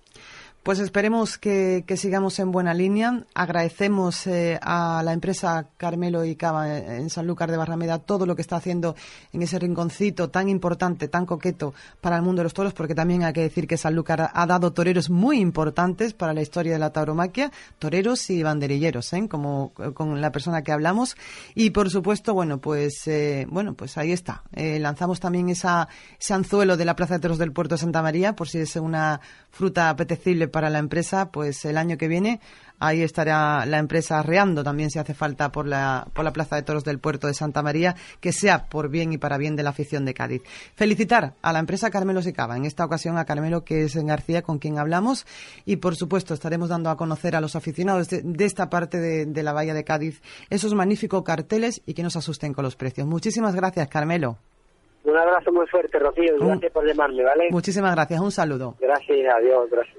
Pues 0.61 0.79
esperemos 0.79 1.37
que, 1.37 1.85
sigamos 1.95 2.37
en 2.37 2.51
buena 2.51 2.73
línea. 2.73 3.23
Agradecemos 3.33 4.27
eh, 4.27 4.59
a 4.61 5.01
la 5.05 5.13
empresa 5.13 5.67
Carmelo 5.77 6.25
y 6.25 6.35
Cava 6.35 6.77
en 6.77 7.09
Sanlúcar 7.09 7.49
de 7.49 7.55
Barrameda 7.55 7.99
todo 7.99 8.25
lo 8.25 8.35
que 8.35 8.41
está 8.41 8.57
haciendo 8.57 8.93
en 9.31 9.41
ese 9.41 9.57
rinconcito 9.57 10.29
tan 10.29 10.49
importante, 10.49 11.07
tan 11.07 11.25
coqueto 11.25 11.73
para 12.01 12.17
el 12.17 12.23
mundo 12.23 12.41
de 12.41 12.43
los 12.43 12.53
toros, 12.53 12.73
porque 12.73 12.93
también 12.93 13.23
hay 13.23 13.31
que 13.31 13.41
decir 13.41 13.67
que 13.67 13.77
Sanlúcar 13.77 14.31
ha 14.33 14.45
dado 14.45 14.73
toreros 14.73 15.09
muy 15.09 15.39
importantes 15.39 16.13
para 16.13 16.33
la 16.33 16.41
historia 16.41 16.73
de 16.73 16.79
la 16.79 16.91
tauromaquia, 16.91 17.51
toreros 17.79 18.29
y 18.29 18.43
banderilleros, 18.43 19.13
¿eh? 19.13 19.27
como 19.29 19.71
con 19.93 20.19
la 20.19 20.33
persona 20.33 20.61
que 20.61 20.73
hablamos. 20.73 21.15
Y 21.55 21.69
por 21.69 21.89
supuesto, 21.89 22.33
bueno, 22.33 22.57
pues 22.57 23.07
eh, 23.07 23.47
bueno, 23.49 23.75
pues 23.75 23.97
ahí 23.97 24.11
está. 24.11 24.43
lanzamos 24.51 25.21
también 25.21 25.47
esa, 25.47 25.87
ese 26.19 26.33
anzuelo 26.33 26.75
de 26.75 26.83
la 26.83 26.97
Plaza 26.97 27.13
de 27.13 27.21
Toros 27.21 27.37
del 27.37 27.53
Puerto 27.53 27.75
de 27.75 27.79
Santa 27.79 28.01
María, 28.01 28.35
por 28.35 28.49
si 28.49 28.59
es 28.59 28.75
una 28.75 29.21
fruta 29.51 29.89
apetecible 29.89 30.47
para 30.47 30.69
la 30.69 30.79
empresa, 30.79 31.31
pues 31.31 31.65
el 31.65 31.77
año 31.77 31.97
que 31.97 32.07
viene 32.07 32.39
ahí 32.79 33.01
estará 33.01 33.65
la 33.65 33.77
empresa 33.77 34.19
arreando 34.19 34.63
también 34.63 34.89
si 34.89 34.99
hace 34.99 35.13
falta 35.13 35.51
por 35.51 35.67
la, 35.67 36.07
por 36.13 36.25
la 36.25 36.33
Plaza 36.33 36.55
de 36.55 36.63
Toros 36.63 36.83
del 36.83 36.99
Puerto 36.99 37.27
de 37.27 37.33
Santa 37.33 37.61
María, 37.61 37.95
que 38.19 38.31
sea 38.31 38.67
por 38.67 38.89
bien 38.89 39.13
y 39.13 39.17
para 39.17 39.37
bien 39.37 39.55
de 39.55 39.63
la 39.63 39.71
afición 39.71 40.05
de 40.05 40.13
Cádiz. 40.13 40.41
Felicitar 40.75 41.35
a 41.41 41.53
la 41.53 41.59
empresa 41.59 41.89
Carmelo 41.89 42.21
Sicaba, 42.21 42.57
en 42.57 42.65
esta 42.65 42.85
ocasión 42.85 43.17
a 43.17 43.25
Carmelo, 43.25 43.63
que 43.63 43.83
es 43.83 43.95
en 43.95 44.07
García, 44.07 44.41
con 44.41 44.59
quien 44.59 44.79
hablamos, 44.79 45.27
y 45.65 45.77
por 45.77 45.95
supuesto 45.95 46.33
estaremos 46.33 46.69
dando 46.69 46.89
a 46.89 46.97
conocer 46.97 47.35
a 47.35 47.41
los 47.41 47.55
aficionados 47.55 48.09
de, 48.09 48.45
esta 48.45 48.69
parte 48.69 48.99
de, 48.99 49.25
de, 49.25 49.43
la 49.43 49.53
Bahía 49.53 49.73
de 49.73 49.83
Cádiz 49.83 50.21
esos 50.49 50.73
magníficos 50.73 51.23
carteles 51.23 51.81
y 51.85 51.93
que 51.93 52.03
nos 52.03 52.15
asusten 52.15 52.53
con 52.53 52.63
los 52.63 52.75
precios. 52.75 53.05
Muchísimas 53.07 53.55
gracias, 53.55 53.87
Carmelo. 53.89 54.37
Un 55.03 55.17
abrazo 55.17 55.51
muy 55.51 55.65
fuerte, 55.67 55.97
Rocío, 55.97 56.35
y 56.35 56.39
gracias 56.39 56.71
por 56.71 56.85
llamarme, 56.85 57.23
¿vale? 57.23 57.47
Muchísimas 57.51 57.95
gracias, 57.95 58.19
un 58.19 58.31
saludo. 58.31 58.75
Gracias, 58.79 59.17
adiós, 59.35 59.69
gracias. 59.71 59.97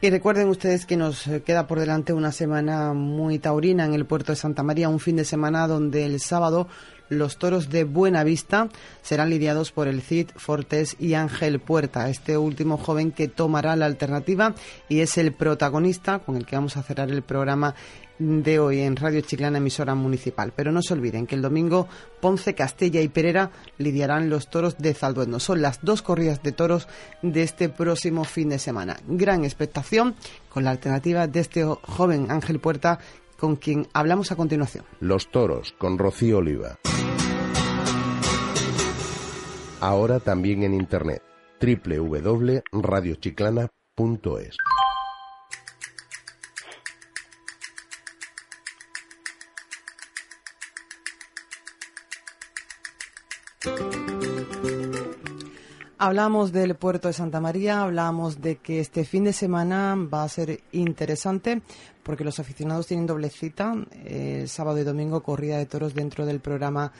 Y 0.00 0.10
recuerden 0.10 0.48
ustedes 0.48 0.84
que 0.84 0.96
nos 0.96 1.24
queda 1.44 1.66
por 1.66 1.80
delante 1.80 2.12
una 2.12 2.30
semana 2.30 2.92
muy 2.92 3.38
taurina 3.38 3.86
en 3.86 3.94
el 3.94 4.04
puerto 4.04 4.32
de 4.32 4.36
Santa 4.36 4.62
María, 4.62 4.90
un 4.90 5.00
fin 5.00 5.16
de 5.16 5.24
semana 5.24 5.66
donde 5.66 6.04
el 6.04 6.20
sábado 6.20 6.68
los 7.08 7.38
toros 7.38 7.70
de 7.70 7.84
Buena 7.84 8.24
Vista 8.24 8.68
serán 9.02 9.30
lidiados 9.30 9.72
por 9.72 9.88
el 9.88 10.02
Cid 10.02 10.30
Fortés 10.36 10.96
y 10.98 11.14
Ángel 11.14 11.60
Puerta, 11.60 12.10
este 12.10 12.36
último 12.36 12.76
joven 12.76 13.12
que 13.12 13.28
tomará 13.28 13.74
la 13.76 13.86
alternativa 13.86 14.54
y 14.88 15.00
es 15.00 15.16
el 15.18 15.32
protagonista 15.32 16.18
con 16.18 16.36
el 16.36 16.44
que 16.44 16.56
vamos 16.56 16.76
a 16.76 16.82
cerrar 16.82 17.10
el 17.10 17.22
programa 17.22 17.74
de 18.18 18.58
hoy 18.58 18.80
en 18.80 18.96
Radio 18.96 19.20
Chiclana, 19.20 19.58
emisora 19.58 19.94
municipal. 19.94 20.52
Pero 20.54 20.72
no 20.72 20.82
se 20.82 20.94
olviden 20.94 21.26
que 21.26 21.34
el 21.34 21.42
domingo 21.42 21.88
Ponce, 22.20 22.54
Castella 22.54 23.00
y 23.00 23.08
Perera 23.08 23.50
lidiarán 23.78 24.30
los 24.30 24.48
toros 24.48 24.78
de 24.78 24.94
Zalduendo. 24.94 25.40
Son 25.40 25.62
las 25.62 25.80
dos 25.82 26.02
corridas 26.02 26.42
de 26.42 26.52
toros 26.52 26.88
de 27.22 27.42
este 27.42 27.68
próximo 27.68 28.24
fin 28.24 28.48
de 28.48 28.58
semana. 28.58 28.96
Gran 29.06 29.44
expectación 29.44 30.14
con 30.48 30.64
la 30.64 30.70
alternativa 30.70 31.26
de 31.26 31.40
este 31.40 31.64
joven 31.64 32.30
Ángel 32.30 32.60
Puerta 32.60 32.98
con 33.38 33.56
quien 33.56 33.86
hablamos 33.92 34.32
a 34.32 34.36
continuación. 34.36 34.86
Los 35.00 35.30
toros 35.30 35.74
con 35.78 35.98
Rocío 35.98 36.38
Oliva. 36.38 36.78
Ahora 39.80 40.20
también 40.20 40.62
en 40.62 40.72
internet 40.74 41.22
www.radiochiclana.es. 41.60 44.56
Hablamos 55.98 56.52
del 56.52 56.74
puerto 56.74 57.08
de 57.08 57.14
Santa 57.14 57.40
María, 57.40 57.80
hablamos 57.80 58.42
de 58.42 58.56
que 58.56 58.80
este 58.80 59.06
fin 59.06 59.24
de 59.24 59.32
semana 59.32 59.96
va 59.96 60.24
a 60.24 60.28
ser 60.28 60.60
interesante 60.72 61.62
porque 62.02 62.22
los 62.22 62.38
aficionados 62.38 62.86
tienen 62.86 63.06
doble 63.06 63.30
cita, 63.30 63.74
sábado 64.44 64.78
y 64.78 64.84
domingo 64.84 65.22
corrida 65.22 65.56
de 65.56 65.64
toros 65.64 65.94
dentro 65.94 66.26
del 66.26 66.40
programa 66.40 66.92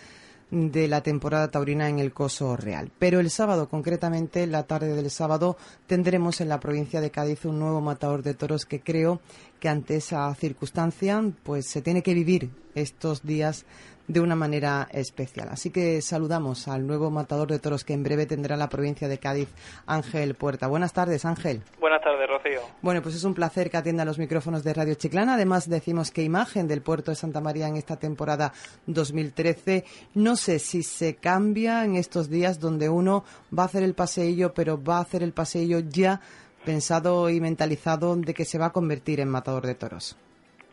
de 0.51 0.88
la 0.88 1.03
temporada 1.03 1.51
taurina 1.51 1.90
en 1.90 1.99
el 1.99 2.14
Coso 2.14 2.57
Real. 2.57 2.90
Pero 2.99 3.20
el 3.20 3.28
sábado, 3.28 3.68
concretamente, 3.68 4.47
la 4.47 4.62
tarde 4.62 4.94
del 4.94 5.11
sábado, 5.11 5.59
tendremos 5.86 6.40
en 6.40 6.49
la 6.49 6.59
provincia 6.59 7.03
de 7.03 7.11
Cádiz 7.11 7.44
un 7.44 7.59
nuevo 7.59 7.82
matador 7.82 8.22
de 8.22 8.32
toros 8.32 8.64
que 8.64 8.80
creo 8.80 9.20
que 9.61 9.68
ante 9.68 9.97
esa 9.97 10.34
circunstancia 10.36 11.22
pues 11.42 11.66
se 11.66 11.82
tiene 11.82 12.03
que 12.03 12.14
vivir 12.14 12.51
estos 12.74 13.22
días 13.22 13.66
de 14.09 14.21
una 14.21 14.37
manera 14.37 14.89
especial. 14.93 15.49
Así 15.51 15.71
que 15.71 16.01
saludamos 16.03 16.69
al 16.69 16.87
nuevo 16.87 17.11
matador 17.11 17.49
de 17.49 17.59
toros 17.59 17.85
que 17.85 17.93
en 17.93 18.03
breve 18.03 18.27
tendrá 18.27 18.57
la 18.57 18.69
provincia 18.69 19.09
de 19.09 19.19
Cádiz, 19.19 19.49
Ángel 19.87 20.35
Puerta. 20.35 20.67
Buenas 20.67 20.93
tardes, 20.93 21.25
Ángel. 21.25 21.63
Buenas 21.81 22.03
tardes, 22.03 22.29
Rocío. 22.29 22.61
Bueno, 22.83 23.03
pues 23.03 23.15
es 23.15 23.25
un 23.25 23.35
placer 23.35 23.71
que 23.71 23.77
atienda 23.77 24.05
los 24.05 24.19
micrófonos 24.19 24.63
de 24.65 24.75
Radio 24.75 24.95
Chiclana. 24.95 25.35
Además, 25.35 25.69
decimos 25.69 26.11
que 26.11 26.23
imagen 26.23 26.69
del 26.69 26.83
puerto 26.83 27.11
de 27.11 27.17
Santa 27.17 27.41
María 27.41 27.69
en 27.69 27.77
esta 27.77 27.97
temporada 27.97 28.53
2013. 28.87 29.85
No 30.15 30.37
sé 30.37 30.59
si 30.59 30.83
se 30.83 31.17
cambia 31.17 31.85
en 31.85 31.97
estos 31.97 32.31
días 32.31 32.61
donde 32.61 32.89
uno 32.89 33.25
va 33.57 33.65
a 33.65 33.67
hacer 33.67 33.83
el 33.83 33.95
paseillo, 33.95 34.55
pero 34.55 34.83
va 34.83 34.99
a 34.99 35.03
hacer 35.03 35.23
el 35.23 35.33
paseillo 35.33 35.81
ya 35.81 36.21
pensado 36.65 37.31
y 37.31 37.41
mentalizado 37.41 38.17
de 38.17 38.35
que 38.35 38.45
se 38.45 38.59
va 38.59 38.67
a 38.67 38.73
convertir 38.73 39.21
en 39.21 39.29
matador 39.29 39.67
de 39.67 39.75
toros. 39.75 40.17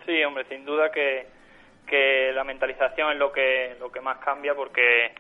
Sí, 0.06 0.24
hombre, 0.24 0.46
sin 0.50 0.66
duda 0.66 0.92
que 0.92 1.28
que 1.88 2.32
la 2.34 2.44
mentalización 2.44 3.12
es 3.12 3.18
lo 3.18 3.32
que, 3.32 3.76
lo 3.80 3.92
que 3.92 4.02
más 4.02 4.18
cambia 4.20 4.56
porque 4.56 5.14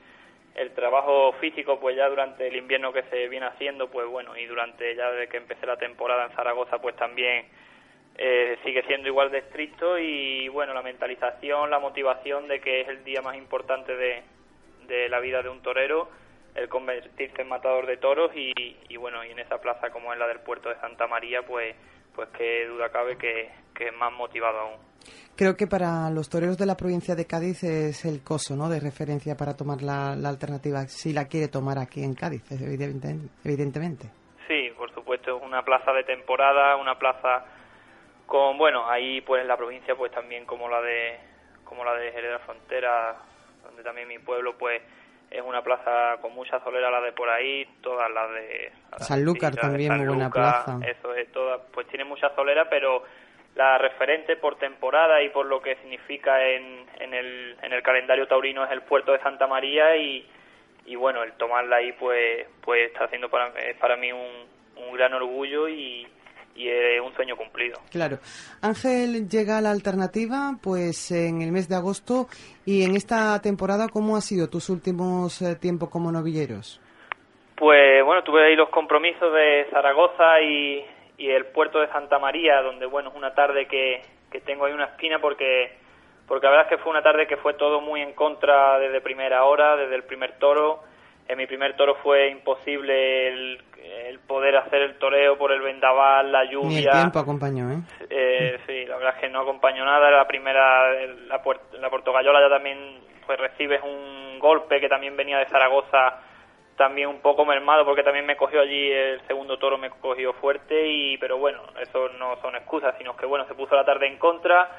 el 0.55 0.71
trabajo 0.71 1.33
físico 1.33 1.79
pues 1.79 1.95
ya 1.95 2.07
durante 2.09 2.47
el 2.47 2.55
invierno 2.55 2.93
que 2.93 3.03
se 3.03 3.27
viene 3.27 3.47
haciendo 3.47 3.89
pues 3.89 4.07
bueno 4.07 4.37
y 4.37 4.45
durante 4.45 4.95
ya 4.95 5.11
desde 5.11 5.27
que 5.27 5.37
empecé 5.37 5.65
la 5.65 5.77
temporada 5.77 6.25
en 6.25 6.31
Zaragoza 6.35 6.79
pues 6.79 6.95
también 6.95 7.45
eh, 8.17 8.57
sigue 8.63 8.83
siendo 8.83 9.07
igual 9.07 9.31
de 9.31 9.39
estricto 9.39 9.97
y 9.97 10.47
bueno 10.49 10.73
la 10.73 10.83
mentalización 10.83 11.71
la 11.71 11.79
motivación 11.79 12.47
de 12.47 12.61
que 12.61 12.81
es 12.81 12.87
el 12.87 13.03
día 13.03 13.21
más 13.21 13.35
importante 13.35 13.95
de, 13.95 14.21
de 14.87 15.09
la 15.09 15.19
vida 15.19 15.41
de 15.41 15.49
un 15.49 15.61
torero 15.61 16.09
el 16.53 16.69
convertirse 16.69 17.41
en 17.41 17.49
matador 17.49 17.87
de 17.87 17.97
toros 17.97 18.31
y, 18.35 18.77
y 18.87 18.97
bueno 18.97 19.23
y 19.25 19.31
en 19.31 19.39
esa 19.39 19.59
plaza 19.59 19.89
como 19.89 20.13
es 20.13 20.19
la 20.19 20.27
del 20.27 20.41
puerto 20.41 20.69
de 20.69 20.75
Santa 20.75 21.07
María 21.07 21.41
pues 21.41 21.75
pues 22.15 22.29
qué 22.37 22.67
duda 22.67 22.89
cabe 22.89 23.17
que, 23.17 23.49
que 23.73 23.91
más 23.91 24.13
motivado 24.13 24.59
aún 24.59 24.93
Creo 25.35 25.57
que 25.57 25.65
para 25.65 26.11
los 26.11 26.29
toreros 26.29 26.59
de 26.59 26.67
la 26.67 26.77
provincia 26.77 27.15
de 27.15 27.25
Cádiz 27.25 27.63
es 27.63 28.05
el 28.05 28.23
coso, 28.23 28.55
¿no? 28.55 28.69
De 28.69 28.79
referencia 28.79 29.35
para 29.35 29.57
tomar 29.57 29.81
la, 29.81 30.11
alternativa, 30.11 30.87
si 30.87 31.11
la 31.11 31.27
quiere 31.27 31.47
tomar 31.47 31.79
aquí 31.79 32.03
en 32.03 32.13
Cádiz, 32.13 32.43
evidentemente. 32.51 34.09
Sí, 34.47 34.69
por 34.77 34.93
supuesto, 34.93 35.35
es 35.35 35.43
una 35.43 35.63
plaza 35.63 35.91
de 35.91 36.03
temporada, 36.03 36.75
una 36.75 36.99
plaza 36.99 37.45
con, 38.27 38.59
bueno, 38.59 38.87
ahí 38.87 39.21
pues 39.21 39.41
en 39.41 39.47
la 39.47 39.57
provincia 39.57 39.95
pues 39.95 40.11
también 40.11 40.45
como 40.45 40.69
la 40.69 40.81
de 40.81 41.19
como 41.63 41.83
la 41.83 41.95
de 41.95 42.11
Jerez 42.11 42.25
de 42.25 42.31
la 42.31 42.39
Frontera, 42.39 43.15
donde 43.63 43.81
también 43.81 44.07
mi 44.07 44.19
pueblo 44.19 44.55
pues 44.55 44.83
es 45.31 45.41
una 45.41 45.63
plaza 45.63 46.17
con 46.21 46.35
mucha 46.35 46.63
solera 46.63 46.91
la 46.91 47.01
de 47.01 47.11
por 47.11 47.27
ahí, 47.27 47.65
todas 47.81 48.11
las 48.11 48.29
de 48.29 48.71
Sanlúcar 48.99 49.55
también 49.55 49.97
muy 49.97 50.05
buena 50.05 50.29
plaza. 50.29 50.77
Eso 50.85 51.15
es 51.15 51.31
toda, 51.31 51.57
pues 51.73 51.87
tiene 51.87 52.05
mucha 52.05 52.29
solera, 52.35 52.69
pero 52.69 53.03
la 53.55 53.77
referente 53.77 54.35
por 54.35 54.55
temporada 54.57 55.21
y 55.21 55.29
por 55.29 55.45
lo 55.45 55.61
que 55.61 55.75
significa 55.75 56.43
en, 56.45 56.85
en, 56.99 57.13
el, 57.13 57.55
en 57.61 57.73
el 57.73 57.83
calendario 57.83 58.27
taurino 58.27 58.65
es 58.65 58.71
el 58.71 58.81
puerto 58.81 59.11
de 59.11 59.19
Santa 59.19 59.47
María 59.47 59.95
y, 59.95 60.27
y 60.85 60.95
bueno, 60.95 61.23
el 61.23 61.33
tomarla 61.33 61.77
ahí 61.77 61.91
pues, 61.93 62.47
pues 62.61 62.87
está 62.87 63.05
haciendo 63.05 63.29
para, 63.29 63.53
para 63.79 63.95
mí 63.95 64.11
un, 64.11 64.47
un 64.75 64.93
gran 64.93 65.13
orgullo 65.13 65.67
y, 65.69 66.07
y 66.55 66.67
es 66.67 67.01
un 67.01 67.13
sueño 67.15 67.35
cumplido. 67.35 67.79
Claro. 67.91 68.17
Ángel 68.61 69.29
llega 69.29 69.57
a 69.57 69.61
la 69.61 69.71
alternativa 69.71 70.53
pues 70.61 71.11
en 71.11 71.41
el 71.41 71.51
mes 71.51 71.69
de 71.69 71.75
agosto 71.75 72.27
y 72.65 72.83
en 72.83 72.95
esta 72.95 73.39
temporada 73.41 73.87
¿cómo 73.87 74.15
ha 74.15 74.21
sido 74.21 74.49
tus 74.49 74.69
últimos 74.69 75.41
eh, 75.41 75.55
tiempos 75.55 75.89
como 75.89 76.11
novilleros? 76.11 76.79
Pues 77.55 78.03
bueno, 78.03 78.23
tuve 78.23 78.47
ahí 78.47 78.55
los 78.55 78.69
compromisos 78.69 79.31
de 79.33 79.67
Zaragoza 79.71 80.41
y, 80.41 80.83
y 81.23 81.31
el 81.31 81.45
puerto 81.45 81.79
de 81.79 81.87
Santa 81.87 82.19
María, 82.19 82.61
donde 82.61 82.85
bueno, 82.85 83.09
es 83.09 83.15
una 83.15 83.33
tarde 83.33 83.65
que, 83.65 84.01
que 84.29 84.41
tengo 84.41 84.65
ahí 84.65 84.73
una 84.73 84.87
espina 84.87 85.19
porque 85.19 85.71
porque 86.27 86.45
la 86.45 86.51
verdad 86.51 86.67
es 86.69 86.77
que 86.77 86.83
fue 86.83 86.91
una 86.91 87.01
tarde 87.01 87.27
que 87.27 87.37
fue 87.37 87.53
todo 87.53 87.79
muy 87.79 88.01
en 88.01 88.13
contra 88.13 88.77
desde 88.77 88.99
primera 88.99 89.45
hora, 89.45 89.77
desde 89.77 89.95
el 89.95 90.03
primer 90.03 90.33
toro. 90.37 90.83
En 91.29 91.37
mi 91.37 91.47
primer 91.47 91.77
toro 91.77 91.95
fue 92.03 92.29
imposible 92.29 93.29
el, 93.29 93.61
el 93.81 94.19
poder 94.19 94.57
hacer 94.57 94.81
el 94.81 94.97
toreo 94.97 95.37
por 95.37 95.53
el 95.53 95.61
vendaval, 95.61 96.29
la 96.29 96.43
lluvia. 96.43 96.67
Ni 96.67 96.77
el 96.77 96.91
tiempo 96.91 97.19
acompañó, 97.19 97.71
¿eh? 97.71 97.77
¿eh? 98.09 98.59
Sí, 98.67 98.85
la 98.85 98.97
verdad 98.97 99.13
es 99.15 99.21
que 99.21 99.29
no 99.29 99.41
acompañó 99.41 99.85
nada. 99.85 100.11
La 100.11 100.27
primera, 100.27 100.91
la, 100.91 101.41
la 101.79 101.89
Portogallola 101.89 102.41
ya 102.41 102.49
también 102.49 102.99
pues 103.25 103.39
recibes 103.39 103.81
un 103.81 104.39
golpe 104.39 104.81
que 104.81 104.89
también 104.89 105.15
venía 105.15 105.37
de 105.37 105.45
Zaragoza 105.45 106.19
también 106.77 107.07
un 107.07 107.19
poco 107.19 107.45
mermado 107.45 107.85
porque 107.85 108.03
también 108.03 108.25
me 108.25 108.35
cogió 108.35 108.61
allí 108.61 108.91
el 108.91 109.21
segundo 109.27 109.57
toro 109.57 109.77
me 109.77 109.89
cogió 109.89 110.33
fuerte 110.33 110.87
y 110.87 111.17
pero 111.17 111.37
bueno 111.37 111.61
eso 111.79 112.09
no 112.19 112.35
son 112.41 112.55
excusas 112.55 112.95
sino 112.97 113.15
que 113.15 113.25
bueno 113.25 113.45
se 113.47 113.53
puso 113.53 113.75
la 113.75 113.85
tarde 113.85 114.07
en 114.07 114.17
contra 114.17 114.69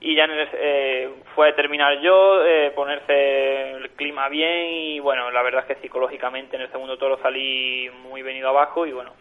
y 0.00 0.16
ya 0.16 0.26
eh, 0.28 1.10
fue 1.34 1.50
a 1.50 1.54
terminar 1.54 2.00
yo 2.00 2.44
eh, 2.44 2.72
ponerse 2.74 3.72
el 3.72 3.90
clima 3.90 4.28
bien 4.28 4.66
y 4.70 5.00
bueno 5.00 5.30
la 5.30 5.42
verdad 5.42 5.64
es 5.68 5.76
que 5.76 5.82
psicológicamente 5.82 6.56
en 6.56 6.62
el 6.62 6.70
segundo 6.70 6.96
toro 6.96 7.18
salí 7.22 7.90
muy 8.02 8.22
venido 8.22 8.48
abajo 8.48 8.86
y 8.86 8.92
bueno 8.92 9.12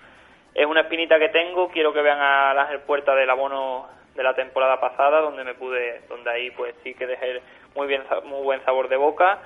es 0.53 0.65
una 0.65 0.81
espinita 0.81 1.19
que 1.19 1.29
tengo 1.29 1.69
quiero 1.69 1.93
que 1.93 2.01
vean 2.01 2.19
al 2.19 2.57
Ángel 2.57 2.79
Puerta 2.81 3.13
del 3.13 3.29
abono 3.29 3.87
de 4.15 4.23
la 4.23 4.33
temporada 4.35 4.79
pasada 4.79 5.19
donde 5.19 5.43
me 5.43 5.53
pude 5.53 6.01
donde 6.07 6.29
ahí 6.31 6.51
pues 6.51 6.75
sí 6.83 6.93
que 6.93 7.07
dejé 7.07 7.41
muy 7.75 7.87
bien 7.87 8.03
muy 8.23 8.41
buen 8.41 8.63
sabor 8.63 8.87
de 8.87 8.95
boca 8.95 9.39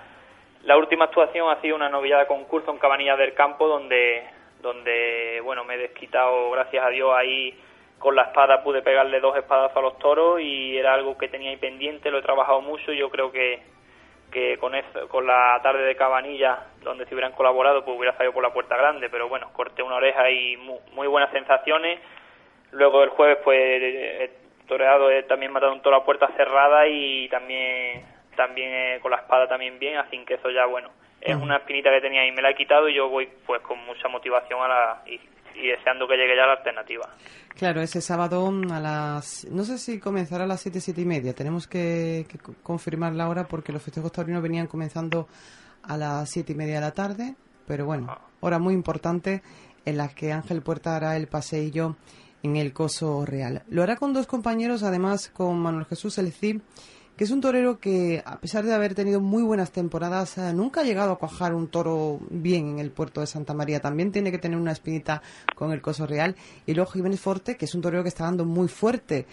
la 0.65 0.77
última 0.77 1.05
actuación 1.05 1.49
ha 1.49 1.61
sido 1.61 1.75
una 1.75 1.89
novillada 1.89 2.27
concurso 2.27 2.71
en 2.71 2.79
Cabanilla 2.79 3.15
del 3.15 3.35
Campo, 3.35 3.67
donde, 3.67 4.23
donde 4.61 5.39
bueno, 5.43 5.63
me 5.63 5.75
he 5.75 5.77
desquitado, 5.77 6.49
gracias 6.51 6.83
a 6.83 6.89
Dios, 6.89 7.13
ahí 7.15 7.55
con 7.99 8.15
la 8.15 8.23
espada 8.23 8.63
pude 8.63 8.81
pegarle 8.81 9.19
dos 9.19 9.37
espadas 9.37 9.75
a 9.75 9.81
los 9.81 9.97
toros 9.99 10.41
y 10.41 10.75
era 10.75 10.93
algo 10.95 11.17
que 11.17 11.27
tenía 11.27 11.51
ahí 11.51 11.57
pendiente, 11.57 12.09
lo 12.09 12.17
he 12.17 12.23
trabajado 12.23 12.61
mucho 12.61 12.91
y 12.91 12.97
yo 12.97 13.11
creo 13.11 13.31
que, 13.31 13.61
que 14.31 14.57
con, 14.57 14.73
eso, 14.73 15.07
con 15.07 15.27
la 15.27 15.59
tarde 15.61 15.83
de 15.83 15.95
Cabanilla, 15.95 16.65
donde 16.81 17.05
si 17.05 17.13
hubieran 17.13 17.33
colaborado, 17.33 17.85
pues 17.85 17.95
hubiera 17.95 18.17
salido 18.17 18.33
por 18.33 18.43
la 18.43 18.53
puerta 18.53 18.75
grande, 18.75 19.07
pero 19.09 19.29
bueno, 19.29 19.53
corté 19.53 19.83
una 19.83 19.97
oreja 19.97 20.31
y 20.31 20.57
muy, 20.57 21.07
buenas 21.07 21.31
sensaciones. 21.31 21.99
Luego 22.71 23.03
el 23.03 23.09
jueves, 23.09 23.37
pues, 23.43 23.59
he 23.59 24.31
toreado, 24.67 25.09
también 25.27 25.51
matado 25.51 25.73
un 25.73 25.81
toro 25.83 25.97
a 25.97 26.05
puerta 26.05 26.27
cerrada 26.35 26.87
y 26.87 27.29
también 27.29 28.14
también 28.35 28.71
eh, 28.73 28.99
con 29.01 29.11
la 29.11 29.17
espada 29.17 29.47
también 29.47 29.79
bien, 29.79 29.97
así 29.97 30.17
que 30.25 30.35
eso 30.35 30.49
ya, 30.49 30.65
bueno, 30.65 30.89
es 31.21 31.35
una 31.35 31.57
espinita 31.57 31.89
que 31.89 32.01
tenía 32.01 32.27
y 32.27 32.31
me 32.31 32.41
la 32.41 32.51
he 32.51 32.55
quitado 32.55 32.87
y 32.87 32.95
yo 32.95 33.09
voy 33.09 33.27
pues 33.45 33.61
con 33.61 33.79
mucha 33.85 34.07
motivación 34.07 34.61
a 34.61 34.67
la, 34.67 35.03
y, 35.07 35.19
deseando 35.67 36.07
que 36.07 36.17
llegue 36.17 36.35
ya 36.35 36.45
la 36.45 36.53
alternativa. 36.53 37.09
Claro, 37.55 37.81
ese 37.81 38.01
sábado 38.01 38.51
a 38.71 38.79
las, 38.79 39.47
no 39.49 39.63
sé 39.63 39.77
si 39.77 39.99
comenzará 39.99 40.43
a 40.43 40.47
las 40.47 40.61
siete, 40.61 40.81
siete 40.81 41.01
y 41.01 41.05
media, 41.05 41.33
tenemos 41.33 41.67
que, 41.67 42.25
confirmar 42.61 43.13
la 43.13 43.29
hora 43.29 43.45
porque 43.45 43.71
los 43.71 43.81
festejos 43.81 44.11
taurinos 44.11 44.43
venían 44.43 44.67
comenzando 44.67 45.27
a 45.83 45.97
las 45.97 46.29
siete 46.29 46.53
y 46.53 46.55
media 46.55 46.75
de 46.75 46.81
la 46.81 46.93
tarde, 46.93 47.35
pero 47.67 47.85
bueno, 47.85 48.07
ah. 48.09 48.21
hora 48.41 48.59
muy 48.59 48.73
importante 48.73 49.41
en 49.85 49.97
la 49.97 50.09
que 50.09 50.31
Ángel 50.31 50.61
Puerta 50.61 50.95
hará 50.95 51.15
el 51.15 51.27
paseillo 51.27 51.95
en 52.43 52.57
el 52.57 52.73
Coso 52.73 53.25
Real. 53.25 53.63
Lo 53.69 53.81
hará 53.81 53.95
con 53.95 54.13
dos 54.13 54.27
compañeros, 54.27 54.83
además 54.83 55.29
con 55.29 55.57
Manuel 55.59 55.85
Jesús 55.85 56.17
El 56.17 56.31
Cid 56.31 56.61
que 57.15 57.23
es 57.23 57.31
un 57.31 57.39
torero 57.39 57.79
que, 57.79 58.21
a 58.25 58.39
pesar 58.39 58.65
de 58.65 58.73
haber 58.73 58.93
tenido 58.93 59.21
muy 59.21 59.41
buenas 59.41 59.71
temporadas, 59.71 60.37
eh, 60.37 60.53
nunca 60.53 60.81
ha 60.81 60.83
llegado 60.83 61.13
a 61.13 61.17
cuajar 61.17 61.53
un 61.53 61.67
toro 61.67 62.19
bien 62.29 62.71
en 62.71 62.79
el 62.79 62.91
puerto 62.91 63.21
de 63.21 63.27
Santa 63.27 63.53
María. 63.53 63.79
También 63.79 64.11
tiene 64.11 64.31
que 64.31 64.37
tener 64.37 64.57
una 64.57 64.73
espinita 64.73 65.21
con 65.55 65.71
el 65.71 65.81
Coso 65.81 66.05
Real. 66.05 66.35
Y 66.65 66.73
luego 66.73 66.91
Jiménez 66.91 67.21
Forte, 67.21 67.55
que 67.55 67.65
es 67.65 67.75
un 67.75 67.81
torero 67.81 68.03
que 68.03 68.09
está 68.09 68.25
dando 68.25 68.43
muy 68.43 68.67
fuerte. 68.67 69.27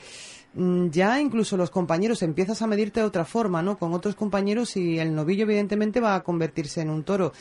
Mm, 0.55 0.91
ya 0.91 1.21
incluso 1.21 1.57
los 1.57 1.71
compañeros 1.71 2.23
empiezas 2.23 2.63
a 2.63 2.67
medirte 2.67 3.01
de 3.01 3.07
otra 3.07 3.25
forma, 3.25 3.63
¿no? 3.63 3.79
Con 3.79 3.95
otros 3.95 4.15
compañeros 4.15 4.77
y 4.77 4.99
el 4.99 5.15
novillo 5.15 5.43
evidentemente 5.43 6.01
va 6.01 6.15
a 6.15 6.23
convertirse 6.23 6.83
en 6.83 6.91
un 6.91 7.03
toro. 7.03 7.33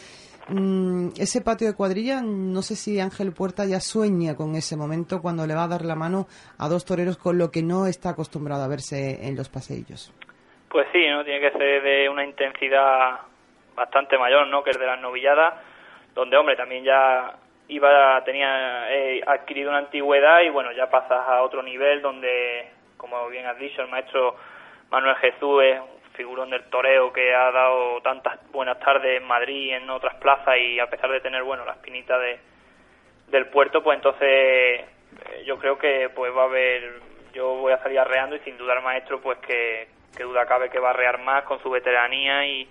Mm, 0.49 1.09
ese 1.17 1.41
patio 1.41 1.67
de 1.67 1.73
cuadrilla, 1.73 2.21
no 2.21 2.63
sé 2.63 2.75
si 2.75 2.99
Ángel 2.99 3.31
Puerta 3.31 3.65
ya 3.65 3.79
sueña 3.79 4.35
con 4.35 4.55
ese 4.55 4.75
momento 4.75 5.21
cuando 5.21 5.45
le 5.45 5.53
va 5.53 5.65
a 5.65 5.67
dar 5.67 5.85
la 5.85 5.95
mano 5.95 6.27
a 6.57 6.67
dos 6.67 6.83
toreros 6.83 7.17
con 7.17 7.37
lo 7.37 7.51
que 7.51 7.61
no 7.61 7.85
está 7.85 8.09
acostumbrado 8.09 8.63
a 8.63 8.67
verse 8.67 9.27
en 9.27 9.35
los 9.35 9.49
paseillos. 9.49 10.11
Pues 10.71 10.87
sí, 10.93 11.05
¿no? 11.09 11.25
Tiene 11.25 11.41
que 11.41 11.57
ser 11.57 11.83
de 11.83 12.07
una 12.07 12.23
intensidad 12.23 13.19
bastante 13.75 14.17
mayor, 14.17 14.47
¿no? 14.47 14.63
Que 14.63 14.69
es 14.69 14.79
de 14.79 14.85
las 14.85 15.01
novilladas, 15.01 15.55
donde, 16.13 16.37
hombre, 16.37 16.55
también 16.55 16.85
ya 16.85 17.33
iba, 17.67 18.23
tenía 18.23 18.89
eh, 18.89 19.21
adquirido 19.27 19.69
una 19.69 19.79
antigüedad 19.79 20.39
y, 20.39 20.49
bueno, 20.49 20.71
ya 20.71 20.89
pasas 20.89 21.27
a 21.27 21.41
otro 21.41 21.61
nivel 21.61 22.01
donde, 22.01 22.69
como 22.95 23.27
bien 23.27 23.47
has 23.47 23.59
dicho, 23.59 23.81
el 23.81 23.89
maestro 23.89 24.37
Manuel 24.89 25.17
Jesús 25.17 25.61
es 25.61 25.81
un 25.81 26.11
figurón 26.13 26.51
del 26.51 26.63
toreo 26.69 27.11
que 27.11 27.35
ha 27.35 27.51
dado 27.51 27.99
tantas 28.01 28.39
buenas 28.51 28.79
tardes 28.79 29.19
en 29.21 29.27
Madrid 29.27 29.65
y 29.65 29.71
en 29.71 29.89
otras 29.89 30.15
plazas 30.15 30.57
y 30.57 30.79
a 30.79 30.89
pesar 30.89 31.11
de 31.11 31.19
tener, 31.19 31.43
bueno, 31.43 31.65
la 31.65 31.73
espinita 31.73 32.17
de, 32.17 32.39
del 33.27 33.47
puerto, 33.47 33.83
pues 33.83 33.97
entonces 33.97 34.21
eh, 34.29 34.85
yo 35.45 35.57
creo 35.57 35.77
que 35.77 36.09
pues 36.15 36.33
va 36.33 36.43
a 36.43 36.45
haber, 36.45 37.01
yo 37.33 37.55
voy 37.55 37.73
a 37.73 37.83
salir 37.83 37.99
arreando 37.99 38.37
y 38.37 38.39
sin 38.39 38.57
duda 38.57 38.75
el 38.75 38.83
maestro 38.83 39.19
pues 39.19 39.37
que, 39.39 40.00
que 40.15 40.23
duda 40.23 40.45
cabe 40.45 40.69
que 40.69 40.79
va 40.79 40.91
a 40.91 40.93
rear 40.93 41.19
más 41.19 41.43
con 41.43 41.61
su 41.61 41.69
veteranía 41.69 42.45
y, 42.45 42.67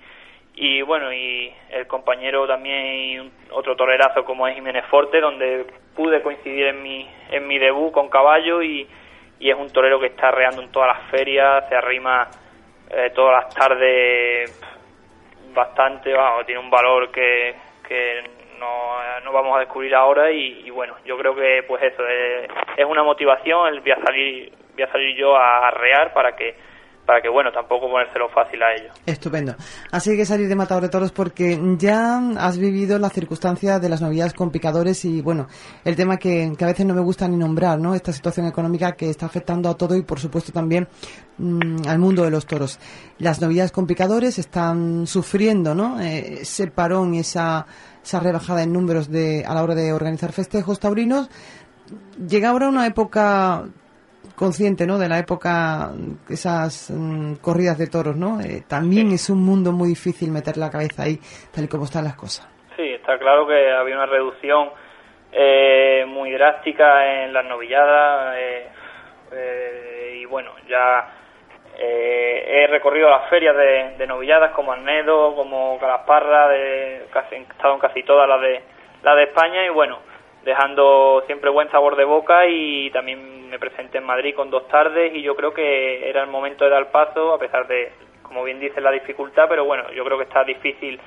y 0.55 0.82
bueno, 0.82 1.12
y 1.12 1.53
el 1.70 1.86
compañero 1.86 2.47
también 2.47 2.86
y 2.86 3.32
otro 3.51 3.76
torerazo 3.76 4.24
como 4.24 4.47
es 4.47 4.55
Jiménez 4.55 4.84
Forte, 4.86 5.20
donde 5.20 5.66
pude 5.95 6.22
coincidir 6.22 6.66
en 6.66 6.82
mi, 6.82 7.09
en 7.30 7.47
mi 7.47 7.59
debut 7.59 7.93
con 7.93 8.09
caballo 8.09 8.62
y, 8.62 8.88
y 9.38 9.51
es 9.51 9.57
un 9.57 9.70
torero 9.70 9.99
que 9.99 10.07
está 10.07 10.30
reando 10.30 10.62
en 10.62 10.70
todas 10.70 10.97
las 10.97 11.11
ferias, 11.11 11.68
se 11.68 11.74
arrima 11.74 12.28
eh, 12.91 13.11
todas 13.14 13.45
las 13.45 13.55
tardes 13.55 14.61
bastante, 15.55 16.12
vamos, 16.12 16.47
tiene 16.47 16.61
un 16.61 16.70
valor 16.70 17.11
que, 17.11 17.55
que 17.86 18.22
no, 18.59 19.20
no 19.24 19.32
vamos 19.32 19.57
a 19.57 19.61
descubrir 19.61 19.95
ahora 19.95 20.30
y, 20.30 20.68
bueno, 20.70 20.95
yo 21.05 21.16
creo 21.16 21.34
que 21.34 21.64
pues 21.66 21.82
eso 21.82 22.07
es, 22.07 22.49
es 22.76 22.84
una 22.84 23.03
motivación, 23.03 23.68
el 23.68 23.80
voy 23.80 23.93
a 23.93 24.03
salir, 24.03 24.53
voy 24.74 24.82
a 24.82 24.93
salir 24.93 25.16
yo 25.16 25.34
a 25.36 25.68
arrear 25.68 26.12
para 26.12 26.36
que 26.36 26.55
para 27.11 27.20
que, 27.20 27.28
bueno, 27.28 27.50
tampoco 27.50 27.90
ponérselo 27.90 28.28
fácil 28.28 28.62
a 28.62 28.72
ellos. 28.72 28.96
Estupendo. 29.04 29.56
Así 29.90 30.16
que 30.16 30.24
salir 30.24 30.46
de 30.46 30.54
Matador 30.54 30.84
de 30.84 30.90
Toros 30.90 31.11
porque 31.11 31.58
ya 31.76 32.20
has 32.38 32.56
vivido 32.56 33.00
la 33.00 33.11
circunstancia 33.11 33.80
de 33.80 33.88
las 33.88 34.00
novedades 34.00 34.32
con 34.32 34.52
picadores 34.52 35.04
y, 35.04 35.20
bueno, 35.20 35.48
el 35.84 35.96
tema 35.96 36.18
que, 36.18 36.52
a 36.56 36.66
veces 36.66 36.86
no 36.86 36.94
me 36.94 37.00
gusta 37.00 37.26
ni 37.26 37.36
nombrar, 37.36 37.80
¿no? 37.80 37.96
Esta 37.96 38.12
situación 38.12 38.46
económica 38.46 38.92
que 38.92 39.11
está 39.11 39.26
afectando 39.26 39.68
a 39.68 39.76
todo 39.76 39.96
y, 39.96 40.02
por 40.02 40.20
supuesto, 40.20 40.52
también 40.52 40.86
mm, 41.38 41.88
al 41.88 41.98
mundo 41.98 42.22
de 42.22 42.30
los 42.30 42.46
toros. 42.46 42.78
Las 43.18 43.40
novedades 43.40 43.72
con 43.72 43.88
picadores 43.88 44.38
están 44.38 45.08
sufriendo, 45.08 45.74
¿no? 45.74 46.00
Eh, 46.00 46.42
ese 46.42 46.68
parón 46.68 47.14
esa, 47.14 47.66
esa 48.04 48.20
rebajada 48.20 48.62
en 48.62 48.72
números 48.72 49.11
de, 49.11 49.44
a 49.44 49.52
la 49.52 49.64
hora 49.64 49.74
de 49.74 49.92
organizar 49.92 50.30
festejos 50.30 50.78
taurinos. 50.78 51.28
Llega 52.24 52.50
ahora 52.50 52.68
una 52.68 52.86
época 52.86 53.64
consciente 54.41 54.86
¿no? 54.86 54.99
de 54.99 55.07
la 55.07 55.18
época, 55.18 55.91
esas 56.30 56.91
mm, 56.91 57.34
corridas 57.45 57.76
de 57.76 57.88
toros, 57.88 58.16
¿no? 58.16 58.41
Eh, 58.41 58.64
también 58.66 59.12
es 59.12 59.28
un 59.28 59.45
mundo 59.45 59.70
muy 59.70 59.91
difícil 59.91 60.32
meter 60.32 60.57
la 60.57 60.70
cabeza 60.70 61.03
ahí, 61.03 61.20
tal 61.55 61.64
y 61.64 61.68
como 61.68 61.84
están 61.84 62.05
las 62.05 62.16
cosas. 62.16 62.49
Sí, 62.74 62.88
está 62.88 63.18
claro 63.18 63.47
que 63.47 63.70
había 63.70 63.97
una 63.97 64.07
reducción 64.07 64.70
eh, 65.30 66.07
muy 66.09 66.32
drástica 66.32 67.22
en 67.22 67.34
las 67.34 67.45
novilladas 67.45 68.34
eh, 68.38 70.16
y 70.22 70.24
bueno, 70.24 70.53
ya 70.66 71.16
he 71.82 72.66
recorrido 72.68 73.11
las 73.11 73.28
ferias 73.28 73.55
de, 73.57 74.07
novilladas 74.07 74.53
como 74.53 74.72
Arnedo, 74.72 75.34
como 75.34 75.78
Calasparra, 75.78 76.49
de, 76.49 77.07
casi, 77.12 77.34
he 77.34 77.41
estado 77.41 77.74
en 77.74 77.80
casi 77.80 78.03
todas 78.05 78.26
las 78.28 78.41
de, 78.41 78.62
las 79.03 79.16
de 79.16 79.22
España 79.24 79.66
y 79.66 79.68
bueno, 79.68 79.99
dejando 80.45 81.22
siempre 81.26 81.51
buen 81.51 81.70
sabor 81.70 81.97
de 81.97 82.05
boca 82.05 82.47
y 82.47 82.91
también 82.91 83.39
me 83.51 83.59
presenté 83.59 83.98
en 83.98 84.05
Madrid 84.05 84.34
con 84.34 84.51
dos 84.51 84.66
tardes 84.68 85.14
y 85.14 85.22
yo 85.22 85.34
creo 85.36 85.53
que 85.53 86.09
era 86.09 86.22
el 86.22 86.30
momento 86.30 86.64
de 86.64 86.70
dar 86.70 86.90
paso 86.90 87.34
a 87.34 87.38
pesar 87.38 87.66
de, 87.66 87.92
como 88.22 88.44
bien 88.44 88.61
dice, 88.61 88.80
la 88.80 88.92
dificultad, 88.92 89.46
pero 89.48 89.64
bueno, 89.64 89.90
yo 89.92 90.05
creo 90.05 90.16
que 90.16 90.24
está 90.24 90.44
difícil 90.44 91.01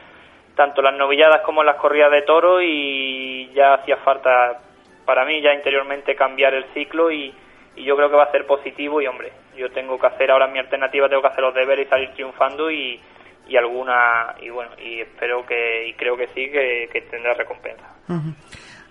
tanto 0.55 0.81
las 0.81 0.95
novilladas 0.95 1.41
como 1.41 1.63
las 1.63 1.77
corridas 1.77 2.11
de 2.11 2.21
toro 2.21 2.61
y 2.61 3.49
ya 3.53 3.75
hacía 3.75 3.97
falta 3.97 4.61
para 5.05 5.25
mí 5.25 5.41
ya 5.41 5.53
interiormente 5.53 6.15
cambiar 6.15 6.53
el 6.53 6.65
ciclo 6.73 7.11
y, 7.11 7.33
y 7.75 7.83
yo 7.83 7.95
creo 7.95 8.09
que 8.09 8.15
va 8.15 8.23
a 8.23 8.31
ser 8.31 8.45
positivo 8.45 9.01
y 9.01 9.07
hombre, 9.07 9.31
yo 9.55 9.71
tengo 9.71 9.99
que 9.99 10.07
hacer 10.07 10.31
ahora 10.31 10.47
mi 10.47 10.59
alternativa, 10.59 11.09
tengo 11.09 11.21
que 11.21 11.29
hacer 11.29 11.43
los 11.43 11.55
deberes 11.55 11.87
y 11.87 11.89
salir 11.89 12.09
triunfando 12.13 12.69
y, 12.69 12.99
y 13.47 13.57
alguna 13.57 14.35
y 14.41 14.49
bueno 14.49 14.71
y 14.77 15.01
espero 15.01 15.45
que 15.45 15.87
y 15.87 15.93
creo 15.93 16.15
que 16.15 16.27
sí 16.27 16.49
que, 16.49 17.07
tendrá 17.09 17.33
recompensa. 17.33 17.89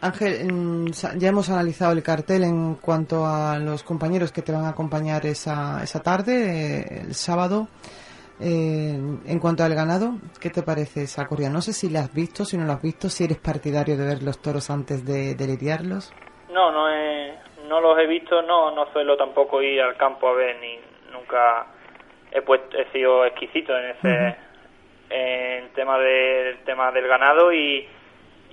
Ángel, 0.03 0.91
ya 0.93 1.29
hemos 1.29 1.49
analizado 1.49 1.93
el 1.93 2.03
cartel 2.03 2.43
en 2.43 2.75
cuanto 2.75 3.25
a 3.25 3.57
los 3.61 3.85
compañeros 3.85 4.33
que 4.33 4.43
te 4.43 4.51
van 4.51 4.65
a 4.65 4.71
acompañar 4.71 5.25
esa, 5.27 5.81
esa 5.81 6.03
tarde, 6.03 6.81
eh, 6.81 7.01
el 7.03 7.15
sábado. 7.15 7.69
Eh, 8.41 8.99
en 9.27 9.39
cuanto 9.39 9.63
al 9.63 9.77
ganado, 9.77 10.15
¿qué 10.41 10.51
te 10.51 10.65
parece 10.65 11.05
esa 11.05 11.29
corrida? 11.29 11.51
No 11.51 11.61
sé 11.61 11.73
si 11.73 11.89
la 11.89 12.01
has 12.01 12.13
visto, 12.13 12.45
si 12.45 12.57
no 12.57 12.67
la 12.67 12.73
has 12.73 12.83
visto, 12.83 13.09
si 13.09 13.23
eres 13.23 13.39
partidario 13.39 13.97
de 13.97 14.05
ver 14.05 14.25
los 14.25 14.43
toros 14.43 14.71
antes 14.71 15.07
de, 15.07 15.37
de 15.37 15.47
lidiarlos. 15.47 16.13
No, 16.53 16.73
no, 16.73 16.89
no 17.69 17.81
los 17.81 17.97
he 18.01 18.07
visto, 18.09 18.43
no, 18.43 18.75
no 18.75 18.93
suelo 18.93 19.17
tampoco 19.17 19.63
ir 19.63 19.81
al 19.81 19.97
campo 19.97 20.31
a 20.31 20.35
ver, 20.35 20.57
ni 20.59 20.81
nunca 21.13 21.67
he, 22.33 22.43
puesto, 22.43 22.77
he 22.77 22.91
sido 22.91 23.25
exquisito 23.25 23.73
en 23.79 23.91
ese 23.91 24.37
en 25.11 25.69
tema 25.75 25.99
del 25.99 26.59
tema 26.65 26.91
del 26.91 27.07
ganado 27.07 27.53
y 27.53 27.87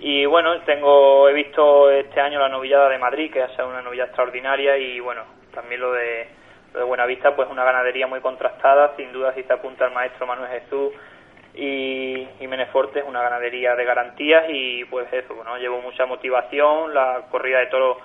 y 0.02 0.26
bueno, 0.26 0.60
tengo, 0.62 1.28
he 1.30 1.34
visto 1.34 1.90
este 1.92 2.20
año 2.22 2.40
la 2.40 2.50
novillada 2.50 2.90
de 2.90 2.98
Madrid, 2.98 3.32
que 3.32 3.42
ha 3.42 3.50
sido 3.50 3.68
una 3.68 3.82
novillada 3.82 4.08
extraordinaria, 4.08 4.78
y 4.78 5.00
bueno, 5.00 5.24
también 5.54 5.82
lo 5.82 5.92
de, 5.92 6.28
lo 6.74 6.80
de 6.80 6.86
Buenavista, 6.86 7.36
pues 7.36 7.50
una 7.50 7.64
ganadería 7.64 8.08
muy 8.08 8.22
contrastada, 8.22 8.96
sin 8.96 9.12
duda 9.12 9.34
si 9.34 9.44
se 9.44 9.54
apunta 9.54 9.86
el 9.86 9.94
maestro 9.94 10.26
Manuel 10.26 10.50
Jesús 10.50 10.94
y, 11.54 12.28
y 12.40 12.48
Meneforte 12.48 13.00
es 13.00 13.06
una 13.06 13.22
ganadería 13.22 13.76
de 13.76 13.84
garantías 13.84 14.46
y 14.50 14.86
pues 14.86 15.12
eso, 15.12 15.36
bueno, 15.36 15.58
llevo 15.58 15.82
mucha 15.82 16.06
motivación, 16.06 16.94
la 16.94 17.24
corrida 17.30 17.60
de 17.60 17.68
toros 17.68 17.98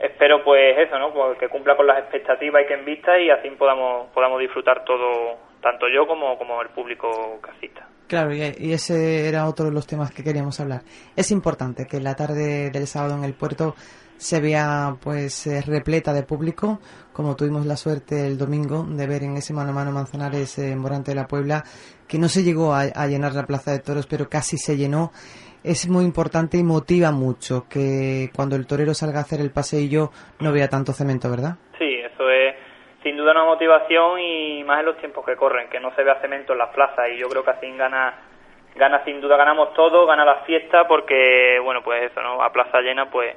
espero 0.00 0.42
pues 0.44 0.78
eso, 0.78 0.98
¿no? 0.98 1.12
Pues 1.12 1.38
que 1.38 1.48
cumpla 1.48 1.76
con 1.76 1.86
las 1.86 1.98
expectativas 1.98 2.62
y 2.62 2.66
que 2.66 2.74
en 2.74 2.84
vista 2.84 3.18
y 3.18 3.30
así 3.30 3.48
podamos, 3.50 4.08
podamos 4.12 4.40
disfrutar 4.40 4.84
todo, 4.84 5.36
tanto 5.60 5.88
yo 5.88 6.06
como, 6.06 6.38
como 6.38 6.60
el 6.62 6.68
público 6.68 7.38
casista. 7.40 7.86
Claro, 8.06 8.32
y, 8.34 8.72
ese 8.72 9.28
era 9.28 9.48
otro 9.48 9.66
de 9.66 9.72
los 9.72 9.86
temas 9.86 10.12
que 10.12 10.22
queríamos 10.22 10.60
hablar. 10.60 10.82
Es 11.16 11.30
importante 11.32 11.86
que 11.86 12.00
la 12.00 12.14
tarde 12.14 12.70
del 12.70 12.86
sábado 12.86 13.16
en 13.16 13.24
el 13.24 13.34
puerto 13.34 13.74
se 14.16 14.40
vea 14.40 14.96
pues 15.00 15.46
eh, 15.46 15.60
repleta 15.60 16.12
de 16.12 16.22
público, 16.22 16.80
como 17.12 17.36
tuvimos 17.36 17.66
la 17.66 17.76
suerte 17.76 18.26
el 18.26 18.38
domingo 18.38 18.84
de 18.84 19.06
ver 19.06 19.24
en 19.24 19.36
ese 19.36 19.52
mano 19.52 19.70
a 19.70 19.74
mano 19.74 19.92
Manzanares 19.92 20.58
en 20.58 20.78
Morante 20.78 21.10
de 21.10 21.16
la 21.16 21.26
Puebla, 21.26 21.64
que 22.06 22.18
no 22.18 22.28
se 22.28 22.44
llegó 22.44 22.74
a, 22.74 23.06
llenar 23.06 23.34
la 23.34 23.46
Plaza 23.46 23.72
de 23.72 23.80
Toros, 23.80 24.06
pero 24.06 24.28
casi 24.28 24.56
se 24.56 24.76
llenó. 24.76 25.12
Es 25.64 25.88
muy 25.88 26.04
importante 26.04 26.56
y 26.56 26.62
motiva 26.62 27.10
mucho 27.10 27.66
que 27.68 28.30
cuando 28.34 28.54
el 28.54 28.66
torero 28.66 28.94
salga 28.94 29.18
a 29.18 29.22
hacer 29.22 29.40
el 29.40 29.50
paseillo 29.50 30.12
no 30.38 30.52
vea 30.52 30.68
tanto 30.68 30.92
cemento, 30.92 31.28
¿verdad? 31.28 31.56
Sí, 31.76 31.95
sin 33.06 33.16
duda 33.16 33.30
una 33.30 33.44
motivación 33.44 34.18
y 34.18 34.64
más 34.64 34.80
en 34.80 34.86
los 34.86 34.96
tiempos 34.96 35.24
que 35.24 35.36
corren, 35.36 35.68
que 35.68 35.78
no 35.78 35.94
se 35.94 36.02
vea 36.02 36.16
cemento 36.16 36.54
en 36.54 36.58
las 36.58 36.70
plazas 36.70 37.08
y 37.08 37.16
yo 37.16 37.28
creo 37.28 37.44
que 37.44 37.50
así 37.50 37.70
gana 37.76 38.14
gana 38.74 39.04
sin 39.04 39.20
duda 39.20 39.36
ganamos 39.36 39.72
todo, 39.74 40.06
gana 40.06 40.24
la 40.24 40.40
fiesta 40.40 40.88
porque 40.88 41.60
bueno, 41.62 41.84
pues 41.84 42.10
eso, 42.10 42.20
¿no? 42.20 42.42
A 42.42 42.50
plaza 42.50 42.80
llena 42.80 43.08
pues 43.08 43.36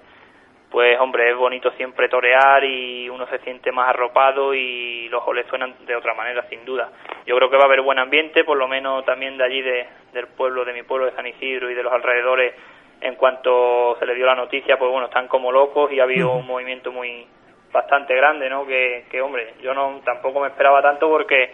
pues 0.72 1.00
hombre, 1.00 1.30
es 1.30 1.38
bonito 1.38 1.70
siempre 1.74 2.10
torear 2.10 2.64
y 2.64 3.10
uno 3.10 3.28
se 3.28 3.38
siente 3.40 3.72
más 3.72 3.90
arropado 3.90 4.56
y 4.56 5.08
los 5.10 5.24
goles 5.24 5.46
suenan 5.48 5.76
de 5.86 5.96
otra 5.96 6.16
manera, 6.16 6.48
sin 6.50 6.66
duda. 6.66 6.90
Yo 7.28 7.36
creo 7.36 7.52
que 7.52 7.58
va 7.58 7.64
a 7.64 7.68
haber 7.68 7.82
buen 7.82 8.00
ambiente, 8.00 8.44
por 8.44 8.58
lo 8.58 8.68
menos 8.68 9.06
también 9.06 9.38
de 9.38 9.44
allí, 9.44 9.62
de, 9.62 9.86
del 10.14 10.28
pueblo, 10.30 10.66
de 10.66 10.74
mi 10.74 10.82
pueblo 10.82 11.06
de 11.06 11.12
San 11.12 11.28
Isidro 11.28 11.70
y 11.70 11.76
de 11.76 11.84
los 11.84 11.94
alrededores, 11.94 12.56
en 13.02 13.14
cuanto 13.16 13.98
se 14.00 14.08
le 14.08 14.16
dio 14.16 14.26
la 14.26 14.36
noticia, 14.36 14.80
pues 14.80 14.92
bueno, 14.92 15.08
están 15.08 15.28
como 15.28 15.52
locos 15.52 15.92
y 15.92 16.00
ha 16.00 16.04
habido 16.04 16.34
un 16.34 16.48
movimiento 16.48 16.92
muy 16.92 17.28
bastante 17.72 18.16
grande, 18.16 18.50
¿no? 18.50 18.66
Que, 18.66 19.06
que, 19.10 19.22
hombre, 19.22 19.54
yo 19.62 19.74
no 19.74 20.02
tampoco 20.04 20.42
me 20.42 20.48
esperaba 20.48 20.82
tanto 20.82 21.08
porque, 21.10 21.54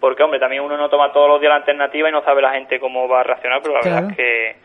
porque 0.00 0.22
hombre, 0.22 0.38
también 0.38 0.62
uno 0.62 0.76
no 0.76 0.88
toma 0.88 1.12
todos 1.12 1.28
los 1.28 1.40
días 1.40 1.50
la 1.50 1.56
alternativa 1.56 2.08
y 2.08 2.12
no 2.12 2.22
sabe 2.22 2.42
la 2.42 2.52
gente 2.52 2.80
cómo 2.80 3.08
va 3.08 3.20
a 3.20 3.24
reaccionar, 3.24 3.60
pero 3.62 3.74
la 3.74 3.80
verdad 3.80 4.10
es 4.10 4.16
que, 4.16 4.56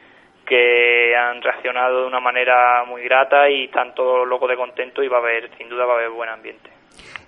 que 0.46 1.16
han 1.16 1.42
reaccionado 1.42 2.02
de 2.02 2.08
una 2.08 2.20
manera 2.20 2.84
muy 2.86 3.04
grata 3.04 3.50
y 3.50 3.66
están 3.66 3.94
todos 3.96 4.28
locos 4.28 4.50
de 4.50 4.58
contento 4.58 5.02
y 5.04 5.08
va 5.08 5.18
a 5.18 5.22
haber, 5.22 5.50
sin 5.58 5.70
duda 5.70 5.86
va 5.86 5.94
a 5.94 5.98
haber 5.98 6.10
buen 6.10 6.30
ambiente. 6.30 6.70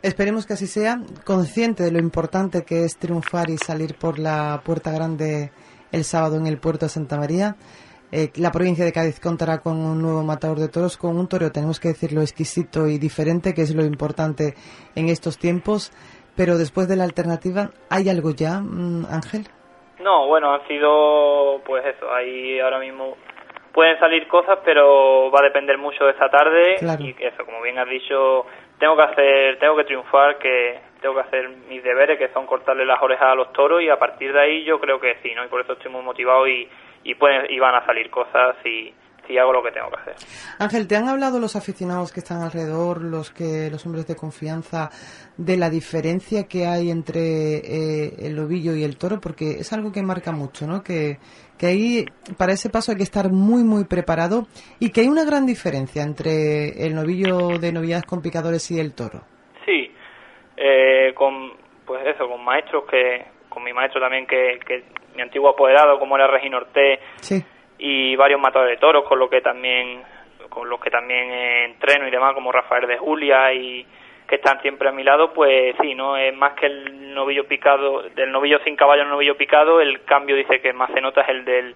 Esperemos 0.01 0.45
que 0.45 0.53
así 0.53 0.67
sea, 0.67 0.97
consciente 1.25 1.83
de 1.83 1.91
lo 1.91 1.99
importante 1.99 2.63
que 2.63 2.83
es 2.83 2.99
triunfar 2.99 3.49
y 3.49 3.57
salir 3.57 3.95
por 3.99 4.19
la 4.19 4.61
puerta 4.63 4.91
grande 4.91 5.49
el 5.91 6.03
sábado 6.03 6.37
en 6.37 6.45
el 6.45 6.59
puerto 6.59 6.85
de 6.85 6.89
Santa 6.89 7.17
María. 7.17 7.55
Eh, 8.11 8.29
la 8.37 8.51
provincia 8.51 8.85
de 8.85 8.93
Cádiz 8.93 9.19
contará 9.19 9.59
con 9.59 9.77
un 9.77 10.01
nuevo 10.01 10.23
matador 10.23 10.59
de 10.59 10.69
toros, 10.69 10.97
con 10.97 11.17
un 11.17 11.27
toro, 11.27 11.51
tenemos 11.51 11.79
que 11.79 11.89
decirlo, 11.89 12.21
exquisito 12.21 12.87
y 12.87 12.97
diferente, 12.97 13.53
que 13.53 13.61
es 13.61 13.75
lo 13.75 13.83
importante 13.83 14.53
en 14.95 15.09
estos 15.09 15.37
tiempos. 15.37 15.91
Pero 16.35 16.57
después 16.57 16.87
de 16.87 16.97
la 16.97 17.05
alternativa, 17.05 17.69
¿hay 17.89 18.09
algo 18.09 18.31
ya, 18.31 18.59
mm, 18.59 19.05
Ángel? 19.09 19.47
No, 19.99 20.27
bueno, 20.27 20.53
han 20.53 20.67
sido, 20.67 21.61
pues 21.65 21.83
eso, 21.85 22.13
ahí 22.13 22.59
ahora 22.59 22.79
mismo 22.79 23.15
pueden 23.73 23.97
salir 23.99 24.27
cosas, 24.27 24.59
pero 24.63 25.31
va 25.31 25.39
a 25.39 25.43
depender 25.43 25.77
mucho 25.77 26.05
de 26.05 26.11
esta 26.11 26.29
tarde. 26.29 26.75
Y 26.99 27.15
eso, 27.19 27.45
como 27.45 27.61
bien 27.61 27.77
has 27.79 27.89
dicho, 27.89 28.45
tengo 28.79 28.95
que 28.95 29.03
hacer, 29.03 29.59
tengo 29.59 29.75
que 29.75 29.83
triunfar, 29.83 30.37
que 30.37 30.79
tengo 31.01 31.15
que 31.15 31.21
hacer 31.21 31.49
mis 31.69 31.83
deberes, 31.83 32.17
que 32.17 32.29
son 32.29 32.45
cortarle 32.45 32.85
las 32.85 33.01
orejas 33.01 33.31
a 33.31 33.35
los 33.35 33.51
toros, 33.53 33.81
y 33.81 33.89
a 33.89 33.97
partir 33.97 34.31
de 34.31 34.41
ahí 34.41 34.63
yo 34.63 34.79
creo 34.79 34.99
que 34.99 35.17
sí, 35.23 35.33
¿no? 35.35 35.43
Y 35.43 35.47
por 35.47 35.61
eso 35.61 35.73
estoy 35.73 35.91
muy 35.91 36.01
motivado 36.01 36.47
y 36.47 36.69
y, 37.05 37.13
pueden, 37.15 37.49
y 37.49 37.59
van 37.59 37.75
a 37.75 37.85
salir 37.85 38.09
cosas 38.09 38.57
si, 38.63 38.93
si 39.27 39.37
hago 39.37 39.53
lo 39.53 39.63
que 39.63 39.71
tengo 39.71 39.89
que 39.91 40.01
hacer. 40.01 40.15
Ángel, 40.59 40.87
¿te 40.87 40.95
han 40.95 41.07
hablado 41.07 41.39
los 41.39 41.55
aficionados 41.55 42.11
que 42.11 42.19
están 42.19 42.41
alrededor, 42.41 43.01
los 43.01 43.31
que 43.31 43.69
los 43.71 43.85
hombres 43.85 44.07
de 44.07 44.15
confianza, 44.15 44.89
de 45.37 45.55
la 45.55 45.69
diferencia 45.69 46.47
que 46.47 46.65
hay 46.65 46.89
entre 46.89 47.57
eh, 47.57 48.13
el 48.19 48.37
ovillo 48.39 48.75
y 48.75 48.83
el 48.83 48.97
toro? 48.97 49.19
Porque 49.21 49.51
es 49.51 49.71
algo 49.71 49.91
que 49.91 50.01
marca 50.01 50.31
mucho, 50.31 50.65
¿no? 50.65 50.83
Que, 50.83 51.17
que 51.59 51.67
ahí, 51.67 52.05
para 52.37 52.53
ese 52.53 52.71
paso 52.71 52.91
hay 52.91 52.97
que 52.97 53.03
estar 53.03 53.31
muy, 53.31 53.63
muy 53.63 53.85
preparado 53.85 54.47
y 54.79 54.91
que 54.91 55.01
hay 55.01 55.07
una 55.07 55.25
gran 55.25 55.45
diferencia 55.45 56.01
entre 56.01 56.85
el 56.85 56.95
novillo 56.95 57.59
de 57.59 57.71
novilladas 57.71 58.05
con 58.05 58.21
picadores 58.21 58.69
y 58.71 58.79
el 58.79 58.95
toro. 58.95 59.21
Sí, 59.63 59.91
eh, 60.57 61.13
con, 61.13 61.53
pues 61.85 62.05
eso, 62.07 62.27
con 62.27 62.43
maestros 62.43 62.85
que, 62.89 63.34
con 63.55 63.63
mi 63.63 63.71
maestro 63.73 64.01
también 64.01 64.27
que, 64.27 64.59
que 64.67 64.83
mi 65.15 65.21
antiguo 65.21 65.49
apoderado 65.49 65.97
como 65.97 66.17
era 66.17 66.27
Regina 66.27 66.57
Orté 66.57 66.99
sí. 67.21 67.41
y 67.79 68.15
varios 68.17 68.39
matadores 68.39 68.75
de 68.75 68.81
toros 68.81 69.05
con 69.05 69.17
lo 69.17 69.29
que 69.29 69.39
también 69.41 70.03
con 70.49 70.69
los 70.69 70.79
que 70.79 70.91
también 70.91 71.31
entreno 71.31 72.07
y 72.07 72.11
demás 72.11 72.33
como 72.33 72.51
Rafael 72.51 72.85
de 72.85 72.97
Julia 72.97 73.53
y 73.53 73.87
que 74.27 74.35
están 74.35 74.61
siempre 74.61 74.89
a 74.89 74.91
mi 74.91 75.03
lado, 75.03 75.33
pues 75.33 75.75
sí, 75.81 75.93
no 75.93 76.17
es 76.17 76.35
más 76.35 76.53
que 76.53 76.65
el 76.65 77.13
novillo 77.13 77.47
picado, 77.47 78.03
del 78.15 78.31
novillo 78.31 78.57
sin 78.63 78.75
caballo 78.75 79.03
al 79.03 79.09
novillo 79.09 79.37
picado, 79.37 79.79
el 79.79 80.03
cambio 80.03 80.35
dice 80.35 80.61
que 80.61 80.73
más 80.73 80.91
se 80.91 81.01
nota 81.01 81.21
es 81.21 81.29
el 81.29 81.45
del 81.45 81.75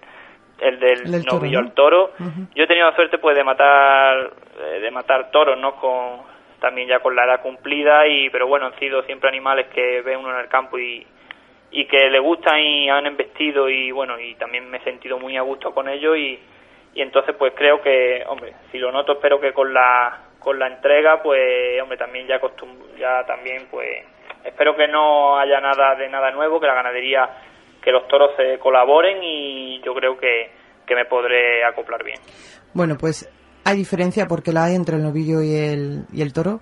el 0.58 0.78
del, 0.78 1.24
novillo 1.24 1.58
al 1.58 1.72
toro. 1.72 2.10
Yo 2.54 2.64
he 2.64 2.66
tenido 2.66 2.90
la 2.90 2.94
suerte 2.94 3.16
pues 3.16 3.34
de 3.34 3.44
matar 3.44 4.32
eh, 4.60 4.80
de 4.80 4.90
matar 4.90 5.30
toros, 5.30 5.58
¿no? 5.58 5.76
Con 5.76 6.20
también 6.60 6.88
ya 6.88 6.98
con 6.98 7.16
la 7.16 7.24
edad 7.24 7.40
cumplida 7.40 8.06
y 8.06 8.28
pero 8.28 8.46
bueno, 8.46 8.66
han 8.66 8.78
sido 8.78 9.02
siempre 9.04 9.30
animales 9.30 9.68
que 9.68 10.02
ve 10.02 10.16
uno 10.16 10.30
en 10.34 10.40
el 10.40 10.48
campo 10.48 10.78
y 10.78 11.06
y 11.70 11.86
que 11.86 12.10
le 12.10 12.18
gustan 12.18 12.58
y 12.58 12.88
han 12.88 13.06
embestido 13.06 13.68
y 13.68 13.90
bueno, 13.90 14.18
y 14.18 14.34
también 14.34 14.68
me 14.68 14.78
he 14.78 14.84
sentido 14.84 15.18
muy 15.18 15.36
a 15.36 15.42
gusto 15.42 15.72
con 15.72 15.88
ellos 15.88 16.16
y 16.16 16.38
y 16.92 17.02
entonces 17.02 17.36
pues 17.38 17.52
creo 17.56 17.80
que, 17.80 18.24
hombre, 18.26 18.54
si 18.72 18.78
lo 18.78 18.90
noto 18.90 19.12
espero 19.12 19.40
que 19.40 19.52
con 19.52 19.72
la 19.72 20.30
con 20.40 20.58
la 20.58 20.66
entrega, 20.66 21.22
pues, 21.22 21.80
hombre, 21.82 21.98
también 21.98 22.26
ya, 22.26 22.40
ya 22.98 23.24
también, 23.26 23.68
pues, 23.70 23.88
espero 24.42 24.74
que 24.74 24.88
no 24.88 25.38
haya 25.38 25.60
nada 25.60 25.94
de 25.94 26.08
nada 26.08 26.30
nuevo, 26.32 26.58
que 26.58 26.66
la 26.66 26.74
ganadería, 26.74 27.28
que 27.82 27.92
los 27.92 28.08
toros 28.08 28.30
se 28.36 28.58
colaboren 28.58 29.22
y 29.22 29.80
yo 29.82 29.94
creo 29.94 30.18
que, 30.18 30.50
que 30.86 30.94
me 30.94 31.04
podré 31.04 31.62
acoplar 31.62 32.02
bien. 32.02 32.18
Bueno, 32.72 32.96
pues 32.98 33.28
hay 33.64 33.76
diferencia 33.76 34.26
porque 34.26 34.52
la 34.52 34.64
hay 34.64 34.74
entre 34.74 34.96
el 34.96 35.02
novillo 35.02 35.42
y 35.42 35.54
el, 35.54 36.06
y 36.12 36.22
el 36.22 36.32
toro, 36.32 36.60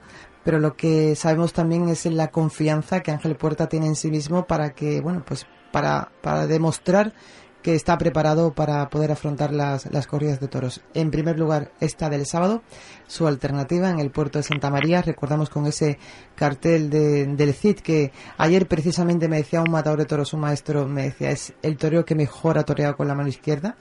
pero 0.48 0.60
lo 0.60 0.76
que 0.76 1.14
sabemos 1.14 1.52
también 1.52 1.90
es 1.90 2.06
la 2.06 2.28
confianza 2.28 3.02
que 3.02 3.10
Ángel 3.10 3.36
Puerta 3.36 3.68
tiene 3.68 3.84
en 3.84 3.96
sí 3.96 4.10
mismo 4.10 4.46
para 4.46 4.70
que, 4.70 5.02
bueno, 5.02 5.22
pues 5.22 5.46
para, 5.70 6.10
para 6.22 6.46
demostrar 6.46 7.12
que 7.60 7.74
está 7.74 7.98
preparado 7.98 8.54
para 8.54 8.88
poder 8.88 9.12
afrontar 9.12 9.52
las, 9.52 9.92
las 9.92 10.06
corridas 10.06 10.40
de 10.40 10.48
toros. 10.48 10.80
En 10.94 11.10
primer 11.10 11.38
lugar, 11.38 11.72
esta 11.80 12.08
del 12.08 12.24
sábado, 12.24 12.62
su 13.06 13.26
alternativa 13.26 13.90
en 13.90 13.98
el 13.98 14.10
puerto 14.10 14.38
de 14.38 14.42
Santa 14.42 14.70
María. 14.70 15.02
Recordamos 15.02 15.50
con 15.50 15.66
ese 15.66 15.98
cartel 16.34 16.88
de, 16.88 17.26
del 17.26 17.52
CID 17.52 17.80
que 17.80 18.12
ayer 18.38 18.66
precisamente 18.66 19.28
me 19.28 19.36
decía 19.36 19.60
un 19.60 19.70
matador 19.70 19.98
de 19.98 20.06
toros, 20.06 20.32
un 20.32 20.40
maestro, 20.40 20.86
me 20.86 21.02
decía, 21.02 21.30
es 21.30 21.52
el 21.60 21.76
toreo 21.76 22.06
que 22.06 22.14
mejor 22.14 22.56
ha 22.56 22.64
toreado 22.64 22.96
con 22.96 23.06
la 23.06 23.14
mano 23.14 23.28
izquierda. 23.28 23.76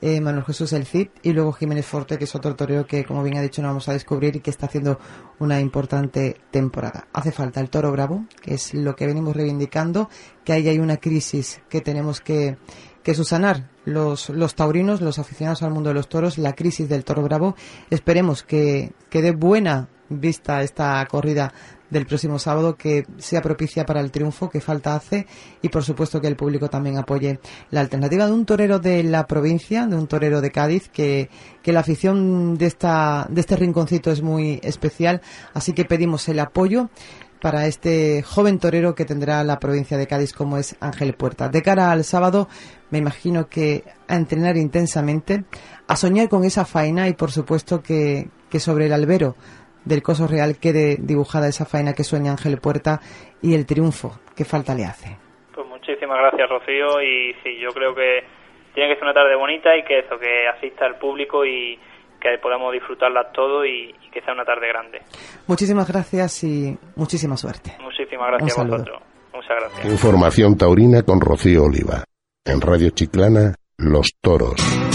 Eh, 0.00 0.20
Manuel 0.20 0.44
Jesús 0.44 0.72
el 0.72 0.86
Cid 0.86 1.08
y 1.22 1.32
luego 1.32 1.52
Jiménez 1.52 1.86
Forte, 1.86 2.18
que 2.18 2.24
es 2.24 2.34
otro 2.34 2.54
toreo 2.54 2.86
que, 2.86 3.04
como 3.04 3.22
bien 3.22 3.36
ha 3.36 3.42
dicho, 3.42 3.62
no 3.62 3.68
vamos 3.68 3.88
a 3.88 3.92
descubrir 3.92 4.36
y 4.36 4.40
que 4.40 4.50
está 4.50 4.66
haciendo 4.66 4.98
una 5.38 5.60
importante 5.60 6.36
temporada. 6.50 7.08
Hace 7.12 7.32
falta 7.32 7.60
el 7.60 7.70
toro 7.70 7.90
bravo, 7.90 8.26
que 8.40 8.54
es 8.54 8.74
lo 8.74 8.94
que 8.94 9.06
venimos 9.06 9.34
reivindicando, 9.34 10.08
que 10.44 10.52
ahí 10.52 10.68
hay 10.68 10.78
una 10.78 10.98
crisis 10.98 11.60
que 11.68 11.80
tenemos 11.80 12.20
que, 12.20 12.56
que 13.02 13.14
susanar 13.14 13.70
los, 13.84 14.28
los 14.30 14.54
taurinos, 14.54 15.00
los 15.00 15.18
aficionados 15.18 15.62
al 15.62 15.72
mundo 15.72 15.90
de 15.90 15.94
los 15.94 16.08
toros, 16.08 16.38
la 16.38 16.54
crisis 16.54 16.88
del 16.88 17.04
toro 17.04 17.22
bravo. 17.22 17.56
Esperemos 17.90 18.42
que, 18.42 18.92
que 19.10 19.22
dé 19.22 19.32
buena 19.32 19.88
vista 20.08 20.62
esta 20.62 21.04
corrida 21.06 21.52
del 21.90 22.06
próximo 22.06 22.38
sábado 22.38 22.76
que 22.76 23.06
sea 23.18 23.42
propicia 23.42 23.86
para 23.86 24.00
el 24.00 24.10
triunfo 24.10 24.50
que 24.50 24.60
falta 24.60 24.94
hace 24.94 25.26
y 25.62 25.68
por 25.68 25.84
supuesto 25.84 26.20
que 26.20 26.26
el 26.26 26.36
público 26.36 26.68
también 26.68 26.98
apoye 26.98 27.40
la 27.70 27.80
alternativa 27.80 28.26
de 28.26 28.32
un 28.32 28.44
torero 28.44 28.78
de 28.78 29.02
la 29.02 29.26
provincia, 29.26 29.86
de 29.86 29.96
un 29.96 30.06
torero 30.06 30.40
de 30.40 30.50
Cádiz 30.50 30.88
que, 30.88 31.30
que 31.62 31.72
la 31.72 31.80
afición 31.80 32.56
de 32.56 32.66
esta 32.66 33.26
de 33.30 33.40
este 33.40 33.56
rinconcito 33.56 34.10
es 34.10 34.22
muy 34.22 34.60
especial, 34.62 35.22
así 35.54 35.72
que 35.72 35.84
pedimos 35.84 36.28
el 36.28 36.40
apoyo 36.40 36.90
para 37.40 37.66
este 37.66 38.22
joven 38.22 38.58
torero 38.58 38.94
que 38.94 39.04
tendrá 39.04 39.44
la 39.44 39.58
provincia 39.58 39.96
de 39.96 40.06
Cádiz 40.06 40.32
como 40.32 40.58
es 40.58 40.76
Ángel 40.80 41.14
Puerta. 41.14 41.48
De 41.48 41.62
cara 41.62 41.92
al 41.92 42.04
sábado, 42.04 42.48
me 42.90 42.98
imagino 42.98 43.48
que 43.48 43.84
a 44.08 44.16
entrenar 44.16 44.56
intensamente, 44.56 45.44
a 45.86 45.96
soñar 45.96 46.28
con 46.28 46.44
esa 46.44 46.64
faena 46.64 47.08
y 47.08 47.12
por 47.12 47.30
supuesto 47.30 47.82
que, 47.82 48.28
que 48.50 48.60
sobre 48.60 48.86
el 48.86 48.92
albero 48.92 49.36
del 49.84 50.02
Coso 50.02 50.26
Real 50.26 50.56
quede 50.60 50.96
dibujada 50.98 51.48
esa 51.48 51.64
faena 51.64 51.92
que 51.92 52.04
sueña 52.04 52.32
Ángel 52.32 52.58
Puerta 52.58 53.00
y 53.42 53.54
el 53.54 53.66
triunfo 53.66 54.18
que 54.36 54.44
falta 54.44 54.74
le 54.74 54.84
hace. 54.84 55.16
Pues 55.54 55.66
muchísimas 55.66 56.18
gracias 56.18 56.48
Rocío 56.48 57.02
y 57.02 57.34
sí, 57.42 57.58
yo 57.60 57.70
creo 57.70 57.94
que 57.94 58.24
tiene 58.74 58.90
que 58.90 58.96
ser 58.96 59.04
una 59.04 59.14
tarde 59.14 59.36
bonita 59.36 59.76
y 59.76 59.84
que 59.84 60.00
eso, 60.00 60.18
que 60.18 60.46
asista 60.46 60.86
el 60.86 60.96
público 60.96 61.44
y 61.44 61.78
que 62.20 62.38
podamos 62.38 62.72
disfrutarla 62.72 63.30
todo 63.32 63.64
y, 63.64 63.94
que 64.12 64.20
sea 64.22 64.34
una 64.34 64.44
tarde 64.44 64.68
grande. 64.68 65.02
Muchísimas 65.46 65.88
gracias 65.88 66.42
y 66.44 66.76
muchísima 66.96 67.36
suerte. 67.36 67.76
Muchísimas 67.80 68.28
gracias 68.28 68.58
a 68.58 68.64
vosotros. 68.64 69.02
Muchas 69.34 69.56
gracias. 69.60 69.84
Información 69.84 70.56
taurina 70.56 71.02
con 71.02 71.20
Rocío 71.20 71.64
Oliva. 71.64 72.02
En 72.44 72.60
Radio 72.60 72.90
Chiclana, 72.90 73.54
Los 73.76 74.10
Toros. 74.20 74.87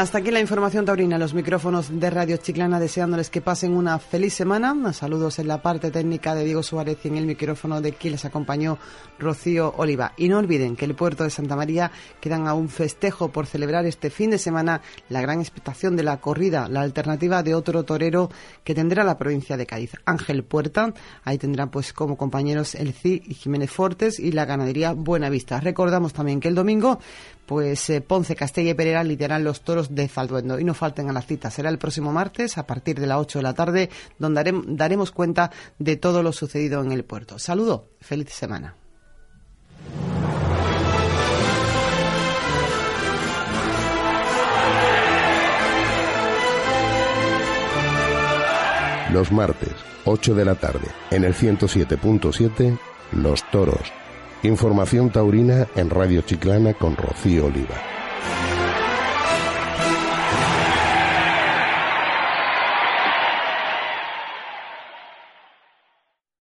Hasta 0.00 0.16
aquí 0.16 0.30
la 0.30 0.40
información 0.40 0.86
taurina, 0.86 1.18
los 1.18 1.34
micrófonos 1.34 2.00
de 2.00 2.08
Radio 2.08 2.38
Chiclana 2.38 2.80
deseándoles 2.80 3.28
que 3.28 3.42
pasen 3.42 3.76
una 3.76 3.98
feliz 3.98 4.32
semana. 4.32 4.94
Saludos 4.94 5.38
en 5.38 5.46
la 5.46 5.60
parte 5.60 5.90
técnica 5.90 6.34
de 6.34 6.42
Diego 6.42 6.62
Suárez 6.62 6.96
y 7.04 7.08
en 7.08 7.18
el 7.18 7.26
micrófono 7.26 7.82
de 7.82 7.92
quien 7.92 8.12
les 8.12 8.24
acompañó 8.24 8.78
Rocío 9.18 9.74
Oliva. 9.76 10.14
Y 10.16 10.30
no 10.30 10.38
olviden 10.38 10.74
que 10.74 10.86
el 10.86 10.94
puerto 10.94 11.24
de 11.24 11.28
Santa 11.28 11.54
María 11.54 11.92
quedan 12.18 12.48
a 12.48 12.54
un 12.54 12.70
festejo 12.70 13.30
por 13.30 13.44
celebrar 13.44 13.84
este 13.84 14.08
fin 14.08 14.30
de 14.30 14.38
semana 14.38 14.80
la 15.10 15.20
gran 15.20 15.38
expectación 15.38 15.96
de 15.96 16.02
la 16.02 16.16
corrida, 16.16 16.66
la 16.66 16.80
alternativa 16.80 17.42
de 17.42 17.54
otro 17.54 17.82
torero 17.82 18.30
que 18.64 18.74
tendrá 18.74 19.04
la 19.04 19.18
provincia 19.18 19.58
de 19.58 19.66
Cádiz, 19.66 19.92
Ángel 20.06 20.44
Puerta. 20.44 20.94
Ahí 21.24 21.36
tendrán 21.36 21.70
pues 21.70 21.92
como 21.92 22.16
compañeros 22.16 22.74
el 22.74 22.94
CI 22.94 23.22
y 23.26 23.34
Jiménez 23.34 23.70
Fortes 23.70 24.18
y 24.18 24.32
la 24.32 24.46
ganadería 24.46 24.94
Buenavista. 24.94 25.60
Recordamos 25.60 26.14
también 26.14 26.40
que 26.40 26.48
el 26.48 26.54
domingo 26.54 27.00
pues 27.46 27.90
eh, 27.90 28.00
Ponce, 28.00 28.36
Castella 28.36 28.70
y 28.70 28.74
Pereira 28.74 29.02
lideran 29.04 29.44
los 29.44 29.62
toros 29.62 29.94
de 29.94 30.08
Zalduendo. 30.08 30.58
Y 30.58 30.64
no 30.64 30.74
falten 30.74 31.08
a 31.08 31.12
la 31.12 31.22
cita, 31.22 31.50
será 31.50 31.68
el 31.68 31.78
próximo 31.78 32.12
martes 32.12 32.58
a 32.58 32.66
partir 32.66 33.00
de 33.00 33.06
las 33.06 33.18
8 33.18 33.38
de 33.38 33.42
la 33.42 33.54
tarde, 33.54 33.90
donde 34.18 34.62
daremos 34.68 35.10
cuenta 35.10 35.50
de 35.78 35.96
todo 35.96 36.22
lo 36.22 36.32
sucedido 36.32 36.82
en 36.82 36.92
el 36.92 37.04
puerto. 37.04 37.38
Saludo, 37.38 37.88
feliz 38.00 38.30
semana. 38.30 38.76
Los 49.12 49.32
martes, 49.32 49.74
8 50.04 50.34
de 50.36 50.44
la 50.44 50.54
tarde, 50.54 50.86
en 51.10 51.24
el 51.24 51.34
107.7, 51.34 52.78
Los 53.12 53.42
Toros 53.50 53.99
Información 54.42 55.10
taurina 55.10 55.68
en 55.76 55.90
Radio 55.90 56.22
Chiclana 56.22 56.72
con 56.72 56.96
Rocío 56.96 57.46
Oliva. 57.46 57.76